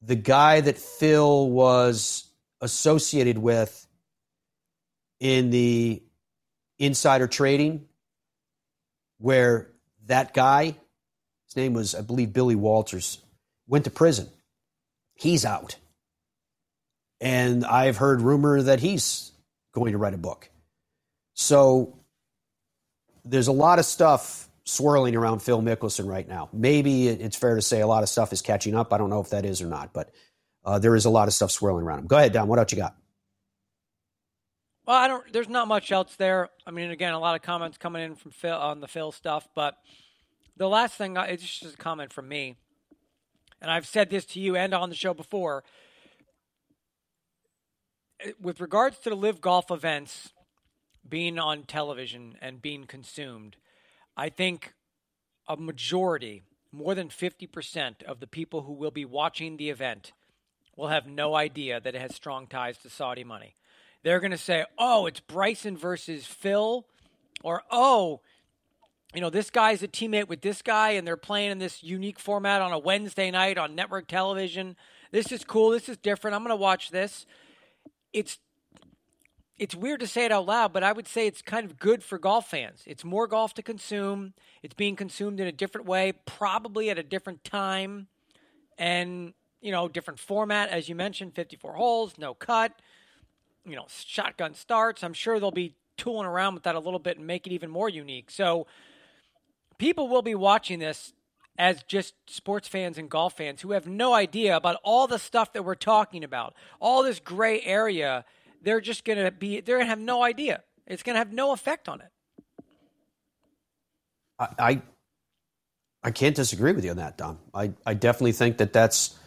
the 0.01 0.15
guy 0.15 0.61
that 0.61 0.77
Phil 0.77 1.49
was 1.49 2.27
associated 2.61 3.37
with 3.37 3.87
in 5.19 5.51
the 5.51 6.01
insider 6.79 7.27
trading, 7.27 7.85
where 9.19 9.69
that 10.05 10.33
guy, 10.33 10.75
his 11.45 11.55
name 11.55 11.73
was, 11.73 11.93
I 11.95 12.01
believe, 12.01 12.33
Billy 12.33 12.55
Walters, 12.55 13.19
went 13.67 13.85
to 13.85 13.91
prison 13.91 14.29
he's 15.17 15.45
out. 15.45 15.75
And 17.19 17.65
I've 17.65 17.97
heard 17.97 18.21
rumor 18.21 18.61
that 18.61 18.79
he's 18.79 19.31
going 19.73 19.91
to 19.91 19.97
write 19.97 20.13
a 20.13 20.17
book. 20.17 20.49
So 21.33 21.99
there's 23.25 23.47
a 23.47 23.51
lot 23.51 23.79
of 23.79 23.85
stuff 23.85 24.49
swirling 24.63 25.15
around 25.15 25.39
Phil 25.39 25.61
Mickelson 25.61 26.07
right 26.07 26.27
now. 26.27 26.49
Maybe 26.53 27.07
it's 27.07 27.35
fair 27.35 27.55
to 27.55 27.61
say 27.61 27.81
a 27.81 27.87
lot 27.87 28.03
of 28.03 28.09
stuff 28.09 28.33
is 28.33 28.41
catching 28.41 28.75
up. 28.75 28.93
I 28.93 28.97
don't 28.97 29.09
know 29.09 29.19
if 29.19 29.29
that 29.31 29.45
is 29.45 29.61
or 29.61 29.67
not, 29.67 29.93
but 29.93 30.11
uh, 30.63 30.79
there 30.79 30.95
is 30.95 31.05
a 31.05 31.09
lot 31.09 31.27
of 31.27 31.33
stuff 31.33 31.51
swirling 31.51 31.85
around 31.85 31.99
him. 31.99 32.07
Go 32.07 32.17
ahead, 32.17 32.33
Dom. 32.33 32.47
What 32.47 32.59
else 32.59 32.71
you 32.71 32.77
got? 32.77 32.95
Well, 34.85 34.97
I 34.97 35.07
don't. 35.07 35.33
There's 35.33 35.49
not 35.49 35.67
much 35.67 35.91
else 35.91 36.15
there. 36.15 36.49
I 36.65 36.71
mean, 36.71 36.91
again, 36.91 37.13
a 37.13 37.19
lot 37.19 37.35
of 37.35 37.41
comments 37.41 37.77
coming 37.77 38.03
in 38.03 38.15
from 38.15 38.31
Phil 38.31 38.55
on 38.55 38.79
the 38.79 38.87
Phil 38.87 39.11
stuff, 39.11 39.47
but 39.55 39.77
the 40.55 40.67
last 40.67 40.95
thing, 40.95 41.17
it's 41.17 41.59
just 41.59 41.75
a 41.75 41.77
comment 41.77 42.13
from 42.13 42.27
me 42.27 42.55
and 43.61 43.71
I've 43.71 43.87
said 43.87 44.09
this 44.09 44.25
to 44.27 44.39
you 44.39 44.55
and 44.55 44.73
on 44.73 44.89
the 44.89 44.95
show 44.95 45.13
before, 45.13 45.63
with 48.41 48.61
regards 48.61 48.97
to 48.99 49.09
the 49.09 49.15
LIV 49.15 49.41
Golf 49.41 49.71
events 49.71 50.33
being 51.07 51.39
on 51.39 51.63
television 51.63 52.35
and 52.41 52.61
being 52.61 52.85
consumed, 52.85 53.55
I 54.15 54.29
think 54.29 54.73
a 55.47 55.55
majority, 55.55 56.43
more 56.71 56.95
than 56.95 57.09
50% 57.09 58.03
of 58.03 58.19
the 58.19 58.27
people 58.27 58.63
who 58.63 58.73
will 58.73 58.91
be 58.91 59.05
watching 59.05 59.57
the 59.57 59.69
event 59.69 60.11
will 60.75 60.87
have 60.87 61.07
no 61.07 61.35
idea 61.35 61.79
that 61.79 61.95
it 61.95 62.01
has 62.01 62.15
strong 62.15 62.47
ties 62.47 62.77
to 62.79 62.89
Saudi 62.89 63.23
money. 63.23 63.55
They're 64.03 64.19
going 64.19 64.31
to 64.31 64.37
say, 64.37 64.65
oh, 64.77 65.05
it's 65.05 65.19
Bryson 65.19 65.77
versus 65.77 66.25
Phil, 66.25 66.85
or 67.43 67.63
oh, 67.71 68.21
you 69.13 69.21
know, 69.21 69.29
this 69.29 69.49
guy's 69.49 69.81
a 69.83 69.87
teammate 69.87 70.27
with 70.27 70.41
this 70.41 70.61
guy, 70.61 70.91
and 70.91 71.07
they're 71.07 71.17
playing 71.17 71.51
in 71.51 71.59
this 71.59 71.81
unique 71.81 72.19
format 72.19 72.61
on 72.61 72.73
a 72.73 72.79
Wednesday 72.79 73.31
night 73.31 73.57
on 73.57 73.73
network 73.73 74.07
television. 74.07 74.75
This 75.11 75.31
is 75.31 75.43
cool. 75.43 75.69
This 75.69 75.87
is 75.87 75.97
different. 75.97 76.35
I'm 76.35 76.43
going 76.43 76.49
to 76.49 76.61
watch 76.61 76.91
this. 76.91 77.25
It's 78.13 78.39
it's 79.57 79.73
weird 79.73 79.99
to 80.01 80.07
say 80.07 80.25
it 80.25 80.31
out 80.31 80.45
loud, 80.45 80.71
but 80.71 80.83
I 80.83 80.91
would 80.91 81.07
say 81.07 81.25
it's 81.25 81.41
kind 81.41 81.65
of 81.65 81.79
good 81.79 82.03
for 82.03 82.19
golf 82.19 82.51
fans. 82.51 82.83
It's 82.85 83.03
more 83.03 83.25
golf 83.25 83.55
to 83.55 83.63
consume. 83.63 84.33
It's 84.61 84.75
being 84.75 84.95
consumed 84.95 85.39
in 85.39 85.47
a 85.47 85.51
different 85.51 85.87
way, 85.87 86.13
probably 86.25 86.91
at 86.91 86.99
a 86.99 87.03
different 87.03 87.43
time, 87.43 88.07
and 88.77 89.33
you 89.61 89.71
know, 89.71 89.87
different 89.87 90.19
format 90.19 90.69
as 90.69 90.87
you 90.87 90.95
mentioned, 90.95 91.33
54 91.33 91.73
holes, 91.73 92.13
no 92.19 92.35
cut, 92.35 92.79
you 93.65 93.75
know, 93.75 93.85
shotgun 93.89 94.53
starts. 94.53 95.03
I'm 95.03 95.13
sure 95.13 95.39
they'll 95.39 95.49
be 95.49 95.75
tooling 95.97 96.27
around 96.27 96.53
with 96.53 96.63
that 96.63 96.75
a 96.75 96.79
little 96.79 96.99
bit 96.99 97.17
and 97.17 97.25
make 97.25 97.47
it 97.47 97.51
even 97.51 97.71
more 97.71 97.89
unique. 97.89 98.29
So 98.29 98.67
people 99.77 100.07
will 100.07 100.21
be 100.21 100.35
watching 100.35 100.79
this 100.79 101.13
as 101.57 101.83
just 101.83 102.13
sports 102.27 102.67
fans 102.67 102.97
and 102.97 103.09
golf 103.09 103.37
fans 103.37 103.61
who 103.61 103.71
have 103.71 103.87
no 103.87 104.13
idea 104.13 104.55
about 104.55 104.79
all 104.83 105.07
the 105.07 105.17
stuff 105.17 105.53
that 105.53 105.63
we're 105.63 105.75
talking 105.75 106.23
about, 106.23 106.53
all 106.79 107.03
this 107.03 107.19
gray 107.19 107.61
area 107.61 108.25
they're 108.61 108.81
just 108.81 109.05
going 109.05 109.23
to 109.23 109.31
be, 109.31 109.61
they're 109.61 109.77
going 109.77 109.85
to 109.85 109.89
have 109.89 109.99
no 109.99 110.23
idea. 110.23 110.63
It's 110.85 111.03
going 111.03 111.15
to 111.15 111.19
have 111.19 111.33
no 111.33 111.51
effect 111.51 111.87
on 111.89 112.01
it. 112.01 112.11
I, 114.39 114.47
I, 114.59 114.81
I 116.03 116.11
can't 116.11 116.35
disagree 116.35 116.73
with 116.73 116.85
you 116.85 116.91
on 116.91 116.97
that, 116.97 117.17
Dom. 117.17 117.39
I, 117.53 117.73
I 117.85 117.93
definitely 117.93 118.33
think 118.33 118.57
that 118.57 118.73
that's, 118.73 119.17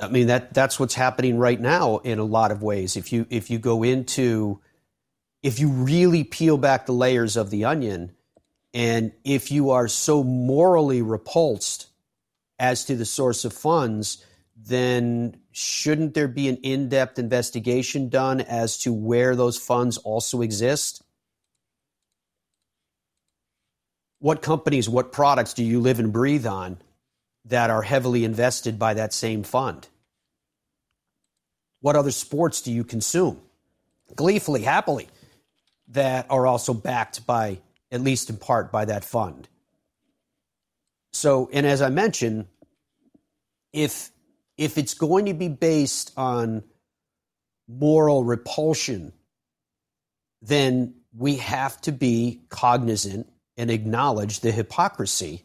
I 0.00 0.08
mean 0.08 0.28
that 0.28 0.54
that's 0.54 0.80
what's 0.80 0.94
happening 0.94 1.36
right 1.36 1.60
now 1.60 1.98
in 1.98 2.18
a 2.18 2.24
lot 2.24 2.52
of 2.52 2.62
ways. 2.62 2.96
If 2.96 3.12
you 3.12 3.26
if 3.28 3.50
you 3.50 3.58
go 3.58 3.82
into, 3.82 4.58
if 5.42 5.60
you 5.60 5.68
really 5.68 6.24
peel 6.24 6.56
back 6.56 6.86
the 6.86 6.92
layers 6.92 7.36
of 7.36 7.50
the 7.50 7.66
onion, 7.66 8.12
and 8.72 9.12
if 9.24 9.50
you 9.50 9.70
are 9.70 9.88
so 9.88 10.22
morally 10.22 11.02
repulsed 11.02 11.88
as 12.58 12.84
to 12.84 12.96
the 12.96 13.04
source 13.04 13.44
of 13.44 13.52
funds, 13.52 14.24
then 14.56 15.36
shouldn't 15.52 16.14
there 16.14 16.28
be 16.28 16.48
an 16.48 16.58
in 16.58 16.88
depth 16.88 17.18
investigation 17.18 18.08
done 18.08 18.40
as 18.40 18.78
to 18.78 18.92
where 18.92 19.34
those 19.34 19.56
funds 19.56 19.96
also 19.98 20.42
exist? 20.42 21.02
What 24.18 24.42
companies, 24.42 24.88
what 24.88 25.12
products 25.12 25.54
do 25.54 25.64
you 25.64 25.80
live 25.80 25.98
and 25.98 26.12
breathe 26.12 26.46
on 26.46 26.78
that 27.46 27.70
are 27.70 27.82
heavily 27.82 28.24
invested 28.24 28.78
by 28.78 28.94
that 28.94 29.14
same 29.14 29.42
fund? 29.42 29.88
What 31.80 31.96
other 31.96 32.10
sports 32.10 32.60
do 32.60 32.70
you 32.70 32.84
consume 32.84 33.40
gleefully, 34.14 34.62
happily, 34.62 35.08
that 35.88 36.26
are 36.30 36.46
also 36.46 36.74
backed 36.74 37.26
by, 37.26 37.58
at 37.90 38.00
least 38.00 38.30
in 38.30 38.36
part, 38.36 38.70
by 38.72 38.84
that 38.84 39.04
fund? 39.04 39.48
So, 41.12 41.50
and 41.52 41.66
as 41.66 41.82
I 41.82 41.88
mentioned, 41.88 42.46
if 43.72 44.10
if 44.56 44.76
it's 44.76 44.94
going 44.94 45.26
to 45.26 45.34
be 45.34 45.48
based 45.48 46.12
on 46.16 46.62
moral 47.66 48.24
repulsion, 48.24 49.12
then 50.42 50.94
we 51.16 51.36
have 51.36 51.80
to 51.82 51.92
be 51.92 52.42
cognizant 52.48 53.26
and 53.56 53.70
acknowledge 53.70 54.40
the 54.40 54.52
hypocrisy 54.52 55.44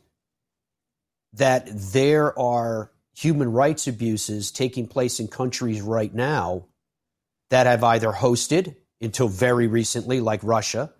that 1.33 1.67
there 1.67 2.37
are 2.37 2.91
human 3.15 3.51
rights 3.51 3.87
abuses 3.87 4.51
taking 4.51 4.87
place 4.87 5.19
in 5.19 5.27
countries 5.27 5.81
right 5.81 6.13
now 6.13 6.65
that 7.49 7.67
have 7.67 7.83
either 7.83 8.11
hosted 8.11 8.75
until 9.01 9.27
very 9.27 9.67
recently, 9.67 10.19
like 10.19 10.41
Russia, 10.43 10.93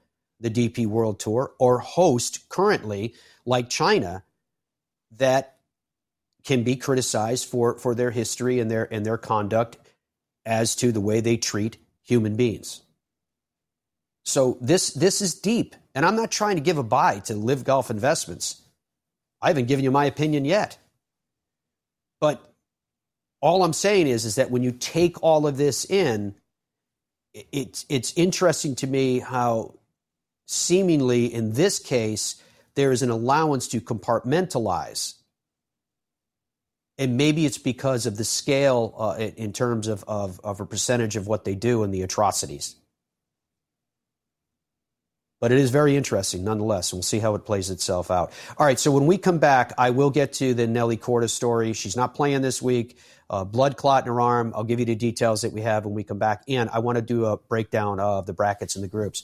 the 0.45 0.69
DP 0.69 0.85
World 0.85 1.19
Tour, 1.19 1.53
or 1.57 1.79
host 1.79 2.47
currently, 2.49 3.15
like 3.45 3.67
China, 3.67 4.23
that 5.17 5.57
can 6.43 6.63
be 6.63 6.75
criticized 6.75 7.49
for, 7.49 7.79
for 7.79 7.95
their 7.95 8.11
history 8.11 8.59
and 8.59 8.69
their, 8.69 8.87
and 8.93 9.03
their 9.03 9.17
conduct 9.17 9.77
as 10.45 10.75
to 10.75 10.91
the 10.91 11.01
way 11.01 11.19
they 11.19 11.35
treat 11.35 11.77
human 12.03 12.35
beings. 12.35 12.83
So 14.23 14.59
this, 14.61 14.91
this 14.91 15.19
is 15.19 15.33
deep. 15.33 15.75
And 15.95 16.05
I'm 16.05 16.15
not 16.15 16.29
trying 16.29 16.57
to 16.57 16.61
give 16.61 16.77
a 16.77 16.83
buy 16.83 17.19
to 17.21 17.33
LIV 17.33 17.63
Golf 17.63 17.89
Investments. 17.89 18.61
I 19.41 19.47
haven't 19.47 19.65
given 19.65 19.83
you 19.83 19.89
my 19.89 20.05
opinion 20.05 20.45
yet. 20.45 20.77
But 22.21 22.53
all 23.41 23.63
I'm 23.63 23.73
saying 23.73 24.05
is, 24.05 24.25
is 24.25 24.35
that 24.35 24.51
when 24.51 24.61
you 24.61 24.71
take 24.71 25.23
all 25.23 25.47
of 25.47 25.57
this 25.57 25.89
in, 25.89 26.35
it's, 27.33 27.85
it's 27.89 28.13
interesting 28.15 28.75
to 28.75 28.87
me 28.87 29.19
how 29.19 29.73
seemingly 30.45 31.33
in 31.33 31.53
this 31.53 31.79
case, 31.79 32.41
there 32.75 32.91
is 32.91 33.01
an 33.01 33.09
allowance 33.09 33.67
to 33.69 33.81
compartmentalize 33.81 35.15
and 36.97 37.17
maybe 37.17 37.45
it's 37.45 37.57
because 37.57 38.05
of 38.05 38.17
the 38.17 38.23
scale 38.23 38.93
uh, 38.97 39.15
in 39.19 39.51
terms 39.51 39.87
of, 39.87 40.03
of, 40.07 40.39
of 40.43 40.61
a 40.61 40.65
percentage 40.65 41.15
of 41.15 41.27
what 41.27 41.43
they 41.43 41.55
do 41.55 41.83
and 41.83 41.93
the 41.93 42.01
atrocities. 42.03 42.75
But 45.41 45.51
it 45.51 45.59
is 45.59 45.69
very 45.69 45.97
interesting 45.97 46.45
nonetheless. 46.45 46.93
We'll 46.93 47.01
see 47.01 47.19
how 47.19 47.35
it 47.35 47.45
plays 47.45 47.69
itself 47.69 48.09
out. 48.09 48.31
All 48.57 48.65
right, 48.65 48.79
so 48.79 48.91
when 48.91 49.05
we 49.05 49.17
come 49.17 49.39
back, 49.39 49.73
I 49.77 49.89
will 49.89 50.09
get 50.09 50.33
to 50.33 50.53
the 50.53 50.65
Nelly 50.65 50.95
Korda 50.95 51.29
story. 51.29 51.73
She's 51.73 51.97
not 51.97 52.15
playing 52.15 52.41
this 52.41 52.61
week. 52.61 52.97
Uh, 53.29 53.43
blood 53.43 53.75
clot 53.75 54.03
in 54.03 54.07
her 54.07 54.21
arm. 54.21 54.53
I'll 54.55 54.63
give 54.63 54.79
you 54.79 54.85
the 54.85 54.95
details 54.95 55.41
that 55.41 55.51
we 55.51 55.61
have 55.61 55.83
when 55.83 55.93
we 55.93 56.03
come 56.03 56.19
back. 56.19 56.43
And 56.47 56.69
I 56.69 56.79
want 56.79 56.95
to 56.95 57.01
do 57.01 57.25
a 57.25 57.37
breakdown 57.37 57.99
of 57.99 58.25
the 58.25 58.33
brackets 58.33 58.75
and 58.75 58.83
the 58.83 58.87
groups 58.87 59.23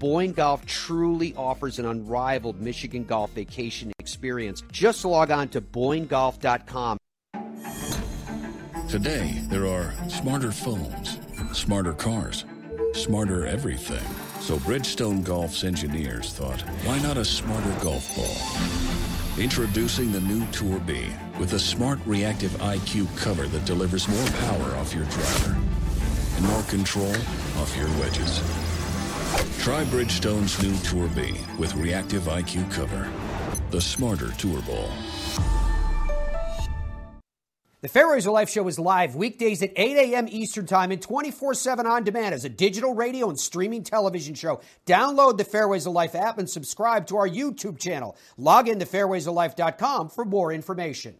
Boyne 0.00 0.32
Golf 0.32 0.64
truly 0.64 1.34
offers 1.36 1.78
an 1.78 1.84
unrivaled 1.84 2.58
Michigan 2.58 3.04
golf 3.04 3.30
vacation 3.32 3.92
experience. 3.98 4.62
Just 4.72 5.04
log 5.04 5.30
on 5.30 5.48
to 5.50 5.60
BoyneGolf.com. 5.60 6.96
Today, 8.88 9.42
there 9.50 9.66
are 9.66 9.92
smarter 10.08 10.52
phones, 10.52 11.18
smarter 11.52 11.92
cars, 11.92 12.46
smarter 12.94 13.46
everything. 13.46 14.02
So 14.40 14.56
Bridgestone 14.60 15.22
Golf's 15.22 15.64
engineers 15.64 16.32
thought, 16.32 16.62
why 16.86 16.98
not 17.00 17.18
a 17.18 17.24
smarter 17.24 17.84
golf 17.84 18.16
ball? 18.16 19.44
Introducing 19.44 20.12
the 20.12 20.20
new 20.20 20.46
Tour 20.46 20.80
B 20.80 21.08
with 21.38 21.52
a 21.52 21.58
smart 21.58 21.98
reactive 22.06 22.52
IQ 22.52 23.14
cover 23.18 23.46
that 23.46 23.66
delivers 23.66 24.08
more 24.08 24.26
power 24.48 24.76
off 24.76 24.94
your 24.94 25.04
driver 25.04 25.56
and 26.36 26.46
more 26.46 26.62
control 26.62 27.14
off 27.58 27.76
your 27.76 27.88
wedges. 28.00 28.40
Try 29.58 29.84
Bridgestone's 29.84 30.62
new 30.62 30.76
Tour 30.78 31.08
B 31.08 31.34
with 31.58 31.74
reactive 31.76 32.24
IQ 32.24 32.70
cover, 32.72 33.10
the 33.70 33.80
smarter 33.80 34.32
tour 34.32 34.60
ball. 34.62 34.90
The 37.82 37.88
Fairways 37.88 38.26
of 38.26 38.34
Life 38.34 38.50
show 38.50 38.68
is 38.68 38.78
live 38.78 39.16
weekdays 39.16 39.62
at 39.62 39.72
8 39.74 39.96
a.m. 39.96 40.26
Eastern 40.28 40.66
Time 40.66 40.90
and 40.90 41.00
24 41.00 41.54
7 41.54 41.86
on 41.86 42.04
demand 42.04 42.34
as 42.34 42.44
a 42.44 42.50
digital 42.50 42.94
radio 42.94 43.30
and 43.30 43.40
streaming 43.40 43.82
television 43.82 44.34
show. 44.34 44.60
Download 44.84 45.38
the 45.38 45.44
Fairways 45.44 45.86
of 45.86 45.94
Life 45.94 46.14
app 46.14 46.36
and 46.36 46.48
subscribe 46.48 47.06
to 47.06 47.16
our 47.16 47.28
YouTube 47.28 47.78
channel. 47.78 48.18
Log 48.36 48.68
in 48.68 48.78
to 48.80 48.84
fairwaysoflife.com 48.84 50.10
for 50.10 50.26
more 50.26 50.52
information. 50.52 51.16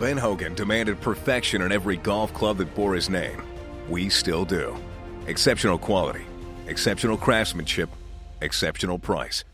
Ben 0.00 0.16
Hogan 0.16 0.54
demanded 0.54 1.00
perfection 1.00 1.62
in 1.62 1.70
every 1.70 1.96
golf 1.96 2.34
club 2.34 2.56
that 2.56 2.74
bore 2.74 2.94
his 2.94 3.08
name. 3.08 3.40
We 3.88 4.08
still 4.08 4.44
do. 4.44 4.76
Exceptional 5.28 5.78
quality, 5.78 6.24
exceptional 6.72 7.18
craftsmanship, 7.18 7.90
exceptional 8.40 8.98
price. 8.98 9.44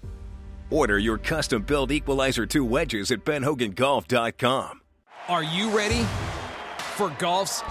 Order 0.71 0.99
your 0.99 1.19
custom 1.19 1.63
built 1.63 1.91
Equalizer 1.91 2.47
2 2.47 2.65
wedges 2.65 3.11
at 3.11 3.25
benhogangolf.com. 3.25 4.81
Are 5.29 5.43
you 5.43 5.69
ready 5.77 6.07
for 6.95 7.11
golf's 7.19 7.63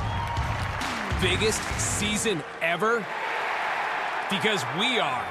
biggest 1.22 1.64
season 1.80 2.44
ever? 2.62 3.06
Because 4.30 4.64
we 4.78 5.00
are. 5.00 5.26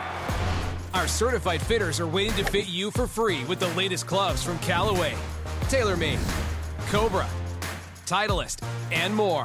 Our 0.94 1.06
certified 1.06 1.60
fitters 1.60 2.00
are 2.00 2.08
waiting 2.08 2.42
to 2.42 2.50
fit 2.50 2.68
you 2.68 2.90
for 2.90 3.06
free 3.06 3.44
with 3.44 3.60
the 3.60 3.68
latest 3.74 4.06
clubs 4.06 4.42
from 4.42 4.58
Callaway, 4.60 5.14
TaylorMade, 5.64 6.20
Cobra, 6.88 7.28
Titleist, 8.06 8.66
and 8.90 9.14
more. 9.14 9.44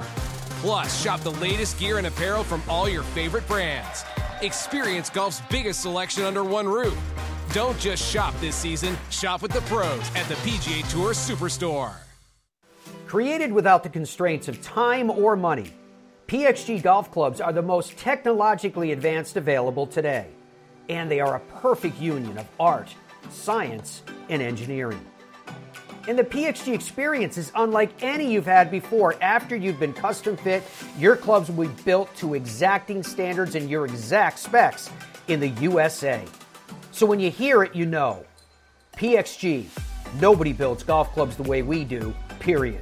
Plus, 0.61 1.03
shop 1.03 1.19
the 1.21 1.31
latest 1.31 1.77
gear 1.77 1.97
and 1.97 2.07
apparel 2.07 2.43
from 2.43 2.63
all 2.69 2.87
your 2.87 3.03
favorite 3.03 3.45
brands. 3.47 4.05
Experience 4.41 5.11
golf's 5.11 5.39
biggest 5.51 5.81
selection 5.81 6.23
under 6.23 6.43
one 6.43 6.67
roof. 6.67 6.97
Don't 7.53 7.77
just 7.77 8.11
shop 8.11 8.33
this 8.39 8.55
season, 8.55 8.97
shop 9.11 9.43
with 9.43 9.51
the 9.51 9.61
pros 9.61 10.01
at 10.15 10.27
the 10.27 10.33
PGA 10.35 10.89
Tour 10.89 11.13
Superstore. 11.13 11.93
Created 13.05 13.53
without 13.53 13.83
the 13.83 13.89
constraints 13.89 14.47
of 14.47 14.59
time 14.63 15.11
or 15.11 15.35
money, 15.35 15.71
PXG 16.25 16.81
golf 16.81 17.11
clubs 17.11 17.39
are 17.39 17.53
the 17.53 17.61
most 17.61 17.95
technologically 17.99 18.93
advanced 18.93 19.37
available 19.37 19.85
today. 19.85 20.25
And 20.89 21.11
they 21.11 21.19
are 21.19 21.35
a 21.35 21.39
perfect 21.61 22.01
union 22.01 22.39
of 22.39 22.47
art, 22.59 22.89
science, 23.29 24.01
and 24.29 24.41
engineering. 24.41 25.05
And 26.07 26.17
the 26.17 26.23
PXG 26.23 26.73
experience 26.73 27.37
is 27.37 27.51
unlike 27.55 27.91
any 28.01 28.31
you've 28.31 28.45
had 28.45 28.71
before. 28.71 29.15
After 29.21 29.55
you've 29.55 29.79
been 29.79 29.93
custom 29.93 30.35
fit, 30.35 30.63
your 30.97 31.15
clubs 31.15 31.49
will 31.49 31.67
be 31.67 31.83
built 31.83 32.13
to 32.17 32.33
exacting 32.33 33.03
standards 33.03 33.55
and 33.55 33.69
your 33.69 33.85
exact 33.85 34.39
specs 34.39 34.89
in 35.27 35.39
the 35.39 35.49
USA. 35.49 36.23
So 36.91 37.05
when 37.05 37.19
you 37.19 37.29
hear 37.29 37.63
it, 37.63 37.75
you 37.75 37.85
know. 37.85 38.25
PXG, 38.97 39.65
nobody 40.19 40.53
builds 40.53 40.83
golf 40.83 41.11
clubs 41.13 41.35
the 41.35 41.43
way 41.43 41.61
we 41.61 41.83
do, 41.83 42.13
period. 42.39 42.81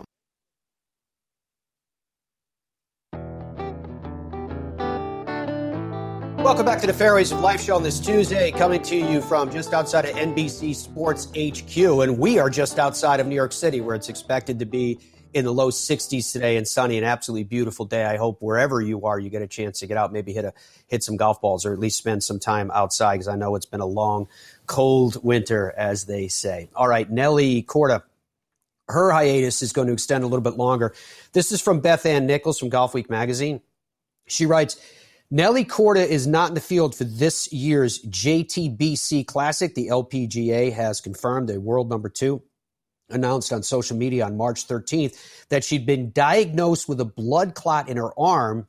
Welcome 6.51 6.65
back 6.65 6.81
to 6.81 6.87
the 6.87 6.91
Fairways 6.91 7.31
of 7.31 7.39
Life 7.39 7.61
show 7.61 7.77
on 7.77 7.83
this 7.83 7.97
Tuesday, 7.97 8.51
coming 8.51 8.81
to 8.81 8.97
you 8.97 9.21
from 9.21 9.49
just 9.49 9.73
outside 9.73 10.03
of 10.03 10.13
NBC 10.17 10.75
Sports 10.75 11.27
HQ. 11.27 11.77
And 11.77 12.19
we 12.19 12.39
are 12.39 12.49
just 12.49 12.77
outside 12.77 13.21
of 13.21 13.27
New 13.27 13.35
York 13.35 13.53
City, 13.53 13.79
where 13.79 13.95
it's 13.95 14.09
expected 14.09 14.59
to 14.59 14.65
be 14.65 14.99
in 15.33 15.45
the 15.45 15.53
low 15.53 15.69
60s 15.69 16.29
today 16.33 16.57
and 16.57 16.67
sunny, 16.67 16.97
an 16.97 17.05
absolutely 17.05 17.45
beautiful 17.45 17.85
day. 17.85 18.03
I 18.03 18.17
hope 18.17 18.41
wherever 18.41 18.81
you 18.81 19.05
are, 19.05 19.17
you 19.17 19.29
get 19.29 19.41
a 19.41 19.47
chance 19.47 19.79
to 19.79 19.87
get 19.87 19.95
out, 19.95 20.11
maybe 20.11 20.33
hit 20.33 20.43
a 20.43 20.53
hit 20.87 21.05
some 21.05 21.15
golf 21.15 21.39
balls, 21.39 21.65
or 21.65 21.71
at 21.71 21.79
least 21.79 21.97
spend 21.97 22.21
some 22.21 22.37
time 22.37 22.69
outside, 22.71 23.13
because 23.13 23.29
I 23.29 23.37
know 23.37 23.55
it's 23.55 23.65
been 23.65 23.79
a 23.79 23.85
long, 23.85 24.27
cold 24.67 25.23
winter, 25.23 25.73
as 25.77 26.03
they 26.03 26.27
say. 26.27 26.67
All 26.75 26.89
right, 26.89 27.09
Nelly 27.09 27.63
Korda. 27.63 28.03
Her 28.89 29.09
hiatus 29.09 29.61
is 29.61 29.71
going 29.71 29.87
to 29.87 29.93
extend 29.93 30.25
a 30.25 30.27
little 30.27 30.43
bit 30.43 30.57
longer. 30.57 30.93
This 31.31 31.53
is 31.53 31.61
from 31.61 31.79
Beth 31.79 32.05
Ann 32.05 32.25
Nichols 32.25 32.59
from 32.59 32.67
Golf 32.67 32.93
Week 32.93 33.09
magazine. 33.09 33.61
She 34.27 34.45
writes, 34.45 34.77
Nelly 35.33 35.63
Korda 35.63 36.05
is 36.05 36.27
not 36.27 36.49
in 36.49 36.55
the 36.55 36.61
field 36.61 36.93
for 36.93 37.05
this 37.05 37.51
year's 37.53 38.01
JTBC 38.01 39.25
Classic. 39.25 39.73
The 39.73 39.87
LPGA 39.87 40.73
has 40.73 40.99
confirmed 40.99 41.49
a 41.49 41.59
world 41.59 41.89
number 41.89 42.09
two 42.09 42.41
announced 43.09 43.53
on 43.53 43.63
social 43.63 43.95
media 43.95 44.25
on 44.25 44.35
March 44.35 44.67
13th 44.67 45.17
that 45.47 45.63
she'd 45.63 45.85
been 45.85 46.11
diagnosed 46.11 46.89
with 46.89 46.99
a 46.99 47.05
blood 47.05 47.55
clot 47.55 47.87
in 47.87 47.95
her 47.95 48.11
arm 48.19 48.67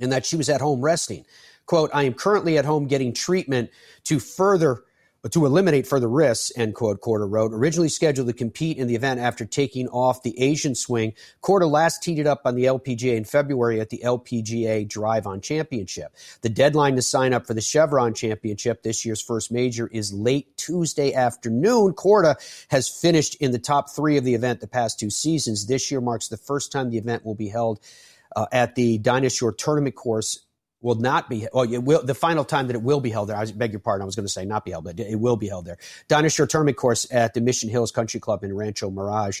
and 0.00 0.10
that 0.10 0.24
she 0.24 0.36
was 0.36 0.48
at 0.48 0.62
home 0.62 0.80
resting. 0.80 1.26
Quote, 1.66 1.90
I 1.92 2.04
am 2.04 2.14
currently 2.14 2.56
at 2.56 2.64
home 2.64 2.86
getting 2.86 3.12
treatment 3.12 3.68
to 4.04 4.18
further 4.18 4.84
to 5.30 5.46
eliminate 5.46 5.86
further 5.86 6.08
risks, 6.08 6.52
end 6.56 6.74
quote, 6.74 7.00
Korda 7.00 7.30
wrote. 7.30 7.52
Originally 7.52 7.88
scheduled 7.88 8.28
to 8.28 8.32
compete 8.32 8.76
in 8.76 8.86
the 8.86 8.94
event 8.94 9.20
after 9.20 9.44
taking 9.44 9.88
off 9.88 10.22
the 10.22 10.38
Asian 10.40 10.74
swing, 10.74 11.14
Korda 11.42 11.70
last 11.70 12.02
teed 12.02 12.18
it 12.18 12.26
up 12.26 12.42
on 12.44 12.54
the 12.54 12.64
LPGA 12.64 13.16
in 13.16 13.24
February 13.24 13.80
at 13.80 13.90
the 13.90 14.02
LPGA 14.04 14.86
Drive 14.86 15.26
On 15.26 15.40
Championship. 15.40 16.14
The 16.42 16.48
deadline 16.48 16.96
to 16.96 17.02
sign 17.02 17.32
up 17.32 17.46
for 17.46 17.54
the 17.54 17.60
Chevron 17.60 18.14
Championship, 18.14 18.82
this 18.82 19.04
year's 19.04 19.22
first 19.22 19.50
major, 19.50 19.86
is 19.86 20.12
late 20.12 20.56
Tuesday 20.56 21.14
afternoon. 21.14 21.94
Korda 21.94 22.36
has 22.68 22.88
finished 22.88 23.36
in 23.36 23.50
the 23.52 23.58
top 23.58 23.90
three 23.90 24.16
of 24.16 24.24
the 24.24 24.34
event 24.34 24.60
the 24.60 24.66
past 24.66 25.00
two 25.00 25.10
seasons. 25.10 25.66
This 25.66 25.90
year 25.90 26.00
marks 26.00 26.28
the 26.28 26.36
first 26.36 26.70
time 26.70 26.90
the 26.90 26.98
event 26.98 27.24
will 27.24 27.34
be 27.34 27.48
held 27.48 27.80
uh, 28.36 28.46
at 28.52 28.74
the 28.74 28.98
Dinah 28.98 29.30
Shore 29.30 29.52
Tournament 29.52 29.94
Course 29.94 30.40
will 30.84 30.94
not 30.96 31.28
be. 31.30 31.48
Oh, 31.52 31.64
it 31.64 31.82
will. 31.82 32.04
The 32.04 32.14
final 32.14 32.44
time 32.44 32.68
that 32.68 32.76
it 32.76 32.82
will 32.82 33.00
be 33.00 33.10
held 33.10 33.30
there. 33.30 33.36
I 33.36 33.46
beg 33.46 33.72
your 33.72 33.80
pardon. 33.80 34.02
I 34.02 34.06
was 34.06 34.14
going 34.14 34.26
to 34.26 34.32
say 34.32 34.44
not 34.44 34.64
be 34.64 34.70
held, 34.70 34.84
but 34.84 35.00
it 35.00 35.18
will 35.18 35.36
be 35.36 35.48
held 35.48 35.64
there. 35.64 35.78
Dinah 36.08 36.28
Shore 36.28 36.46
Tournament 36.46 36.76
Course 36.76 37.10
at 37.10 37.34
the 37.34 37.40
Mission 37.40 37.70
Hills 37.70 37.90
Country 37.90 38.20
Club 38.20 38.44
in 38.44 38.54
Rancho 38.54 38.90
Mirage. 38.90 39.40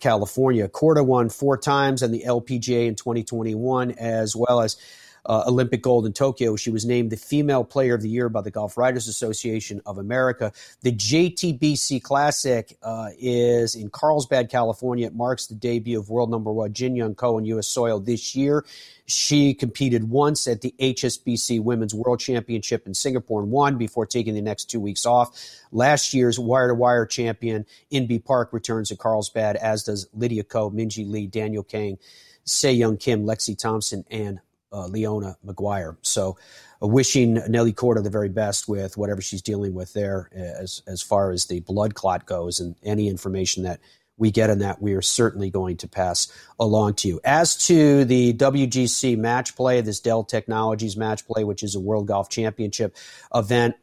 California. 0.00 0.66
Korda 0.66 1.04
won 1.04 1.28
four 1.28 1.58
times 1.58 2.02
on 2.02 2.10
the 2.10 2.24
LPGA 2.26 2.86
in 2.86 2.94
2021, 2.94 3.92
as 3.92 4.34
well 4.34 4.62
as 4.62 4.78
uh, 5.26 5.44
Olympic 5.46 5.82
gold 5.82 6.06
in 6.06 6.12
Tokyo. 6.12 6.56
She 6.56 6.70
was 6.70 6.84
named 6.84 7.10
the 7.10 7.16
Female 7.16 7.64
Player 7.64 7.94
of 7.94 8.02
the 8.02 8.08
Year 8.08 8.28
by 8.28 8.40
the 8.40 8.50
Golf 8.50 8.76
Writers 8.76 9.08
Association 9.08 9.80
of 9.86 9.98
America. 9.98 10.52
The 10.82 10.92
JTBC 10.92 12.02
Classic 12.02 12.76
uh, 12.82 13.08
is 13.18 13.74
in 13.74 13.90
Carlsbad, 13.90 14.50
California. 14.50 15.06
It 15.06 15.14
marks 15.14 15.46
the 15.46 15.54
debut 15.54 15.98
of 15.98 16.10
world 16.10 16.30
number 16.30 16.52
one 16.52 16.72
Jin 16.72 16.96
Young 16.96 17.14
Ko 17.14 17.36
on 17.36 17.44
U.S. 17.44 17.68
soil 17.68 18.00
this 18.00 18.34
year. 18.34 18.64
She 19.06 19.54
competed 19.54 20.04
once 20.08 20.46
at 20.46 20.60
the 20.60 20.72
HSBC 20.78 21.62
Women's 21.62 21.94
World 21.94 22.20
Championship 22.20 22.86
in 22.86 22.94
Singapore 22.94 23.42
and 23.42 23.50
won 23.50 23.76
before 23.76 24.06
taking 24.06 24.34
the 24.34 24.40
next 24.40 24.66
two 24.66 24.78
weeks 24.78 25.04
off. 25.04 25.36
Last 25.72 26.14
year's 26.14 26.38
wire 26.38 26.68
to 26.68 26.74
wire 26.74 27.06
champion 27.06 27.66
Inbee 27.92 28.24
Park 28.24 28.52
returns 28.52 28.90
to 28.90 28.96
Carlsbad, 28.96 29.56
as 29.56 29.82
does 29.82 30.06
Lydia 30.14 30.44
Ko, 30.44 30.70
Minjee 30.70 31.08
Lee, 31.10 31.26
Danielle 31.26 31.64
Kang, 31.64 31.98
Se 32.44 32.72
Young 32.72 32.96
Kim, 32.96 33.24
Lexi 33.24 33.58
Thompson, 33.58 34.04
and 34.10 34.40
uh, 34.72 34.86
Leona 34.86 35.36
Maguire. 35.42 35.96
So, 36.02 36.36
uh, 36.82 36.86
wishing 36.86 37.34
Nelly 37.48 37.72
Korda 37.72 38.02
the 38.02 38.10
very 38.10 38.28
best 38.28 38.68
with 38.68 38.96
whatever 38.96 39.20
she's 39.20 39.42
dealing 39.42 39.74
with 39.74 39.92
there, 39.92 40.30
as 40.34 40.82
as 40.86 41.02
far 41.02 41.30
as 41.30 41.46
the 41.46 41.60
blood 41.60 41.94
clot 41.94 42.26
goes, 42.26 42.60
and 42.60 42.76
any 42.82 43.08
information 43.08 43.64
that 43.64 43.80
we 44.20 44.30
get 44.30 44.50
on 44.50 44.58
that, 44.58 44.82
we 44.82 44.92
are 44.92 45.02
certainly 45.02 45.50
going 45.50 45.78
to 45.78 45.88
pass 45.88 46.30
along 46.60 46.94
to 46.94 47.08
you. 47.08 47.20
As 47.24 47.56
to 47.66 48.04
the 48.04 48.34
WGC 48.34 49.16
match 49.16 49.56
play, 49.56 49.80
this 49.80 49.98
Dell 49.98 50.24
Technologies 50.24 50.96
match 50.96 51.26
play, 51.26 51.42
which 51.42 51.62
is 51.62 51.74
a 51.74 51.80
World 51.80 52.06
Golf 52.06 52.28
Championship 52.28 52.94
event, 53.34 53.76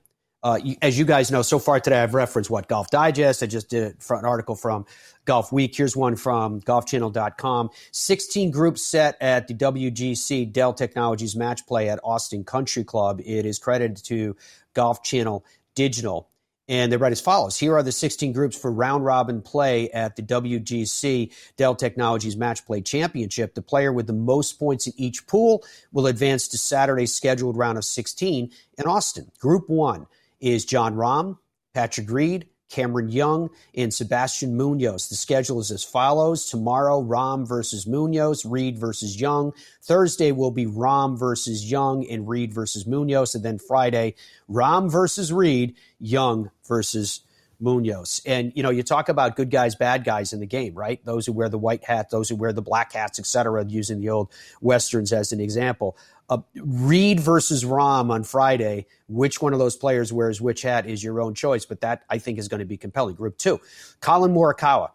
uh, 0.44 0.60
as 0.82 0.98
you 0.98 1.06
guys 1.06 1.32
know, 1.32 1.42
so 1.42 1.60
far 1.60 1.80
today 1.80 2.02
I've 2.02 2.14
referenced 2.14 2.50
what 2.50 2.68
Golf 2.68 2.90
Digest. 2.90 3.42
I 3.42 3.48
just 3.48 3.70
did 3.70 3.98
an 4.10 4.26
article 4.26 4.56
from 4.56 4.86
Golf 5.26 5.52
Week. 5.52 5.76
Here's 5.76 5.96
one 5.96 6.16
from 6.16 6.62
golfchannel.com. 6.62 7.70
16 7.92 8.52
groups 8.52 8.86
set 8.86 9.18
at 9.20 9.48
the 9.48 9.56
WGC 9.56 10.52
Dell 10.54 10.74
Technologies 10.74 11.36
match 11.36 11.66
play 11.66 11.90
at 11.90 12.00
Austin 12.04 12.44
Country 12.44 12.84
Club. 12.84 13.20
It 13.26 13.46
is 13.46 13.58
credited 13.58 14.04
to 14.06 14.36
Golf 14.74 15.04
Channel 15.04 15.44
Digital. 15.76 16.30
And 16.70 16.92
they 16.92 16.98
write 16.98 17.14
as 17.14 17.22
follows 17.22 17.58
Here 17.58 17.76
are 17.76 17.84
the 17.84 17.94
16 17.94 18.34
groups 18.34 18.58
for 18.58 18.72
round 18.72 19.06
robin 19.06 19.42
play 19.42 19.90
at 19.90 20.18
the 20.18 20.22
WGC 20.22 21.32
Dell 21.56 21.76
Technologies 21.76 22.36
Match 22.36 22.66
Play 22.66 22.82
Championship. 22.82 23.56
The 23.56 23.62
player 23.62 23.92
with 23.92 24.06
the 24.06 24.14
most 24.14 24.60
points 24.60 24.86
in 24.86 24.94
each 24.98 25.26
pool 25.28 25.64
will 25.92 26.08
advance 26.08 26.50
to 26.50 26.58
Saturday's 26.58 27.16
scheduled 27.16 27.58
round 27.58 27.78
of 27.78 27.86
16 27.86 28.52
in 28.78 28.86
Austin. 28.86 29.32
Group 29.40 29.70
one 29.70 30.08
is 30.40 30.66
Jon 30.66 30.96
Rahm, 30.96 31.38
Patrick 31.74 32.10
Reed, 32.10 32.48
Cameron 32.70 33.10
Young, 33.10 33.50
and 33.76 33.94
Sebastian 33.94 34.58
Munoz. 34.58 35.08
The 35.08 35.16
schedule 35.16 35.60
is 35.60 35.72
as 35.72 35.84
follows. 35.84 36.50
Tomorrow, 36.50 37.02
Rahm 37.02 37.48
versus 37.48 37.88
Munoz, 37.88 38.46
Reed 38.46 38.78
versus 38.78 39.20
Young. 39.20 39.54
Thursday 39.84 40.32
will 40.32 40.52
be 40.52 40.66
Rahm 40.66 41.18
versus 41.18 41.70
Young 41.70 42.06
and 42.08 42.28
Reed 42.28 42.54
versus 42.54 42.86
Munoz. 42.86 43.36
And 43.36 43.46
then 43.46 43.60
Friday, 43.60 44.16
Rahm 44.50 44.92
versus 44.92 45.32
Reed, 45.32 45.76
Young 46.00 46.52
versus 46.68 47.22
Munoz. 47.60 48.22
And, 48.26 48.52
you 48.56 48.64
know, 48.64 48.70
you 48.70 48.84
talk 48.84 49.10
about 49.10 49.36
good 49.36 49.50
guys, 49.50 49.76
bad 49.76 50.04
guys 50.04 50.34
in 50.34 50.40
the 50.40 50.46
game, 50.46 50.76
right? 50.76 51.04
Those 51.06 51.26
who 51.26 51.34
wear 51.34 51.50
the 51.50 51.58
white 51.58 51.84
hat, 51.84 52.10
those 52.10 52.30
who 52.30 52.36
wear 52.36 52.54
the 52.54 52.62
black 52.62 52.94
hats, 52.94 53.18
etc., 53.18 53.66
using 53.66 54.00
the 54.00 54.10
old 54.10 54.32
Westerns 54.62 55.14
as 55.14 55.32
an 55.32 55.40
example. 55.40 55.98
Uh, 56.30 56.40
Reed 56.56 57.20
versus 57.20 57.64
Rahm 57.64 58.10
on 58.10 58.24
Friday. 58.24 58.86
Which 59.08 59.42
one 59.42 59.54
of 59.54 59.60
those 59.60 59.76
players 59.76 60.12
wears 60.12 60.42
which 60.42 60.62
hat 60.62 60.86
is 60.86 61.04
your 61.04 61.22
own 61.22 61.34
choice, 61.34 61.66
but 61.66 61.82
that 61.82 62.04
I 62.10 62.18
think 62.18 62.38
is 62.38 62.48
going 62.48 62.60
to 62.60 62.66
be 62.66 62.78
compelling. 62.78 63.16
Group 63.16 63.38
two, 63.38 63.62
Collin 64.02 64.34
Morikawa, 64.34 64.92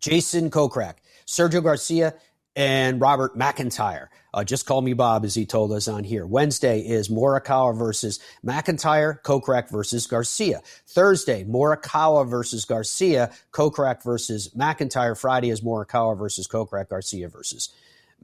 Jason 0.00 0.50
Kokrak, 0.50 0.94
Sergio 1.26 1.62
Garcia, 1.62 2.14
and 2.54 3.00
Robert 3.00 3.36
McIntyre. 3.36 4.08
Uh, 4.34 4.44
just 4.44 4.66
call 4.66 4.82
me 4.82 4.92
Bob, 4.92 5.24
as 5.24 5.34
he 5.34 5.46
told 5.46 5.72
us 5.72 5.88
on 5.88 6.04
here. 6.04 6.26
Wednesday 6.26 6.80
is 6.80 7.08
Morikawa 7.08 7.76
versus 7.76 8.20
McIntyre, 8.44 9.20
Kokrak 9.22 9.70
versus 9.70 10.06
Garcia. 10.06 10.60
Thursday, 10.86 11.44
Morikawa 11.44 12.28
versus 12.28 12.64
Garcia, 12.64 13.30
Kokrak 13.52 14.02
versus 14.02 14.50
McIntyre. 14.56 15.18
Friday 15.18 15.50
is 15.50 15.62
Morikawa 15.62 16.16
versus 16.18 16.46
Kokrak, 16.46 16.90
Garcia 16.90 17.28
versus 17.28 17.70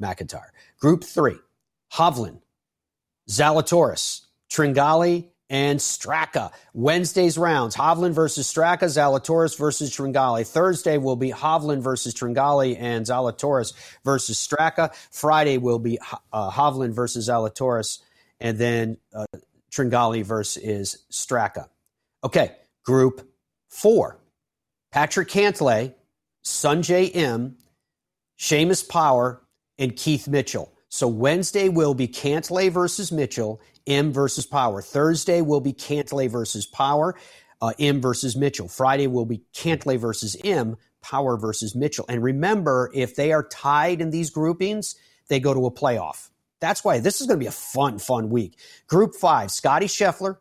McIntyre. 0.00 0.50
Group 0.78 1.04
three, 1.04 1.38
Hovland, 1.92 2.40
Zalatoris, 3.28 4.22
Tringali, 4.50 5.28
and 5.50 5.78
Straka. 5.78 6.52
Wednesday's 6.74 7.38
rounds, 7.38 7.74
Hovland 7.74 8.12
versus 8.12 8.52
Straka, 8.52 8.84
Zalatoris 8.84 9.56
versus 9.56 9.90
Tringali. 9.90 10.46
Thursday 10.46 10.98
will 10.98 11.16
be 11.16 11.30
Hovland 11.30 11.82
versus 11.82 12.14
Tringali 12.14 12.76
and 12.78 13.06
Zalatoris 13.06 13.72
versus 14.04 14.36
Straka. 14.36 14.94
Friday 15.10 15.58
will 15.58 15.78
be 15.78 15.98
uh, 16.32 16.50
Hovland 16.50 16.92
versus 16.92 17.28
Zalatoris 17.28 18.00
and 18.40 18.58
then 18.58 18.98
uh, 19.14 19.24
Tringali 19.70 20.24
versus 20.24 21.04
Straka. 21.10 21.68
Okay, 22.22 22.52
Group 22.84 23.26
Four: 23.68 24.18
Patrick 24.92 25.28
Cantlay, 25.28 25.94
Sungjae 26.44 27.14
Im, 27.14 27.56
Seamus 28.38 28.86
Power, 28.86 29.42
and 29.78 29.94
Keith 29.94 30.26
Mitchell. 30.28 30.72
So 30.88 31.06
Wednesday 31.08 31.68
will 31.68 31.94
be 31.94 32.08
Cantlay 32.08 32.70
versus 32.70 33.12
Mitchell, 33.12 33.60
Im 33.86 34.12
versus 34.12 34.46
Power. 34.46 34.82
Thursday 34.82 35.42
will 35.42 35.60
be 35.60 35.72
Cantlay 35.72 36.30
versus 36.30 36.66
Power, 36.66 37.14
uh, 37.60 37.72
Im 37.78 38.00
versus 38.00 38.36
Mitchell. 38.36 38.68
Friday 38.68 39.06
will 39.06 39.26
be 39.26 39.42
Cantlay 39.54 39.98
versus 39.98 40.36
Im, 40.44 40.76
Power 41.02 41.36
versus 41.36 41.74
Mitchell. 41.74 42.04
And 42.08 42.22
remember, 42.22 42.90
if 42.94 43.16
they 43.16 43.32
are 43.32 43.46
tied 43.46 44.00
in 44.00 44.10
these 44.10 44.30
groupings, 44.30 44.96
they 45.28 45.40
go 45.40 45.54
to 45.54 45.66
a 45.66 45.70
playoff. 45.70 46.30
That's 46.60 46.82
why 46.82 46.98
this 46.98 47.20
is 47.20 47.26
going 47.26 47.38
to 47.38 47.44
be 47.44 47.48
a 47.48 47.52
fun, 47.52 47.98
fun 47.98 48.30
week. 48.30 48.58
Group 48.86 49.14
five 49.14 49.50
Scottie 49.50 49.86
Scheffler, 49.86 50.38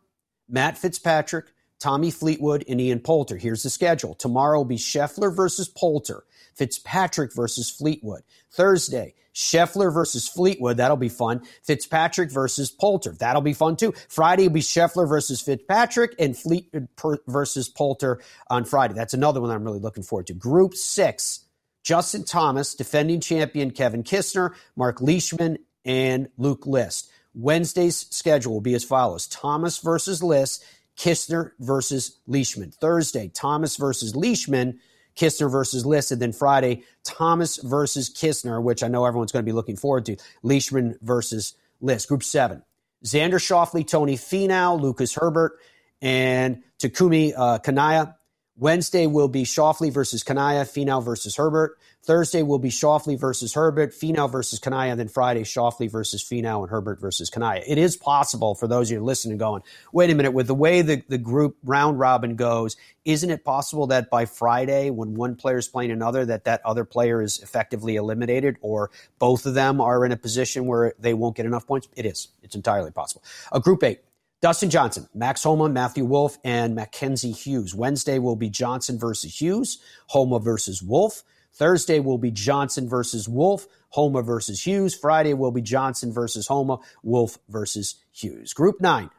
Matt 0.48 0.78
Fitzpatrick, 0.78 1.46
Tommy 1.78 2.10
Fleetwood, 2.10 2.64
and 2.68 2.80
Ian 2.80 3.00
Poulter. 3.00 3.36
Here's 3.36 3.62
the 3.62 3.70
schedule. 3.70 4.14
Tomorrow 4.14 4.58
will 4.58 4.64
be 4.64 4.76
Scheffler 4.76 5.34
versus 5.34 5.68
Poulter, 5.68 6.24
Fitzpatrick 6.58 7.34
versus 7.34 7.70
Fleetwood. 7.70 8.22
Thursday, 8.50 9.14
Scheffler 9.34 9.94
versus 9.94 10.28
Fleetwood. 10.28 10.78
That'll 10.78 10.96
be 10.96 11.08
fun. 11.08 11.42
Fitzpatrick 11.62 12.32
versus 12.32 12.72
Poulter. 12.72 13.12
That'll 13.12 13.40
be 13.40 13.52
fun 13.52 13.76
too. 13.76 13.94
Friday 14.08 14.48
will 14.48 14.54
be 14.54 14.60
Scheffler 14.60 15.08
versus 15.08 15.40
Fitzpatrick 15.40 16.16
and 16.18 16.36
Fleetwood 16.36 16.88
uh, 17.04 17.16
versus 17.28 17.68
Poulter 17.68 18.20
on 18.50 18.64
Friday. 18.64 18.94
That's 18.94 19.14
another 19.14 19.40
one 19.40 19.50
that 19.50 19.54
I'm 19.54 19.64
really 19.64 19.78
looking 19.78 20.02
forward 20.02 20.26
to. 20.26 20.34
Group 20.34 20.74
six, 20.74 21.44
Justin 21.84 22.24
Thomas, 22.24 22.74
defending 22.74 23.20
champion 23.20 23.70
Kevin 23.70 24.02
Kisner, 24.02 24.54
Mark 24.74 25.00
Leishman, 25.00 25.58
and 25.84 26.28
Luke 26.36 26.66
List. 26.66 27.08
Wednesday's 27.32 28.08
schedule 28.10 28.54
will 28.54 28.60
be 28.60 28.74
as 28.74 28.82
follows 28.82 29.28
Thomas 29.28 29.78
versus 29.78 30.20
List, 30.20 30.64
Kisner 30.96 31.52
versus 31.60 32.18
Leishman. 32.26 32.72
Thursday, 32.72 33.30
Thomas 33.32 33.76
versus 33.76 34.16
Leishman, 34.16 34.80
Kisner 35.18 35.50
versus 35.50 35.84
List. 35.84 36.12
And 36.12 36.22
then 36.22 36.32
Friday, 36.32 36.84
Thomas 37.04 37.56
versus 37.56 38.08
Kisner, 38.08 38.62
which 38.62 38.82
I 38.82 38.88
know 38.88 39.04
everyone's 39.04 39.32
going 39.32 39.44
to 39.44 39.48
be 39.48 39.54
looking 39.54 39.76
forward 39.76 40.06
to. 40.06 40.16
Leishman 40.42 40.98
versus 41.02 41.54
List. 41.80 42.08
Group 42.08 42.22
seven. 42.22 42.62
Xander 43.04 43.34
Schauffele, 43.34 43.86
Tony 43.86 44.16
Finau, 44.16 44.80
Lucas 44.80 45.14
Herbert, 45.14 45.58
and 46.00 46.62
Takumi 46.80 47.32
uh, 47.36 47.58
Kanaya. 47.58 48.16
Wednesday 48.56 49.06
will 49.06 49.28
be 49.28 49.44
Schauffele 49.44 49.92
versus 49.92 50.24
Kanaya, 50.24 50.64
Finau 50.64 51.04
versus 51.04 51.36
Herbert. 51.36 51.78
Thursday 52.04 52.42
will 52.42 52.58
be 52.58 52.70
Schauffele 52.70 53.18
versus 53.18 53.52
Herbert, 53.54 53.92
Finau 53.92 54.30
versus 54.30 54.58
Kanaya, 54.58 54.92
and 54.92 55.00
then 55.00 55.08
Friday, 55.08 55.42
Schauffele 55.42 55.90
versus 55.90 56.22
Finau 56.22 56.62
and 56.62 56.70
Herbert 56.70 57.00
versus 57.00 57.28
Kanaya. 57.28 57.62
It 57.66 57.76
is 57.76 57.96
possible 57.96 58.54
for 58.54 58.66
those 58.66 58.90
of 58.90 58.94
you 58.94 59.04
listening 59.04 59.36
going, 59.36 59.62
wait 59.92 60.08
a 60.10 60.14
minute, 60.14 60.32
with 60.32 60.46
the 60.46 60.54
way 60.54 60.82
the, 60.82 61.02
the 61.08 61.18
group 61.18 61.56
round 61.64 61.98
robin 61.98 62.36
goes, 62.36 62.76
isn't 63.04 63.30
it 63.30 63.44
possible 63.44 63.88
that 63.88 64.10
by 64.10 64.24
Friday, 64.24 64.90
when 64.90 65.14
one 65.14 65.34
player 65.34 65.58
is 65.58 65.68
playing 65.68 65.90
another, 65.90 66.24
that 66.24 66.44
that 66.44 66.64
other 66.64 66.84
player 66.84 67.20
is 67.20 67.40
effectively 67.42 67.96
eliminated 67.96 68.56
or 68.60 68.90
both 69.18 69.44
of 69.44 69.54
them 69.54 69.80
are 69.80 70.04
in 70.06 70.12
a 70.12 70.16
position 70.16 70.66
where 70.66 70.94
they 70.98 71.14
won't 71.14 71.36
get 71.36 71.46
enough 71.46 71.66
points? 71.66 71.88
It 71.96 72.06
is. 72.06 72.28
It's 72.42 72.54
entirely 72.54 72.90
possible. 72.90 73.22
A 73.52 73.60
group 73.60 73.82
eight, 73.82 74.00
Dustin 74.40 74.70
Johnson, 74.70 75.08
Max 75.14 75.42
Homa, 75.42 75.68
Matthew 75.68 76.04
Wolff, 76.04 76.38
and 76.44 76.74
Mackenzie 76.74 77.32
Hughes. 77.32 77.74
Wednesday 77.74 78.18
will 78.18 78.36
be 78.36 78.48
Johnson 78.48 78.98
versus 78.98 79.40
Hughes, 79.40 79.78
Homa 80.06 80.38
versus 80.38 80.82
Wolff. 80.82 81.24
Thursday 81.54 82.00
will 82.00 82.18
be 82.18 82.30
Johnson 82.30 82.88
versus 82.88 83.28
Wolff, 83.28 83.66
Homa 83.90 84.22
versus 84.22 84.64
Hughes. 84.64 84.94
Friday 84.94 85.34
will 85.34 85.50
be 85.50 85.62
Johnson 85.62 86.12
versus 86.12 86.46
Homa, 86.46 86.78
Wolff 87.02 87.38
versus 87.48 87.96
Hughes. 88.12 88.52
Group 88.52 88.80
nine, 88.80 89.10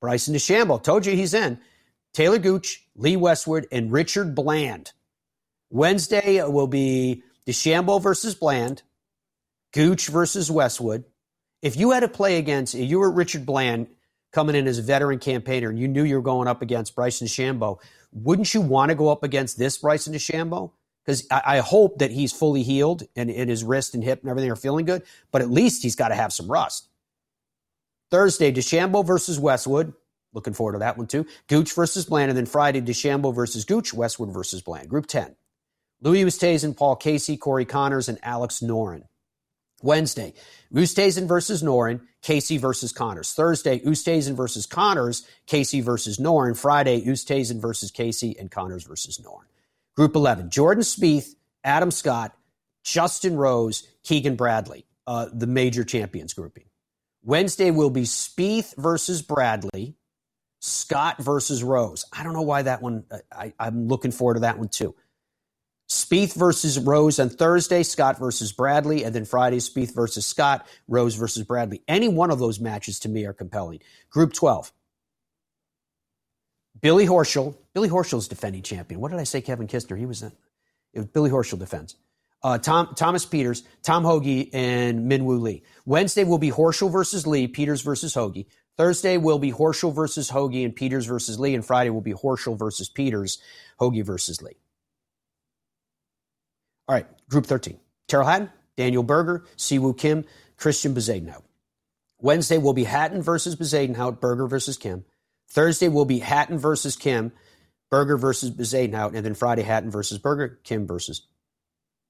Bryson 0.00 0.34
DeChambeau. 0.34 0.82
Told 0.82 1.06
you 1.06 1.14
he's 1.14 1.34
in. 1.34 1.58
Taylor 2.12 2.38
Gooch, 2.38 2.84
Lee 2.96 3.16
Westwood, 3.16 3.66
and 3.70 3.92
Richard 3.92 4.34
Bland. 4.34 4.92
Wednesday 5.70 6.42
will 6.42 6.66
be 6.66 7.22
DeChambeau 7.46 8.02
versus 8.02 8.34
Bland, 8.34 8.82
Gooch 9.72 10.08
versus 10.08 10.50
Westwood. 10.50 11.04
If 11.62 11.76
you 11.76 11.90
had 11.90 12.00
to 12.00 12.08
play 12.08 12.38
against, 12.38 12.74
if 12.74 12.88
you 12.88 12.98
were 12.98 13.10
Richard 13.10 13.44
Bland, 13.44 13.88
coming 14.32 14.54
in 14.54 14.66
as 14.66 14.78
a 14.78 14.82
veteran 14.82 15.18
campaigner 15.18 15.70
and 15.70 15.78
you 15.78 15.88
knew 15.88 16.04
you 16.04 16.16
were 16.16 16.22
going 16.22 16.46
up 16.48 16.62
against 16.62 16.94
Bryson 16.94 17.26
DeChambeau, 17.26 17.78
wouldn't 18.12 18.52
you 18.52 18.60
want 18.60 18.90
to 18.90 18.94
go 18.94 19.08
up 19.08 19.22
against 19.22 19.58
this 19.58 19.78
Bryson 19.78 20.12
DeChambeau? 20.12 20.72
Because 21.06 21.26
I, 21.30 21.42
I, 21.44 21.58
hope 21.60 22.00
that 22.00 22.10
he's 22.10 22.32
fully 22.32 22.64
healed 22.64 23.04
and, 23.14 23.30
and 23.30 23.48
his 23.48 23.62
wrist 23.62 23.94
and 23.94 24.02
hip 24.02 24.22
and 24.22 24.28
everything 24.30 24.50
are 24.50 24.56
feeling 24.56 24.86
good, 24.86 25.04
but 25.30 25.40
at 25.40 25.48
least 25.48 25.84
he's 25.84 25.94
got 25.94 26.08
to 26.08 26.16
have 26.16 26.32
some 26.32 26.50
rust. 26.50 26.88
Thursday, 28.10 28.52
DeChambeau 28.52 29.06
versus 29.06 29.38
Westwood. 29.38 29.92
Looking 30.32 30.52
forward 30.52 30.72
to 30.72 30.78
that 30.80 30.98
one 30.98 31.06
too. 31.06 31.26
Gooch 31.48 31.72
versus 31.72 32.04
Bland. 32.04 32.30
And 32.30 32.36
then 32.36 32.46
Friday, 32.46 32.80
DeChambeau 32.80 33.34
versus 33.34 33.64
Gooch, 33.64 33.94
Westwood 33.94 34.32
versus 34.32 34.62
Bland. 34.62 34.88
Group 34.88 35.06
10. 35.06 35.36
Louis 36.02 36.24
Oosthuizen, 36.24 36.76
Paul 36.76 36.96
Casey, 36.96 37.36
Corey 37.36 37.64
Conners, 37.64 38.08
and 38.08 38.18
Alex 38.22 38.60
Noren. 38.60 39.04
Wednesday, 39.82 40.32
Oosthuizen 40.74 41.28
versus 41.28 41.62
Noren, 41.62 42.00
Casey 42.22 42.58
versus 42.58 42.92
Conners. 42.92 43.32
Thursday, 43.32 43.78
Oosthuizen 43.80 44.34
versus 44.34 44.66
Conners, 44.66 45.26
Casey 45.46 45.80
versus 45.80 46.18
Noren. 46.18 46.56
Friday, 46.56 47.02
Oosthuizen 47.02 47.60
versus 47.60 47.90
Casey 47.90 48.36
and 48.38 48.50
Conners 48.50 48.84
versus 48.84 49.18
Noren. 49.18 49.46
Group 49.96 50.14
11, 50.14 50.50
Jordan 50.50 50.82
Spieth, 50.82 51.34
Adam 51.64 51.90
Scott, 51.90 52.36
Justin 52.84 53.36
Rose, 53.36 53.88
Keegan 54.04 54.36
Bradley, 54.36 54.86
uh, 55.06 55.26
the 55.32 55.46
major 55.46 55.84
champions 55.84 56.34
grouping. 56.34 56.64
Wednesday 57.24 57.70
will 57.70 57.90
be 57.90 58.02
Spieth 58.02 58.76
versus 58.76 59.22
Bradley, 59.22 59.96
Scott 60.60 61.18
versus 61.18 61.62
Rose. 61.62 62.04
I 62.12 62.22
don't 62.22 62.34
know 62.34 62.42
why 62.42 62.62
that 62.62 62.82
one, 62.82 63.04
I, 63.32 63.52
I'm 63.58 63.88
looking 63.88 64.12
forward 64.12 64.34
to 64.34 64.40
that 64.40 64.58
one 64.58 64.68
too. 64.68 64.94
Spieth 65.88 66.34
versus 66.34 66.78
Rose 66.78 67.18
on 67.18 67.30
Thursday, 67.30 67.82
Scott 67.82 68.18
versus 68.18 68.52
Bradley, 68.52 69.04
and 69.04 69.14
then 69.14 69.24
Friday, 69.24 69.58
Spieth 69.58 69.94
versus 69.94 70.26
Scott, 70.26 70.66
Rose 70.88 71.14
versus 71.14 71.44
Bradley. 71.44 71.82
Any 71.86 72.08
one 72.08 72.30
of 72.30 72.38
those 72.38 72.58
matches 72.58 72.98
to 73.00 73.08
me 73.08 73.24
are 73.24 73.32
compelling. 73.32 73.80
Group 74.10 74.32
12. 74.32 74.72
Billy 76.80 77.06
Horschel. 77.06 77.56
Billy 77.74 77.88
Horschel's 77.88 78.28
defending 78.28 78.62
champion. 78.62 79.00
What 79.00 79.10
did 79.10 79.20
I 79.20 79.24
say, 79.24 79.40
Kevin 79.40 79.66
Kisner. 79.66 79.98
He 79.98 80.06
was 80.06 80.22
in. 80.22 80.32
It 80.92 81.00
was 81.00 81.08
Billy 81.08 81.30
Horschel 81.30 81.58
defends. 81.58 81.96
Uh, 82.42 82.58
Tom, 82.58 82.94
Thomas 82.94 83.26
Pieters, 83.26 83.62
Tom 83.82 84.04
Hoge, 84.04 84.48
and 84.52 85.10
Minwoo 85.10 85.40
Lee. 85.40 85.62
Wednesday 85.84 86.24
will 86.24 86.38
be 86.38 86.50
Horschel 86.50 86.90
versus 86.90 87.26
Lee, 87.26 87.48
Pieters 87.48 87.82
versus 87.82 88.14
Hoge. 88.14 88.46
Thursday 88.76 89.16
will 89.16 89.38
be 89.38 89.52
Horschel 89.52 89.94
versus 89.94 90.28
Hoge 90.28 90.56
and 90.56 90.76
Pieters 90.76 91.08
versus 91.08 91.40
Lee, 91.40 91.54
and 91.54 91.64
Friday 91.64 91.90
will 91.90 92.02
be 92.02 92.12
Horschel 92.12 92.58
versus 92.58 92.90
Pieters, 92.90 93.38
Hoge 93.78 94.04
versus 94.04 94.42
Lee. 94.42 94.56
All 96.88 96.94
right, 96.94 97.06
Group 97.28 97.46
13. 97.46 97.78
Tyrrell 98.06 98.26
Hatton, 98.26 98.50
Daniel 98.76 99.02
Berger, 99.02 99.44
Siwoo 99.56 99.96
Kim, 99.96 100.24
Christian 100.56 100.94
Bezuidenhout. 100.94 101.42
Wednesday 102.20 102.58
will 102.58 102.74
be 102.74 102.84
Hatton 102.84 103.22
versus 103.22 103.56
Bezuidenhout, 103.56 104.20
Berger 104.20 104.46
versus 104.46 104.76
Kim. 104.76 105.04
Thursday 105.48 105.88
will 105.88 106.04
be 106.04 106.18
Hatton 106.18 106.58
versus 106.58 106.96
Kim, 106.96 107.32
Berger 107.90 108.16
versus 108.16 108.50
Bezuidenhout, 108.50 109.14
and 109.14 109.24
then 109.24 109.34
Friday 109.34 109.62
Hatton 109.62 109.90
versus 109.90 110.18
Berger, 110.18 110.58
Kim 110.64 110.86
versus 110.86 111.26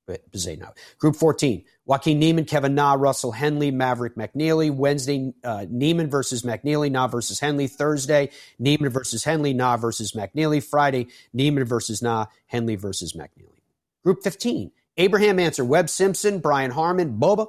Bezuidenhout. 0.08 0.76
Group 0.98 1.16
14, 1.16 1.64
Joaquin 1.84 2.18
Niemann, 2.18 2.44
Kevin 2.44 2.74
Na, 2.74 2.94
Russell 2.94 3.32
Henley, 3.32 3.70
Maverick 3.70 4.14
McNealy. 4.14 4.70
Wednesday, 4.70 5.32
uh, 5.44 5.66
Niemann 5.68 6.08
versus 6.08 6.42
McNealy, 6.42 6.90
Na 6.90 7.08
versus 7.08 7.40
Henley. 7.40 7.66
Thursday, 7.66 8.30
Niemann 8.58 8.90
versus 8.90 9.24
Henley, 9.24 9.52
Na 9.52 9.76
versus 9.76 10.12
McNealy. 10.12 10.62
Friday, 10.62 11.08
Niemann 11.32 11.64
versus 11.64 12.02
Na, 12.02 12.26
Henley 12.46 12.76
versus 12.76 13.14
McNealy. 13.14 13.60
Group 14.04 14.22
15, 14.22 14.70
Abraham 14.96 15.38
Ancer, 15.38 15.64
Webb 15.64 15.90
Simpson, 15.90 16.38
Brian 16.38 16.70
Harman, 16.70 17.18
Bubba. 17.18 17.48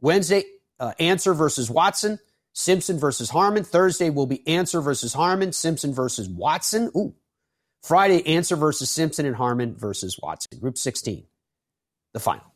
Wednesday, 0.00 0.44
uh, 0.78 0.92
Ancer 1.00 1.34
versus 1.34 1.68
Watson, 1.68 2.18
Simpson 2.58 2.98
versus 2.98 3.30
Harman. 3.30 3.62
Thursday 3.62 4.10
will 4.10 4.26
be 4.26 4.44
Ancer 4.48 4.80
versus 4.80 5.14
Harman, 5.14 5.52
Simpson 5.52 5.94
versus 5.94 6.28
Watson. 6.28 6.90
Ooh. 6.96 7.14
Friday, 7.84 8.26
Ancer 8.26 8.56
versus 8.56 8.90
Simpson 8.90 9.26
and 9.26 9.36
Harman 9.36 9.76
versus 9.76 10.18
Watson. 10.20 10.58
Group 10.58 10.76
16, 10.76 11.24
the 12.12 12.18
final. 12.18 12.52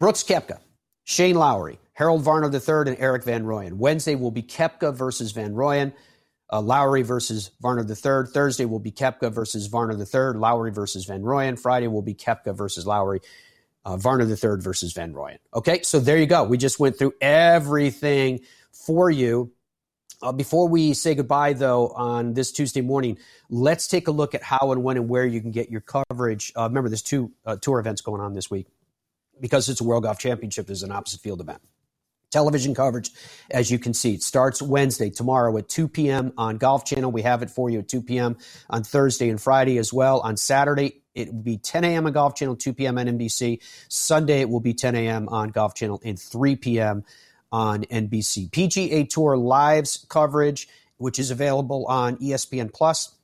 Brooks 0.00 0.22
Koepka, 0.22 0.60
Shane 1.04 1.34
Lowry, 1.34 1.78
Harold 1.92 2.22
Varner 2.22 2.50
III, 2.50 2.90
and 2.90 2.98
Erik 2.98 3.24
Van 3.24 3.44
Rooyen. 3.44 3.74
Wednesday 3.74 4.14
will 4.14 4.30
be 4.30 4.42
Koepka 4.42 4.94
versus 4.94 5.32
Van 5.32 5.52
Rooyen 5.52 5.92
uh, 6.50 6.62
Lowry 6.62 7.02
versus 7.02 7.50
Varner 7.60 7.82
III. 7.82 8.32
Thursday 8.32 8.64
will 8.64 8.78
be 8.78 8.92
Koepka 8.92 9.30
versus 9.30 9.66
Varner 9.66 9.98
III. 9.98 10.38
Lowry 10.38 10.72
versus 10.72 11.04
Van 11.04 11.20
Rooyen. 11.20 11.58
Friday 11.58 11.86
will 11.86 12.02
be 12.02 12.14
Koepka 12.14 12.56
versus 12.56 12.86
Lowry. 12.86 13.20
Uh, 13.84 13.98
Varner 13.98 14.24
III 14.24 14.62
versus 14.62 14.94
Van 14.94 15.12
Rooyen. 15.12 15.38
Okay, 15.52 15.82
so 15.82 16.00
there 16.00 16.16
you 16.16 16.26
go. 16.26 16.44
We 16.44 16.56
just 16.56 16.78
went 16.78 16.96
through 16.96 17.14
everything 17.20 18.40
for 18.72 19.10
you. 19.10 19.52
Uh, 20.22 20.32
before 20.32 20.68
we 20.68 20.94
say 20.94 21.14
goodbye, 21.14 21.52
though, 21.52 21.88
on 21.88 22.34
this 22.34 22.52
Tuesday 22.52 22.80
morning, 22.80 23.18
let's 23.50 23.88
take 23.88 24.06
a 24.06 24.12
look 24.12 24.34
at 24.34 24.42
how 24.42 24.70
and 24.70 24.84
when 24.84 24.96
and 24.96 25.08
where 25.08 25.26
you 25.26 25.40
can 25.40 25.50
get 25.50 25.70
your 25.70 25.80
coverage. 25.80 26.52
Uh, 26.56 26.64
remember, 26.64 26.88
there's 26.88 27.02
two 27.02 27.32
uh, 27.44 27.56
tour 27.56 27.80
events 27.80 28.00
going 28.02 28.20
on 28.20 28.32
this 28.32 28.50
week 28.50 28.68
because 29.40 29.68
it's 29.68 29.80
a 29.80 29.84
World 29.84 30.04
Golf 30.04 30.18
Championship. 30.18 30.66
There's 30.66 30.84
an 30.84 30.92
opposite 30.92 31.20
field 31.20 31.40
event. 31.40 31.60
television 32.30 32.74
coverage, 32.74 33.10
as 33.50 33.70
you 33.70 33.78
can 33.80 33.94
see. 33.94 34.14
It 34.14 34.22
starts 34.22 34.62
Wednesday, 34.62 35.10
tomorrow 35.10 35.56
at 35.58 35.68
2 35.68 35.88
p.m. 35.88 36.32
on 36.38 36.56
Golf 36.56 36.84
Channel. 36.84 37.10
We 37.10 37.22
have 37.22 37.42
it 37.42 37.50
for 37.50 37.68
you 37.68 37.80
at 37.80 37.88
2 37.88 38.02
p.m. 38.02 38.36
on 38.70 38.84
Thursday 38.84 39.28
and 39.28 39.40
Friday 39.40 39.76
as 39.78 39.92
well. 39.92 40.20
On 40.20 40.36
Saturday, 40.36 41.02
it 41.14 41.32
will 41.32 41.42
be 41.42 41.58
10 41.58 41.84
a.m. 41.84 42.06
on 42.06 42.12
Golf 42.12 42.36
Channel, 42.36 42.56
2 42.56 42.72
p.m. 42.74 42.96
on 42.96 43.06
NBC. 43.06 43.60
Sunday, 43.88 44.40
it 44.40 44.48
will 44.48 44.60
be 44.60 44.72
10 44.72 44.94
a.m. 44.94 45.28
on 45.28 45.50
Golf 45.50 45.74
Channel 45.74 46.00
and 46.04 46.18
3 46.18 46.56
p.m. 46.56 47.04
on 47.52 47.84
NBC. 47.84 48.50
PGA 48.50 49.08
Tour 49.08 49.36
Lives 49.36 50.04
coverage, 50.08 50.68
which 50.96 51.18
is 51.18 51.30
available 51.30 51.86
on 51.86 52.16
ESPN 52.16 52.72
Plus. 52.72 53.14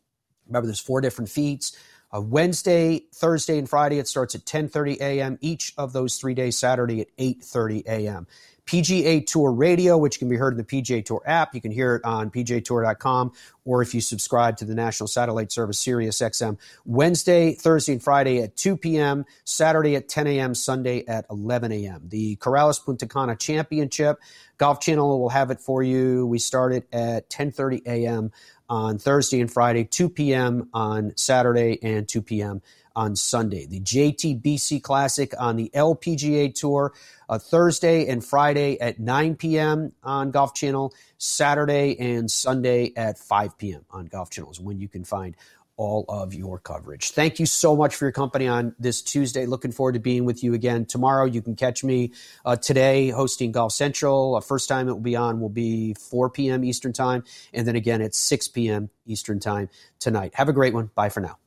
Remember, 0.46 0.66
there's 0.66 0.80
four 0.80 1.00
different 1.00 1.30
feeds. 1.30 1.76
Uh, 2.14 2.20
Wednesday, 2.20 3.04
Thursday, 3.14 3.58
and 3.58 3.68
Friday, 3.68 3.98
it 3.98 4.08
starts 4.08 4.34
at 4.34 4.44
10:30 4.44 5.00
a.m. 5.00 5.38
Each 5.40 5.74
of 5.76 5.92
those 5.92 6.16
three 6.16 6.34
days, 6.34 6.56
Saturday 6.56 7.00
at 7.02 7.08
8:30 7.18 7.86
a.m. 7.86 8.26
PGA 8.68 9.26
Tour 9.26 9.50
Radio, 9.50 9.96
which 9.96 10.18
can 10.18 10.28
be 10.28 10.36
heard 10.36 10.52
in 10.52 10.58
the 10.58 10.64
PGA 10.64 11.02
Tour 11.02 11.22
app. 11.24 11.54
You 11.54 11.60
can 11.62 11.72
hear 11.72 11.94
it 11.94 12.04
on 12.04 12.30
pgatour.com 12.30 13.32
or 13.64 13.80
if 13.80 13.94
you 13.94 14.02
subscribe 14.02 14.58
to 14.58 14.66
the 14.66 14.74
national 14.74 15.06
satellite 15.06 15.50
service 15.50 15.80
Sirius 15.80 16.18
XM. 16.20 16.58
Wednesday, 16.84 17.54
Thursday, 17.54 17.94
and 17.94 18.02
Friday 18.02 18.42
at 18.42 18.56
2 18.56 18.76
p.m., 18.76 19.24
Saturday 19.44 19.96
at 19.96 20.10
10 20.10 20.26
a.m., 20.26 20.54
Sunday 20.54 21.02
at 21.06 21.24
11 21.30 21.72
a.m. 21.72 22.02
The 22.08 22.36
Corales 22.36 22.84
Punta 22.84 23.06
Cana 23.06 23.36
Championship, 23.36 24.18
Golf 24.58 24.80
Channel 24.80 25.18
will 25.18 25.30
have 25.30 25.50
it 25.50 25.60
for 25.60 25.82
you. 25.82 26.26
We 26.26 26.38
start 26.38 26.74
it 26.74 26.86
at 26.92 27.30
10:30 27.30 27.86
a.m. 27.86 28.32
on 28.68 28.98
Thursday 28.98 29.40
and 29.40 29.50
Friday, 29.50 29.84
2 29.84 30.10
p.m. 30.10 30.68
on 30.74 31.14
Saturday, 31.16 31.78
and 31.82 32.06
2 32.06 32.20
p.m 32.20 32.60
on 32.98 33.14
Sunday. 33.14 33.64
The 33.64 33.78
JTBC 33.78 34.82
Classic 34.82 35.32
on 35.38 35.54
the 35.54 35.70
LPGA 35.72 36.52
Tour 36.52 36.92
uh, 37.28 37.38
Thursday 37.38 38.08
and 38.08 38.24
Friday 38.24 38.80
at 38.80 38.98
9 38.98 39.36
p.m. 39.36 39.92
on 40.02 40.32
Golf 40.32 40.52
Channel, 40.52 40.92
Saturday 41.16 41.96
and 41.96 42.28
Sunday 42.28 42.92
at 42.96 43.16
5 43.16 43.56
p.m. 43.56 43.84
on 43.92 44.06
Golf 44.06 44.30
Channel 44.30 44.50
is 44.50 44.58
when 44.58 44.80
you 44.80 44.88
can 44.88 45.04
find 45.04 45.36
all 45.76 46.06
of 46.08 46.34
your 46.34 46.58
coverage. 46.58 47.12
Thank 47.12 47.38
you 47.38 47.46
so 47.46 47.76
much 47.76 47.94
for 47.94 48.06
your 48.06 48.12
company 48.12 48.48
on 48.48 48.74
this 48.80 49.00
Tuesday. 49.00 49.46
Looking 49.46 49.70
forward 49.70 49.92
to 49.92 50.00
being 50.00 50.24
with 50.24 50.42
you 50.42 50.52
again 50.52 50.84
tomorrow. 50.84 51.24
You 51.24 51.40
can 51.40 51.54
catch 51.54 51.84
me 51.84 52.10
uh, 52.44 52.56
today 52.56 53.10
hosting 53.10 53.52
Golf 53.52 53.70
Central. 53.70 54.34
Uh, 54.34 54.40
first 54.40 54.68
time 54.68 54.88
it 54.88 54.92
will 54.92 55.00
be 55.00 55.14
on 55.14 55.38
will 55.38 55.48
be 55.48 55.94
4 55.94 56.30
p.m. 56.30 56.64
Eastern 56.64 56.92
Time, 56.92 57.22
and 57.54 57.64
then 57.64 57.76
again 57.76 58.02
at 58.02 58.16
6 58.16 58.48
p.m. 58.48 58.90
Eastern 59.06 59.38
Time 59.38 59.68
tonight. 60.00 60.34
Have 60.34 60.48
a 60.48 60.52
great 60.52 60.74
one. 60.74 60.90
Bye 60.96 61.10
for 61.10 61.20
now. 61.20 61.38